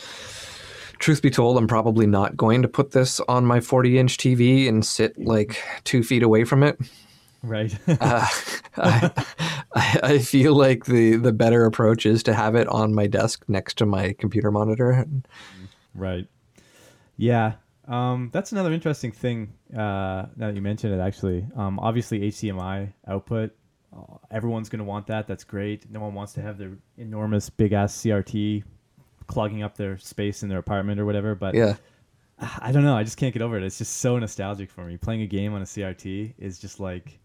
truth 1.00 1.22
be 1.22 1.30
told, 1.30 1.58
I'm 1.58 1.68
probably 1.68 2.08
not 2.08 2.36
going 2.36 2.62
to 2.62 2.68
put 2.68 2.92
this 2.92 3.20
on 3.22 3.46
my 3.46 3.60
40 3.60 3.98
inch 3.98 4.18
TV 4.18 4.68
and 4.68 4.86
sit 4.86 5.18
like 5.18 5.64
two 5.84 6.04
feet 6.04 6.24
away 6.24 6.44
from 6.44 6.64
it. 6.64 6.80
Right. 7.44 7.78
Uh, 7.88 8.26
I, 8.78 9.12
I 9.76 10.00
I 10.04 10.20
feel 10.20 10.56
like 10.56 10.86
the 10.86 11.16
the 11.16 11.32
better 11.32 11.66
approach 11.66 12.06
is 12.06 12.24
to 12.24 12.34
have 12.34 12.56
it 12.56 12.68
on 12.68 12.94
my 12.94 13.08
desk 13.08 13.44
next 13.48 13.78
to 13.80 13.86
my 13.86 14.14
computer 14.14 14.52
monitor. 14.52 15.06
Right. 15.94 16.28
Yeah. 17.16 17.54
Um, 17.88 18.30
that's 18.34 18.52
another 18.52 18.74
interesting 18.74 19.12
thing. 19.12 19.54
Uh, 19.74 20.28
now 20.36 20.48
that 20.48 20.56
you 20.56 20.62
mention 20.62 20.92
it, 20.92 21.02
actually, 21.02 21.46
um, 21.56 21.80
obviously 21.80 22.20
HDMI 22.20 22.94
output. 23.08 23.52
Uh, 23.96 24.18
everyone's 24.30 24.68
going 24.68 24.80
to 24.80 24.86
want 24.86 25.08
that. 25.08 25.28
That's 25.28 25.44
great. 25.44 25.90
No 25.90 26.02
one 26.02 26.14
wants 26.14 26.34
to 26.34 26.42
have 26.42 26.58
their 26.58 26.74
enormous 26.98 27.50
big 27.50 27.72
ass 27.72 27.96
CRT 27.96 28.64
clogging 29.28 29.62
up 29.64 29.76
their 29.78 29.98
space 29.98 30.44
in 30.44 30.50
their 30.50 30.58
apartment 30.60 31.00
or 31.00 31.06
whatever. 31.06 31.36
But 31.36 31.54
Yeah. 31.56 31.76
I 32.40 32.72
don't 32.72 32.84
know. 32.84 32.96
I 32.96 33.04
just 33.04 33.18
can't 33.18 33.34
get 33.34 33.42
over 33.42 33.58
it. 33.58 33.64
It's 33.64 33.80
just 33.80 33.98
so 33.98 34.18
nostalgic 34.20 34.70
for 34.70 34.86
me. 34.86 34.96
Playing 34.98 35.22
a 35.24 35.28
game 35.28 35.54
on 35.54 35.62
a 35.62 35.66
CRT 35.66 36.34
is 36.38 36.60
just 36.60 36.80
like 36.80 37.20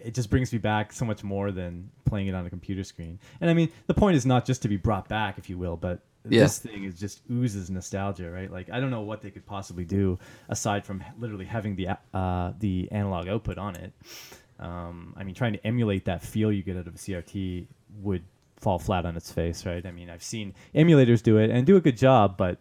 it 0.00 0.14
just 0.14 0.30
brings 0.30 0.52
me 0.52 0.58
back 0.60 0.92
so 0.92 1.04
much 1.04 1.24
more 1.24 1.50
than 1.50 1.90
playing 2.04 2.28
it 2.28 2.34
on 2.34 2.46
a 2.46 2.50
computer 2.50 2.84
screen. 2.84 3.18
And 3.40 3.50
I 3.50 3.54
mean, 3.54 3.68
the 3.88 3.94
point 3.94 4.16
is 4.16 4.24
not 4.24 4.44
just 4.46 4.62
to 4.62 4.68
be 4.68 4.76
brought 4.76 5.08
back, 5.08 5.38
if 5.38 5.50
you 5.50 5.58
will, 5.58 5.76
but 5.76 6.00
Yeah. 6.28 6.42
this 6.42 6.58
thing 6.58 6.84
is 6.84 6.98
just 7.00 7.20
oozes 7.30 7.68
nostalgia, 7.70 8.30
right? 8.30 8.50
Like 8.50 8.70
I 8.70 8.78
don't 8.78 8.90
know 8.92 9.00
what 9.00 9.20
they 9.22 9.30
could 9.32 9.44
possibly 9.46 9.84
do 9.84 10.16
aside 10.48 10.84
from 10.84 11.02
literally 11.18 11.46
having 11.46 11.74
the 11.74 11.88
uh, 12.14 12.52
the 12.60 12.88
analog 12.92 13.26
output 13.28 13.58
on 13.58 13.74
it. 13.74 13.92
Um, 14.60 15.14
I 15.16 15.24
mean, 15.24 15.34
trying 15.34 15.54
to 15.54 15.66
emulate 15.66 16.04
that 16.04 16.22
feel 16.22 16.52
you 16.52 16.62
get 16.62 16.76
out 16.76 16.86
of 16.86 16.94
a 16.94 16.98
CRT 16.98 17.66
would 18.00 18.22
fall 18.60 18.78
flat 18.78 19.06
on 19.06 19.16
its 19.16 19.30
face, 19.32 19.64
right? 19.64 19.84
I 19.84 19.90
mean, 19.90 20.10
I've 20.10 20.22
seen 20.22 20.54
emulators 20.74 21.22
do 21.22 21.38
it 21.38 21.50
and 21.50 21.66
do 21.66 21.76
a 21.76 21.80
good 21.80 21.96
job, 21.96 22.36
but 22.36 22.58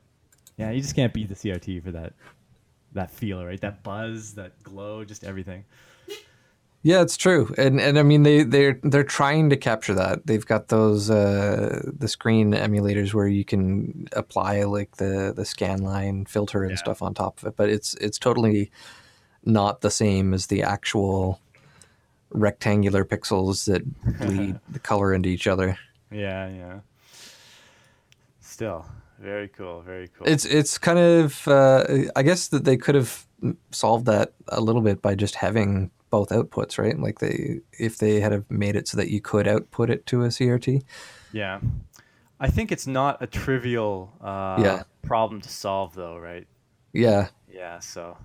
yeah, 0.57 0.71
you 0.71 0.81
just 0.81 0.95
can't 0.95 1.13
beat 1.13 1.29
the 1.29 1.35
CRT 1.35 1.83
for 1.83 1.91
that 1.91 2.13
that 2.93 3.11
feel, 3.11 3.45
right? 3.45 3.59
That 3.61 3.83
buzz, 3.83 4.33
that 4.35 4.63
glow, 4.63 5.03
just 5.03 5.23
everything. 5.23 5.65
Yeah, 6.83 7.01
it's 7.01 7.17
true, 7.17 7.53
and 7.57 7.81
and 7.81 7.99
I 7.99 8.03
mean 8.03 8.23
they 8.23 8.43
they're 8.43 8.79
they're 8.83 9.03
trying 9.03 9.49
to 9.49 9.57
capture 9.57 9.93
that. 9.95 10.25
They've 10.25 10.45
got 10.45 10.69
those 10.69 11.09
uh, 11.09 11.81
the 11.85 12.07
screen 12.07 12.53
emulators 12.53 13.13
where 13.13 13.27
you 13.27 13.43
can 13.43 14.07
apply 14.13 14.63
like 14.63 14.95
the 14.97 15.33
the 15.35 15.43
scan 15.43 15.81
line 15.81 16.25
filter 16.25 16.63
and 16.63 16.71
Yeah. 16.71 16.77
stuff 16.77 17.01
on 17.01 17.13
top 17.13 17.39
of 17.41 17.47
it, 17.47 17.55
but 17.57 17.69
it's 17.69 17.95
it's 17.95 18.17
totally 18.17 18.71
not 19.43 19.81
the 19.81 19.91
same 19.91 20.33
as 20.33 20.47
the 20.47 20.63
actual 20.63 21.41
rectangular 22.29 23.03
pixels 23.03 23.65
that 23.65 23.81
bleed 24.19 24.55
the 24.69 24.79
color 24.79 25.13
into 25.13 25.29
each 25.29 25.47
other. 25.47 25.77
Yeah, 26.11 26.47
yeah. 26.49 26.79
Still, 28.39 28.85
very 29.19 29.47
cool, 29.49 29.81
very 29.81 30.07
cool. 30.07 30.27
It's 30.27 30.45
it's 30.45 30.77
kind 30.77 30.99
of 30.99 31.47
uh, 31.47 31.85
I 32.15 32.23
guess 32.23 32.47
that 32.49 32.63
they 32.65 32.77
could 32.77 32.95
have 32.95 33.25
solved 33.71 34.05
that 34.05 34.33
a 34.47 34.61
little 34.61 34.81
bit 34.81 35.01
by 35.01 35.15
just 35.15 35.35
having 35.35 35.91
both 36.09 36.29
outputs, 36.29 36.77
right? 36.77 36.97
Like 36.97 37.19
they 37.19 37.59
if 37.73 37.97
they 37.97 38.19
had 38.19 38.31
have 38.31 38.49
made 38.49 38.75
it 38.75 38.87
so 38.87 38.97
that 38.97 39.09
you 39.09 39.19
could 39.21 39.47
output 39.47 39.89
it 39.89 40.05
to 40.07 40.23
a 40.23 40.27
CRT. 40.27 40.81
yeah. 41.33 41.59
I 42.39 42.51
think 42.51 42.71
it's 42.71 42.85
not 42.85 43.19
a 43.19 43.25
trivial 43.25 44.13
uh, 44.21 44.61
Yeah. 44.63 44.83
problem 45.01 45.41
to 45.41 45.49
solve, 45.49 45.95
though, 45.95 46.19
right? 46.19 46.45
Yeah, 46.93 47.29
Yeah, 47.51 47.79
so, 47.79 48.15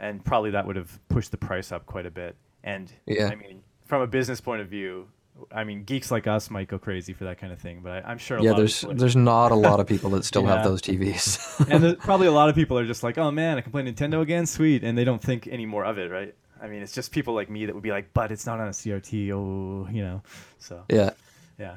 and 0.00 0.24
probably 0.24 0.50
that 0.52 0.66
would 0.66 0.76
have 0.76 0.98
pushed 1.10 1.32
the 1.32 1.36
price 1.36 1.70
up 1.70 1.84
quite 1.84 2.06
a 2.06 2.10
bit. 2.10 2.34
And 2.64 2.90
Yeah. 3.06 3.28
I 3.28 3.34
mean, 3.34 3.62
from 3.84 4.00
a 4.00 4.06
business 4.06 4.40
point 4.40 4.62
of 4.62 4.68
view, 4.68 5.08
I 5.52 5.64
mean, 5.64 5.84
geeks 5.84 6.10
like 6.10 6.26
us 6.26 6.50
might 6.50 6.68
go 6.68 6.78
crazy 6.78 7.12
for 7.12 7.24
that 7.24 7.38
kind 7.38 7.52
of 7.52 7.58
thing, 7.58 7.80
but 7.82 7.92
I, 7.92 8.10
I'm 8.10 8.18
sure 8.18 8.38
a 8.38 8.42
yeah. 8.42 8.50
lot 8.50 8.58
There's 8.58 8.82
of 8.82 8.90
people, 8.90 9.00
there's 9.00 9.16
not 9.16 9.52
a 9.52 9.54
lot 9.54 9.80
of 9.80 9.86
people 9.86 10.10
that 10.10 10.24
still 10.24 10.42
Yeah. 10.42 10.56
have 10.56 10.64
those 10.64 10.82
TVs. 10.82 11.68
and 11.70 11.98
probably 12.10 12.26
a 12.26 12.32
lot 12.32 12.48
of 12.48 12.54
people 12.54 12.78
are 12.78 12.86
just 12.86 13.02
like, 13.02 13.18
oh 13.18 13.30
man, 13.30 13.58
I 13.58 13.60
can 13.60 13.72
play 13.72 13.82
Nintendo 13.82 14.20
again, 14.20 14.46
sweet, 14.46 14.84
and 14.84 14.96
they 14.96 15.04
don't 15.04 15.22
think 15.22 15.46
any 15.46 15.66
more 15.66 15.84
of 15.84 15.98
it, 15.98 16.10
right? 16.10 16.34
I 16.60 16.66
mean, 16.66 16.82
it's 16.82 16.92
just 16.92 17.12
people 17.12 17.34
like 17.34 17.48
me 17.48 17.66
that 17.66 17.74
would 17.74 17.84
be 17.84 17.90
like, 17.92 18.12
but 18.12 18.32
it's 18.32 18.46
not 18.46 18.58
on 18.58 18.68
a 18.68 18.72
CRT, 18.72 19.30
oh, 19.30 19.88
you 19.92 20.02
know, 20.02 20.22
so 20.58 20.84
yeah. 20.90 21.10
yeah, 21.58 21.76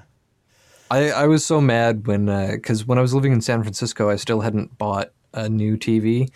I, 0.89 1.11
I 1.11 1.27
was 1.27 1.45
so 1.45 1.61
mad 1.61 2.07
when 2.07 2.27
uh, 2.27 2.51
because 2.53 2.85
when 2.85 2.97
I 2.97 3.01
was 3.01 3.13
living 3.13 3.31
in 3.31 3.41
San 3.41 3.61
Francisco, 3.63 4.09
I 4.09 4.15
still 4.15 4.41
hadn't 4.41 4.77
bought 4.77 5.11
a 5.33 5.47
new 5.47 5.77
TV. 5.77 6.29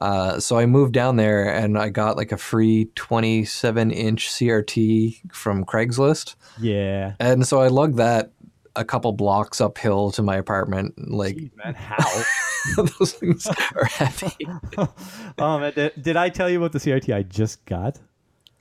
Uh, 0.00 0.40
so 0.40 0.58
I 0.58 0.66
moved 0.66 0.92
down 0.92 1.16
there 1.16 1.48
and 1.52 1.78
I 1.78 1.88
got 1.88 2.16
like 2.16 2.32
a 2.32 2.36
free 2.36 2.90
27 2.94 3.90
inch 3.90 4.28
CRT 4.28 5.32
from 5.32 5.64
Craigslist, 5.64 6.34
yeah. 6.60 7.14
and 7.20 7.46
so 7.46 7.60
I 7.60 7.68
lugged 7.68 7.96
that 7.96 8.32
a 8.74 8.84
couple 8.84 9.12
blocks 9.12 9.60
uphill 9.60 10.10
to 10.12 10.22
my 10.22 10.36
apartment. 10.36 10.94
Like 11.10 11.36
Jeez, 11.36 11.56
man, 11.56 11.74
how? 11.74 12.22
those 12.98 13.12
things 13.12 13.46
are 13.46 13.84
heavy. 13.84 14.46
oh 15.38 15.58
man, 15.58 15.72
did, 15.74 16.02
did 16.02 16.16
I 16.16 16.28
tell 16.28 16.50
you 16.50 16.58
about 16.58 16.72
the 16.72 16.78
CRT 16.78 17.14
I 17.14 17.22
just 17.22 17.64
got? 17.64 17.98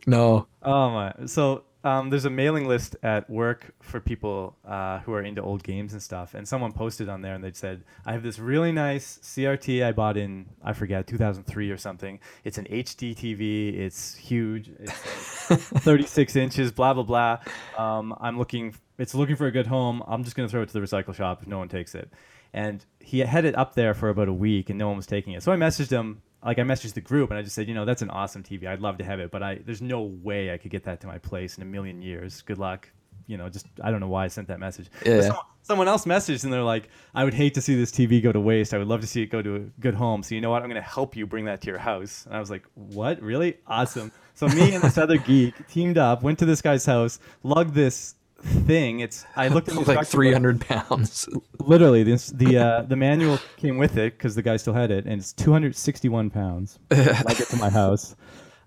No, 0.08 0.48
Oh 0.62 0.90
my! 0.90 1.14
So 1.28 1.64
um, 1.86 2.10
there's 2.10 2.26
a 2.26 2.32
mailing 2.32 2.68
list 2.68 2.96
at 3.04 3.30
work 3.30 3.72
for 3.80 4.00
people 4.00 4.58
uh, 4.68 5.00
who 5.02 5.14
are 5.14 5.22
into 5.22 5.42
old 5.44 5.62
games 5.64 5.94
and 5.94 6.02
stuff, 6.02 6.34
and 6.34 6.48
someone 6.48 6.74
posted 6.74 7.08
on 7.10 7.22
there 7.22 7.36
and 7.36 7.44
they 7.44 7.52
said, 7.52 7.84
"I 8.08 8.14
have 8.14 8.24
this 8.24 8.40
really 8.40 8.72
nice 8.72 9.20
CRT 9.22 9.86
I 9.86 9.92
bought 9.92 10.18
in 10.18 10.48
I 10.64 10.74
forget 10.74 11.06
2003 11.06 11.70
or 11.70 11.78
something. 11.78 12.20
It's 12.44 12.58
an 12.58 12.66
HD 12.66 13.16
TV. 13.16 13.78
It's 13.78 14.16
huge. 14.16 14.72
It's 14.80 15.50
like 15.52 15.60
36 15.84 16.36
inches. 16.36 16.72
Blah 16.72 16.96
blah 16.96 17.04
blah. 17.04 17.38
Um, 17.78 18.16
I'm 18.20 18.40
looking. 18.40 18.74
It's 18.98 19.14
looking 19.14 19.36
for 19.36 19.46
a 19.46 19.52
good 19.52 19.68
home. 19.68 20.02
I'm 20.08 20.24
just 20.24 20.36
gonna 20.36 20.50
throw 20.50 20.64
it 20.64 20.68
to 20.68 20.74
the 20.74 20.80
recycle 20.80 21.14
shop 21.14 21.44
if 21.44 21.48
no 21.48 21.60
one 21.60 21.70
takes 21.70 21.94
it." 21.94 22.10
And 22.52 22.84
he 23.00 23.20
had 23.20 23.46
it 23.46 23.56
up 23.56 23.76
there 23.76 23.94
for 23.94 24.10
about 24.10 24.28
a 24.28 24.34
week, 24.34 24.72
and 24.72 24.80
no 24.80 24.88
one 24.88 24.98
was 24.98 25.06
taking 25.06 25.34
it. 25.34 25.44
So 25.44 25.52
I 25.52 25.56
messaged 25.56 25.92
him 25.92 26.24
like 26.44 26.60
I 26.60 26.62
messaged 26.62 26.94
the 26.94 27.02
group 27.02 27.30
and 27.30 27.40
I 27.40 27.42
just 27.42 27.56
said, 27.56 27.68
you 27.68 27.74
know, 27.74 27.86
that's 27.86 28.02
an 28.02 28.10
awesome 28.10 28.44
TV. 28.44 28.68
I'd 28.68 28.82
love 28.82 28.98
to 29.00 29.04
have 29.04 29.20
it, 29.20 29.32
but 29.32 29.42
I 29.44 29.60
there's 29.66 29.82
no 29.82 30.02
way 30.02 30.54
I 30.54 30.58
could 30.58 30.72
get 30.72 30.84
that 30.84 31.02
to 31.02 31.08
my 31.08 31.18
place 31.18 31.58
in 31.58 31.64
a 31.64 31.66
million 31.66 32.02
years. 32.02 32.42
Good 32.42 32.58
luck. 32.58 32.90
You 33.28 33.38
know, 33.38 33.50
just 33.50 33.66
I 33.84 33.92
don't 33.92 34.00
know 34.00 34.08
why 34.08 34.26
I 34.26 34.28
sent 34.28 34.48
that 34.50 34.60
message. 34.60 34.90
Yeah. 35.06 35.22
Someone, 35.22 35.46
someone 35.64 35.88
else 35.88 36.06
messaged 36.06 36.44
and 36.44 36.54
they're 36.54 36.62
like, 36.62 36.90
I 37.16 37.24
would 37.24 37.34
hate 37.34 37.56
to 37.56 37.62
see 37.62 37.76
this 37.76 37.92
TV 37.92 38.22
go 38.22 38.32
to 38.32 38.40
waste. 38.40 38.74
I 38.74 38.78
would 38.78 38.88
love 38.88 39.02
to 39.02 39.08
see 39.08 39.24
it 39.24 39.28
go 39.28 39.42
to 39.42 39.56
a 39.56 39.60
good 39.80 39.96
home. 39.96 40.22
So 40.22 40.36
you 40.36 40.42
know 40.42 40.52
what? 40.52 40.62
I'm 40.62 40.70
going 40.70 40.82
to 40.82 40.88
help 40.88 41.16
you 41.16 41.26
bring 41.26 41.46
that 41.46 41.62
to 41.62 41.68
your 41.68 41.80
house. 41.80 42.26
And 42.28 42.36
I 42.36 42.40
was 42.40 42.52
like, 42.52 42.64
what? 42.76 43.20
Really? 43.22 43.58
Awesome. 43.66 44.12
So 44.36 44.48
me 44.48 44.76
and 44.76 44.84
this 44.84 45.00
other 45.00 45.18
geek 45.28 45.68
teamed 45.68 45.98
up, 45.98 46.22
went 46.22 46.38
to 46.40 46.46
this 46.46 46.62
guy's 46.62 46.86
house, 46.86 47.20
lugged 47.42 47.74
this 47.74 48.16
thing. 48.46 49.00
It's 49.00 49.26
I 49.36 49.48
looked 49.48 49.68
at 49.70 49.76
the 49.76 49.82
like 49.82 50.08
300 50.08 50.62
pounds. 50.62 51.28
literally 51.68 52.04
this, 52.04 52.28
the 52.28 52.58
uh, 52.58 52.82
the 52.84 52.96
manual 52.96 53.40
came 53.58 53.78
with 53.78 53.98
it 53.98 54.18
because 54.18 54.36
the 54.36 54.42
guy 54.42 54.58
still 54.58 54.74
had 54.74 54.92
it 54.92 55.06
and 55.06 55.20
it's 55.20 55.34
261 55.34 56.30
pounds 56.30 56.80
i 56.92 57.34
get 57.38 57.48
to 57.48 57.58
my 57.58 57.70
house 57.70 58.16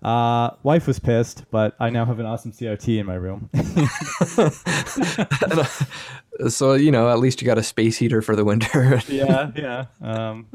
uh, 0.01 0.51
wife 0.63 0.87
was 0.87 0.99
pissed 0.99 1.43
but 1.51 1.75
i 1.79 1.89
now 1.89 2.05
have 2.05 2.19
an 2.19 2.25
awesome 2.25 2.51
crt 2.51 2.99
in 2.99 3.05
my 3.05 3.15
room 3.15 3.49
so 6.49 6.73
you 6.73 6.91
know, 6.91 7.09
at 7.09 7.19
least 7.19 7.41
you 7.41 7.45
got 7.45 7.57
a 7.57 7.63
space 7.63 7.97
heater 7.97 8.21
for 8.21 8.35
the 8.35 8.45
winter. 8.45 9.01
yeah 9.07 9.51
yeah 9.55 9.85
um, 10.01 10.47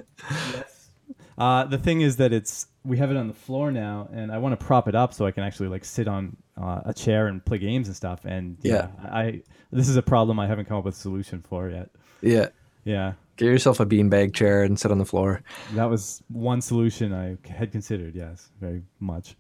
yes. 0.52 0.88
uh, 1.36 1.64
the 1.64 1.78
thing 1.78 2.00
is 2.00 2.16
that 2.16 2.32
it's 2.32 2.66
we 2.84 2.96
have 2.96 3.10
it 3.10 3.16
on 3.16 3.28
the 3.28 3.34
floor 3.34 3.70
now 3.70 4.08
and 4.12 4.32
i 4.32 4.38
want 4.38 4.58
to 4.58 4.64
prop 4.64 4.88
it 4.88 4.94
up 4.94 5.12
so 5.12 5.26
i 5.26 5.30
can 5.30 5.42
actually 5.42 5.68
like 5.68 5.84
sit 5.84 6.08
on 6.08 6.36
uh, 6.60 6.80
a 6.84 6.94
chair 6.94 7.26
and 7.26 7.44
play 7.44 7.58
games 7.58 7.88
and 7.88 7.96
stuff. 7.96 8.24
And 8.24 8.56
yeah, 8.62 8.88
i 9.04 9.42
this 9.72 9.88
is 9.88 9.96
a 9.96 10.02
problem 10.02 10.38
i 10.38 10.46
haven't 10.46 10.66
come 10.66 10.76
up 10.76 10.84
with 10.84 10.94
a 10.94 10.98
solution 10.98 11.42
for 11.42 11.68
yet. 11.68 11.90
Yeah. 12.20 12.48
yeah. 12.84 13.14
Get 13.36 13.46
yourself 13.46 13.80
a 13.80 13.86
beanbag 13.86 14.32
chair 14.34 14.62
and 14.62 14.78
sit 14.78 14.90
on 14.92 14.98
the 14.98 15.04
floor. 15.04 15.42
that 15.72 15.90
was 15.90 16.22
one 16.28 16.60
solution 16.60 17.12
i 17.12 17.36
had 17.50 17.72
considered 17.72 18.14
yes 18.14 18.50
very 18.60 18.82
much. 19.00 19.36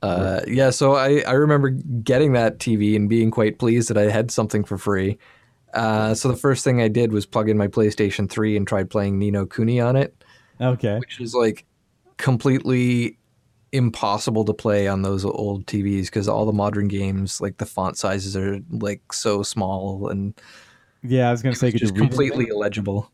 Uh, 0.00 0.40
yeah, 0.46 0.70
so 0.70 0.94
I, 0.94 1.22
I 1.26 1.32
remember 1.32 1.70
getting 1.70 2.32
that 2.34 2.58
TV 2.58 2.94
and 2.94 3.08
being 3.08 3.32
quite 3.32 3.58
pleased 3.58 3.90
that 3.90 3.98
I 3.98 4.10
had 4.10 4.30
something 4.30 4.62
for 4.62 4.78
free. 4.78 5.18
Uh, 5.74 6.14
so 6.14 6.28
the 6.28 6.36
first 6.36 6.64
thing 6.64 6.80
I 6.80 6.88
did 6.88 7.12
was 7.12 7.26
plug 7.26 7.48
in 7.48 7.58
my 7.58 7.66
PlayStation 7.66 8.30
3 8.30 8.56
and 8.56 8.66
tried 8.66 8.90
playing 8.90 9.18
Ni 9.18 9.30
no 9.30 9.44
Kuni 9.44 9.80
on 9.80 9.96
it, 9.96 10.24
okay. 10.60 10.98
Which 10.98 11.20
is 11.20 11.34
like 11.34 11.64
completely 12.16 13.17
impossible 13.72 14.44
to 14.44 14.54
play 14.54 14.88
on 14.88 15.02
those 15.02 15.24
old 15.24 15.66
TVs 15.66 16.06
because 16.06 16.28
all 16.28 16.46
the 16.46 16.52
modern 16.52 16.88
games, 16.88 17.40
like 17.40 17.58
the 17.58 17.66
font 17.66 17.98
sizes 17.98 18.36
are 18.36 18.60
like 18.70 19.12
so 19.12 19.42
small 19.42 20.08
and 20.08 20.40
Yeah, 21.02 21.28
I 21.28 21.32
was 21.32 21.42
gonna 21.42 21.54
say, 21.54 21.70
could 21.70 21.80
just 21.80 21.96
completely 21.96 22.48
illegible. 22.48 23.10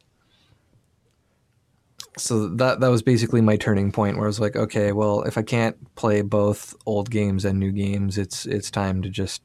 So 2.16 2.48
that 2.48 2.80
that 2.80 2.88
was 2.88 3.02
basically 3.02 3.40
my 3.40 3.56
turning 3.56 3.90
point 3.90 4.16
where 4.16 4.26
I 4.26 4.28
was 4.28 4.38
like, 4.40 4.54
okay, 4.54 4.92
well, 4.92 5.22
if 5.22 5.36
I 5.36 5.42
can't 5.42 5.76
play 5.96 6.22
both 6.22 6.74
old 6.86 7.10
games 7.10 7.44
and 7.44 7.58
new 7.58 7.72
games, 7.72 8.18
it's 8.18 8.46
it's 8.46 8.70
time 8.70 9.02
to 9.02 9.10
just 9.10 9.42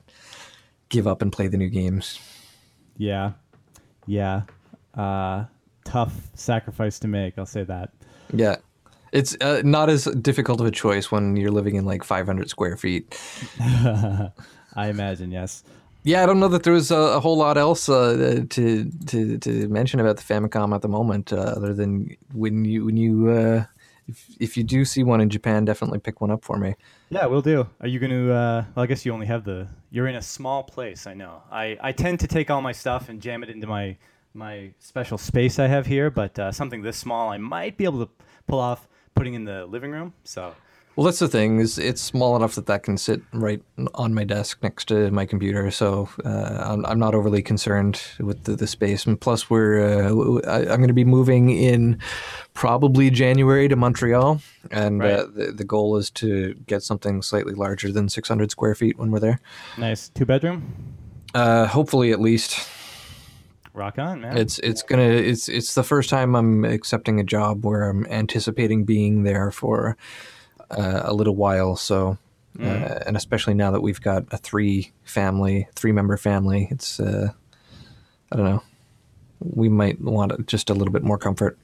give 0.90 1.08
up 1.08 1.22
and 1.22 1.32
play 1.32 1.48
the 1.48 1.58
new 1.58 1.70
games. 1.70 2.20
Yeah, 2.98 3.32
yeah. 4.06 4.44
Uh, 4.94 5.46
tough 5.86 6.14
sacrifice 6.36 7.00
to 7.00 7.08
make. 7.08 7.40
I'll 7.40 7.46
say 7.46 7.64
that. 7.64 7.92
Yeah. 8.34 8.58
It's 9.12 9.36
uh, 9.42 9.62
not 9.64 9.90
as 9.90 10.06
difficult 10.06 10.60
of 10.62 10.68
a 10.68 10.72
choice 10.72 11.12
when 11.12 11.36
you're 11.36 11.52
living 11.52 11.76
in 11.76 11.86
like 11.86 12.04
500 12.04 12.50
square 12.50 12.78
feet. 12.78 13.20
I 13.60 14.32
imagine. 14.76 15.32
Yes. 15.32 15.64
Yeah, 16.04 16.24
I 16.24 16.26
don't 16.26 16.40
know 16.40 16.48
that 16.48 16.64
there 16.64 16.74
was 16.74 16.92
a, 16.92 16.98
a 16.98 17.20
whole 17.20 17.38
lot 17.38 17.58
else 17.58 17.90
uh, 17.90 18.46
to 18.50 18.92
to 19.08 19.38
to 19.38 19.68
mention 19.68 20.00
about 20.00 20.18
the 20.18 20.24
Famicom 20.24 20.74
at 20.74 20.82
the 20.82 20.88
moment, 20.88 21.34
uh, 21.34 21.38
other 21.58 21.74
than 21.74 22.16
when 22.34 22.64
you 22.64 22.86
when 22.86 22.96
you 22.96 23.30
uh, 23.30 23.66
if 24.08 24.28
if 24.40 24.58
you 24.58 24.64
do 24.64 24.86
see 24.86 25.04
one 25.04 25.22
in 25.22 25.30
Japan, 25.30 25.66
definitely 25.66 26.00
pick 26.00 26.22
one 26.22 26.32
up 26.32 26.44
for 26.44 26.58
me. 26.58 26.76
Yeah, 27.10 27.26
we'll 27.26 27.42
do. 27.42 27.68
Are 27.82 27.88
you 27.88 28.00
gonna? 28.00 28.32
Uh, 28.32 28.66
well, 28.76 28.84
I 28.84 28.86
guess 28.86 29.06
you 29.06 29.14
only 29.14 29.28
have 29.28 29.44
the. 29.44 29.68
You're 29.92 30.08
in 30.08 30.16
a 30.16 30.22
small 30.22 30.64
place. 30.64 31.06
I 31.06 31.14
know. 31.14 31.44
I 31.52 31.78
I 31.82 31.92
tend 31.92 32.22
to 32.22 32.28
take 32.28 32.50
all 32.50 32.62
my 32.62 32.72
stuff 32.72 33.10
and 33.10 33.22
jam 33.22 33.44
it 33.44 33.50
into 33.50 33.68
my 33.68 33.98
my 34.34 34.72
special 34.80 35.18
space 35.18 35.60
I 35.60 35.68
have 35.68 35.86
here, 35.86 36.10
but 36.10 36.40
uh, 36.40 36.52
something 36.52 36.82
this 36.82 36.98
small, 36.98 37.30
I 37.30 37.38
might 37.38 37.78
be 37.78 37.84
able 37.84 38.06
to 38.06 38.12
pull 38.48 38.60
off 38.60 38.88
putting 39.20 39.34
in 39.34 39.44
the 39.44 39.66
living 39.66 39.92
room. 39.92 40.14
So. 40.24 40.56
Well, 40.96 41.06
that's 41.06 41.20
the 41.20 41.30
thing 41.30 41.60
is 41.60 41.78
it's 41.78 42.02
small 42.02 42.36
enough 42.36 42.56
that 42.56 42.66
that 42.66 42.84
can 42.84 42.98
sit 42.98 43.22
right 43.32 43.62
on 43.96 44.14
my 44.14 44.26
desk 44.26 44.62
next 44.62 44.86
to 44.90 45.10
my 45.12 45.26
computer, 45.26 45.72
so 45.72 46.10
uh, 46.26 46.64
I'm, 46.66 46.86
I'm 46.86 47.00
not 47.00 47.16
overly 47.16 47.42
concerned 47.42 48.02
with 48.20 48.44
the, 48.44 48.56
the 48.56 48.68
space. 48.68 49.06
And 49.06 49.20
plus, 49.20 49.50
we're 49.50 49.80
uh, 49.80 50.42
I, 50.46 50.74
am 50.74 50.80
going 50.80 50.88
to 50.88 50.94
be 50.94 51.06
moving 51.06 51.52
in 51.52 52.00
probably 52.54 53.10
January 53.12 53.70
to 53.70 53.78
Montreal, 53.78 54.42
and 54.72 55.02
uh, 55.02 55.28
the, 55.34 55.54
the 55.56 55.64
goal 55.64 55.96
is 55.96 56.10
to 56.12 56.54
get 56.68 56.84
something 56.84 57.22
slightly 57.22 57.54
larger 57.54 57.94
than 57.94 58.10
600 58.10 58.52
square 58.52 58.76
feet 58.76 58.98
when 58.98 59.10
we're 59.10 59.20
there. 59.20 59.40
Nice 59.78 60.10
two 60.10 60.26
bedroom. 60.26 60.74
Uh, 61.34 61.66
hopefully, 61.66 62.12
at 62.12 62.20
least 62.20 62.68
Rock 63.80 63.98
on, 63.98 64.20
man. 64.22 64.38
it's 64.38 64.60
it's 64.60 64.84
gonna 64.84 65.04
it's 65.04 65.48
it's 65.48 65.74
the 65.74 65.84
first 65.84 66.10
time 66.10 66.36
I'm 66.36 66.66
accepting 66.66 67.20
a 67.20 67.24
job 67.24 67.66
where 67.66 67.90
I'm 67.90 68.06
anticipating 68.08 68.84
being 68.84 69.24
there 69.24 69.52
for 69.52 69.96
uh, 70.70 71.02
a 71.06 71.14
little 71.14 71.36
while. 71.36 71.78
So, 71.78 72.18
uh, 72.60 72.64
and 73.06 73.16
especially 73.16 73.54
now 73.54 73.72
that 73.72 73.80
we've 73.82 74.02
got 74.02 74.26
a 74.32 74.38
three 74.38 74.92
family, 75.06 75.68
three 75.76 75.94
member 75.94 76.18
family, 76.18 76.68
it's 76.72 77.00
uh, 77.00 77.30
I 78.32 78.36
don't 78.36 78.46
know. 78.46 78.64
We 79.40 79.70
might 79.70 80.02
want 80.02 80.46
just 80.48 80.70
a 80.70 80.74
little 80.74 80.92
bit 80.92 81.04
more 81.04 81.18
comfort. 81.18 81.58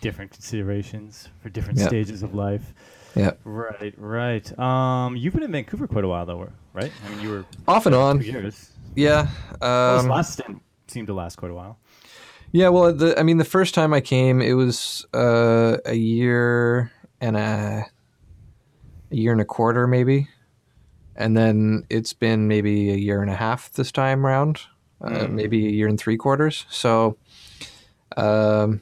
different 0.00 0.32
considerations 0.32 1.28
for 1.40 1.48
different 1.48 1.78
Yeah. 1.78 1.86
stages 1.86 2.24
of 2.24 2.34
life. 2.34 2.74
Yeah, 3.14 3.32
Right, 3.44 3.94
right. 3.98 4.58
Um, 4.58 5.14
you've 5.16 5.32
been 5.34 5.44
in 5.44 5.52
Vancouver 5.52 5.86
quite 5.86 6.02
a 6.02 6.08
while, 6.08 6.26
though, 6.26 6.48
right? 6.72 6.90
I 7.06 7.08
mean, 7.10 7.20
you 7.20 7.30
were 7.30 7.44
off 7.68 7.86
and 7.86 7.94
on. 7.94 8.20
years. 8.22 8.70
Yeah, 8.96 9.28
um, 9.60 10.08
last 10.08 10.32
stint 10.32 10.60
seemed 10.92 11.08
to 11.08 11.14
last 11.14 11.36
quite 11.36 11.50
a 11.50 11.54
while. 11.54 11.78
yeah. 12.52 12.68
Well, 12.68 12.92
the, 12.92 13.18
I 13.18 13.22
mean, 13.22 13.38
the 13.38 13.44
first 13.44 13.74
time 13.74 13.92
I 13.94 14.00
came, 14.00 14.40
it 14.40 14.52
was 14.52 15.04
uh, 15.14 15.78
a 15.86 15.94
year 15.94 16.90
and 17.20 17.36
a 17.36 17.86
a 19.10 19.14
year 19.16 19.32
and 19.32 19.40
a 19.40 19.44
quarter, 19.44 19.86
maybe. 19.86 20.28
and 21.16 21.36
then 21.36 21.84
it's 21.90 22.12
been 22.14 22.48
maybe 22.48 22.90
a 22.90 22.96
year 22.96 23.20
and 23.20 23.30
a 23.30 23.34
half 23.36 23.70
this 23.72 23.92
time 23.92 24.24
around, 24.26 24.60
uh, 25.02 25.08
Mm. 25.10 25.30
maybe 25.32 25.66
a 25.66 25.70
year 25.70 25.86
and 25.88 25.98
three 26.00 26.16
quarters. 26.16 26.64
So, 26.70 27.18
um, 28.16 28.80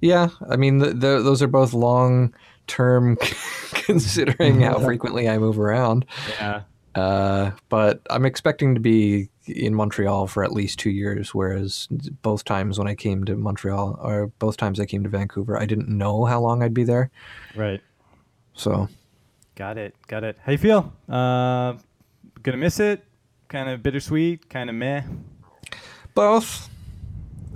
yeah, 0.00 0.28
I 0.48 0.54
mean, 0.56 0.78
the, 0.78 0.90
the, 0.90 1.20
those 1.22 1.42
are 1.42 1.48
both 1.48 1.72
long 1.72 2.32
term, 2.68 3.16
considering 3.72 4.60
how 4.60 4.78
frequently 4.84 5.28
I 5.28 5.38
move 5.38 5.58
around. 5.58 6.06
Yeah. 6.38 6.62
Uh, 6.94 7.50
but 7.68 8.00
I'm 8.10 8.24
expecting 8.24 8.74
to 8.76 8.80
be 8.80 9.28
in 9.48 9.74
Montreal 9.74 10.26
for 10.26 10.44
at 10.44 10.52
least 10.52 10.78
two 10.78 10.90
years, 10.90 11.34
whereas 11.34 11.88
both 12.22 12.44
times 12.44 12.78
when 12.78 12.88
I 12.88 12.94
came 12.94 13.24
to 13.24 13.36
Montreal, 13.36 13.98
or 14.02 14.28
both 14.38 14.56
times 14.56 14.78
I 14.80 14.86
came 14.86 15.02
to 15.04 15.08
Vancouver, 15.08 15.60
I 15.60 15.66
didn't 15.66 15.88
know 15.88 16.24
how 16.24 16.40
long 16.40 16.62
I'd 16.62 16.74
be 16.74 16.84
there. 16.84 17.10
Right. 17.56 17.80
So, 18.54 18.88
Got 19.54 19.76
it. 19.78 19.94
Got 20.06 20.22
it. 20.24 20.36
How 20.44 20.52
you 20.52 20.58
feel? 20.58 20.92
Uh, 21.08 21.74
gonna 22.42 22.56
miss 22.58 22.78
it? 22.80 23.04
Kind 23.48 23.68
of 23.68 23.82
bittersweet. 23.82 24.48
Kind 24.48 24.70
of 24.70 24.76
meh. 24.76 25.02
both. 26.14 26.68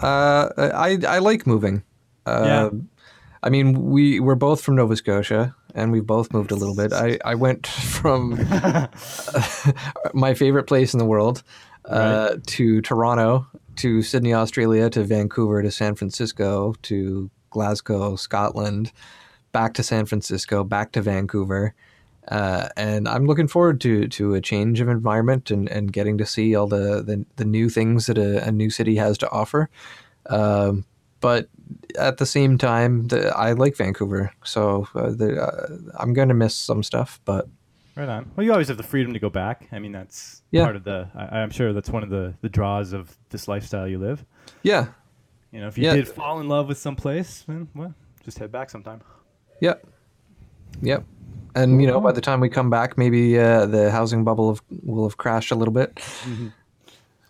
Uh, 0.00 0.48
I 0.58 0.98
I 1.06 1.18
like 1.18 1.46
moving. 1.46 1.82
Uh, 2.26 2.42
Yeah. 2.44 2.70
I 3.44 3.50
mean, 3.50 3.90
we 3.90 4.20
we're 4.20 4.36
both 4.36 4.60
from 4.62 4.76
Nova 4.76 4.94
Scotia, 4.96 5.54
and 5.74 5.90
we've 5.92 6.06
both 6.06 6.32
moved 6.32 6.50
a 6.52 6.56
little 6.56 6.74
bit. 6.76 6.92
I 6.92 7.18
I 7.24 7.34
went 7.34 7.66
from 7.98 8.30
my 10.14 10.34
favorite 10.34 10.64
place 10.64 10.92
in 10.94 10.98
the 10.98 11.04
world 11.06 11.42
uh, 11.84 12.36
to 12.46 12.80
Toronto, 12.80 13.46
to 13.76 14.02
Sydney, 14.02 14.34
Australia, 14.34 14.90
to 14.90 15.04
Vancouver, 15.04 15.62
to 15.62 15.70
San 15.70 15.94
Francisco, 15.94 16.74
to 16.82 17.30
Glasgow, 17.50 18.16
Scotland, 18.16 18.92
back 19.52 19.74
to 19.74 19.82
San 19.82 20.06
Francisco, 20.06 20.64
back 20.64 20.92
to 20.92 21.02
Vancouver. 21.02 21.74
Uh, 22.28 22.68
and 22.76 23.08
I'm 23.08 23.26
looking 23.26 23.48
forward 23.48 23.80
to 23.80 24.06
to 24.08 24.34
a 24.34 24.40
change 24.40 24.80
of 24.80 24.88
environment 24.88 25.50
and, 25.50 25.68
and 25.68 25.92
getting 25.92 26.18
to 26.18 26.26
see 26.26 26.54
all 26.54 26.68
the, 26.68 27.02
the, 27.02 27.26
the 27.36 27.44
new 27.44 27.68
things 27.68 28.06
that 28.06 28.16
a, 28.16 28.46
a 28.46 28.52
new 28.52 28.70
city 28.70 28.96
has 28.96 29.18
to 29.18 29.30
offer. 29.30 29.68
Um, 30.26 30.84
but 31.20 31.48
at 31.98 32.18
the 32.18 32.26
same 32.26 32.58
time, 32.58 33.08
the, 33.08 33.36
I 33.36 33.52
like 33.52 33.76
Vancouver, 33.76 34.32
so 34.44 34.86
uh, 34.94 35.10
the, 35.10 35.42
uh, 35.42 35.78
I'm 35.98 36.12
going 36.12 36.28
to 36.28 36.34
miss 36.34 36.54
some 36.54 36.82
stuff. 36.82 37.20
But 37.24 37.48
Right 37.94 38.08
on. 38.08 38.30
Well, 38.36 38.44
you 38.44 38.52
always 38.52 38.68
have 38.68 38.78
the 38.78 38.82
freedom 38.82 39.12
to 39.12 39.18
go 39.18 39.28
back. 39.28 39.68
I 39.70 39.78
mean, 39.78 39.92
that's 39.92 40.40
Yeah. 40.50 40.64
part 40.64 40.76
of 40.76 40.84
the. 40.84 41.08
I, 41.14 41.40
I'm 41.40 41.50
sure 41.50 41.72
that's 41.74 41.90
one 41.90 42.02
of 42.02 42.08
the 42.08 42.34
the 42.40 42.48
draws 42.48 42.92
of 42.94 43.16
this 43.30 43.48
lifestyle 43.48 43.86
you 43.86 43.98
live. 43.98 44.24
yeah, 44.62 44.86
You 45.50 45.60
know, 45.60 45.68
if 45.68 45.76
you 45.76 45.84
Yeah. 45.84 45.94
did 45.96 46.08
fall 46.08 46.40
in 46.40 46.48
love 46.48 46.68
with 46.68 46.78
some 46.78 46.96
place, 46.96 47.44
then 47.46 47.68
well, 47.74 47.94
just 48.24 48.38
head 48.38 48.50
back 48.50 48.70
sometime. 48.70 49.02
Yep. 49.60 49.86
Yep. 50.80 51.04
And 51.54 51.82
you 51.82 51.86
know, 51.86 52.00
by 52.00 52.12
the 52.12 52.22
time 52.22 52.40
we 52.40 52.48
come 52.48 52.70
back, 52.70 52.96
maybe 52.96 53.38
uh, 53.38 53.66
the 53.66 53.90
housing 53.90 54.24
bubble 54.24 54.54
have, 54.54 54.62
will 54.82 55.06
have 55.06 55.18
crashed 55.18 55.50
a 55.50 55.54
little 55.54 55.74
bit. 55.74 56.00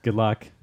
Good 0.03 0.15
luck. 0.15 0.47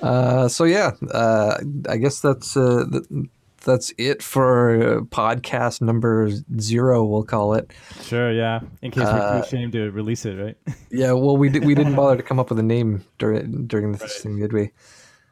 Uh, 0.00 0.46
so 0.46 0.62
yeah, 0.62 0.92
uh, 1.12 1.58
I 1.88 1.96
guess 1.96 2.20
that's 2.20 2.56
uh, 2.56 2.84
th- 2.90 3.26
that's 3.68 3.92
it 3.98 4.22
for 4.22 4.48
uh, 4.72 5.00
podcast 5.12 5.80
number 5.80 6.30
zero. 6.58 7.04
We'll 7.04 7.22
call 7.24 7.54
it. 7.54 7.70
Sure. 8.02 8.32
Yeah. 8.32 8.60
In 8.82 8.90
case 8.90 9.04
we're 9.04 9.10
Uh, 9.10 9.40
too 9.40 9.46
ashamed 9.46 9.72
to 9.72 9.90
release 9.92 10.24
it, 10.24 10.36
right? 10.40 10.56
Yeah. 10.90 11.12
Well, 11.12 11.36
we 11.36 11.48
di- 11.52 11.60
we 11.60 11.74
didn't 11.76 11.94
bother 11.94 12.16
to 12.16 12.22
come 12.22 12.40
up 12.40 12.48
with 12.50 12.58
a 12.58 12.62
name 12.76 13.04
during 13.18 13.66
during 13.66 13.92
this 13.92 14.22
thing, 14.22 14.40
did 14.40 14.52
we? 14.52 14.70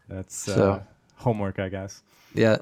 That's 0.08 0.36
so- 0.36 0.72
uh, 0.72 0.82
homework, 1.16 1.58
I 1.58 1.68
guess. 1.68 2.02
Yeah. 2.34 2.58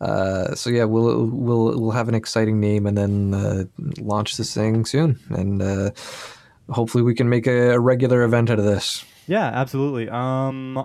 Uh, 0.00 0.54
so 0.54 0.68
yeah, 0.70 0.84
we'll 0.84 1.26
we'll 1.26 1.78
we'll 1.80 1.92
have 1.92 2.08
an 2.08 2.14
exciting 2.14 2.58
name 2.60 2.86
and 2.86 2.96
then 2.98 3.34
uh, 3.34 3.64
launch 4.00 4.36
this 4.36 4.52
thing 4.52 4.84
soon, 4.84 5.18
and 5.30 5.62
uh, 5.62 5.90
hopefully 6.70 7.04
we 7.04 7.14
can 7.14 7.28
make 7.28 7.46
a, 7.46 7.70
a 7.70 7.78
regular 7.80 8.22
event 8.24 8.50
out 8.50 8.58
of 8.58 8.64
this. 8.64 9.04
Yeah, 9.28 9.46
absolutely. 9.46 10.08
Um, 10.10 10.84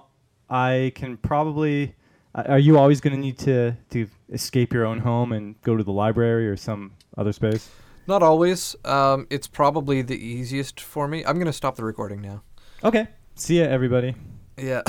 I 0.50 0.92
can 0.96 1.18
probably. 1.18 1.96
Uh, 2.38 2.44
Are 2.48 2.60
you 2.60 2.78
always 2.78 3.02
going 3.02 3.14
to 3.14 3.20
need 3.20 3.38
to 3.40 3.76
to 3.90 4.08
escape 4.32 4.74
your 4.74 4.86
own 4.86 5.00
home 5.00 5.32
and 5.32 5.62
go 5.62 5.76
to 5.76 5.84
the 5.84 5.92
library 5.92 6.48
or 6.48 6.56
some 6.56 6.94
other 7.18 7.34
space? 7.34 7.70
Not 8.08 8.24
always. 8.24 8.76
Um, 8.86 9.28
it's 9.30 9.48
probably 9.48 10.02
the 10.02 10.18
easiest 10.18 10.80
for 10.80 11.08
me. 11.08 11.26
I'm 11.26 11.38
gonna 11.38 11.52
stop 11.52 11.76
the 11.76 11.84
recording 11.84 12.22
now. 12.22 12.42
Okay. 12.84 13.08
See 13.36 13.60
ya, 13.60 13.66
everybody. 13.66 14.16
Yeah. 14.58 14.82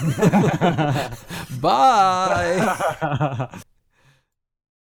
Bye. 1.60 3.48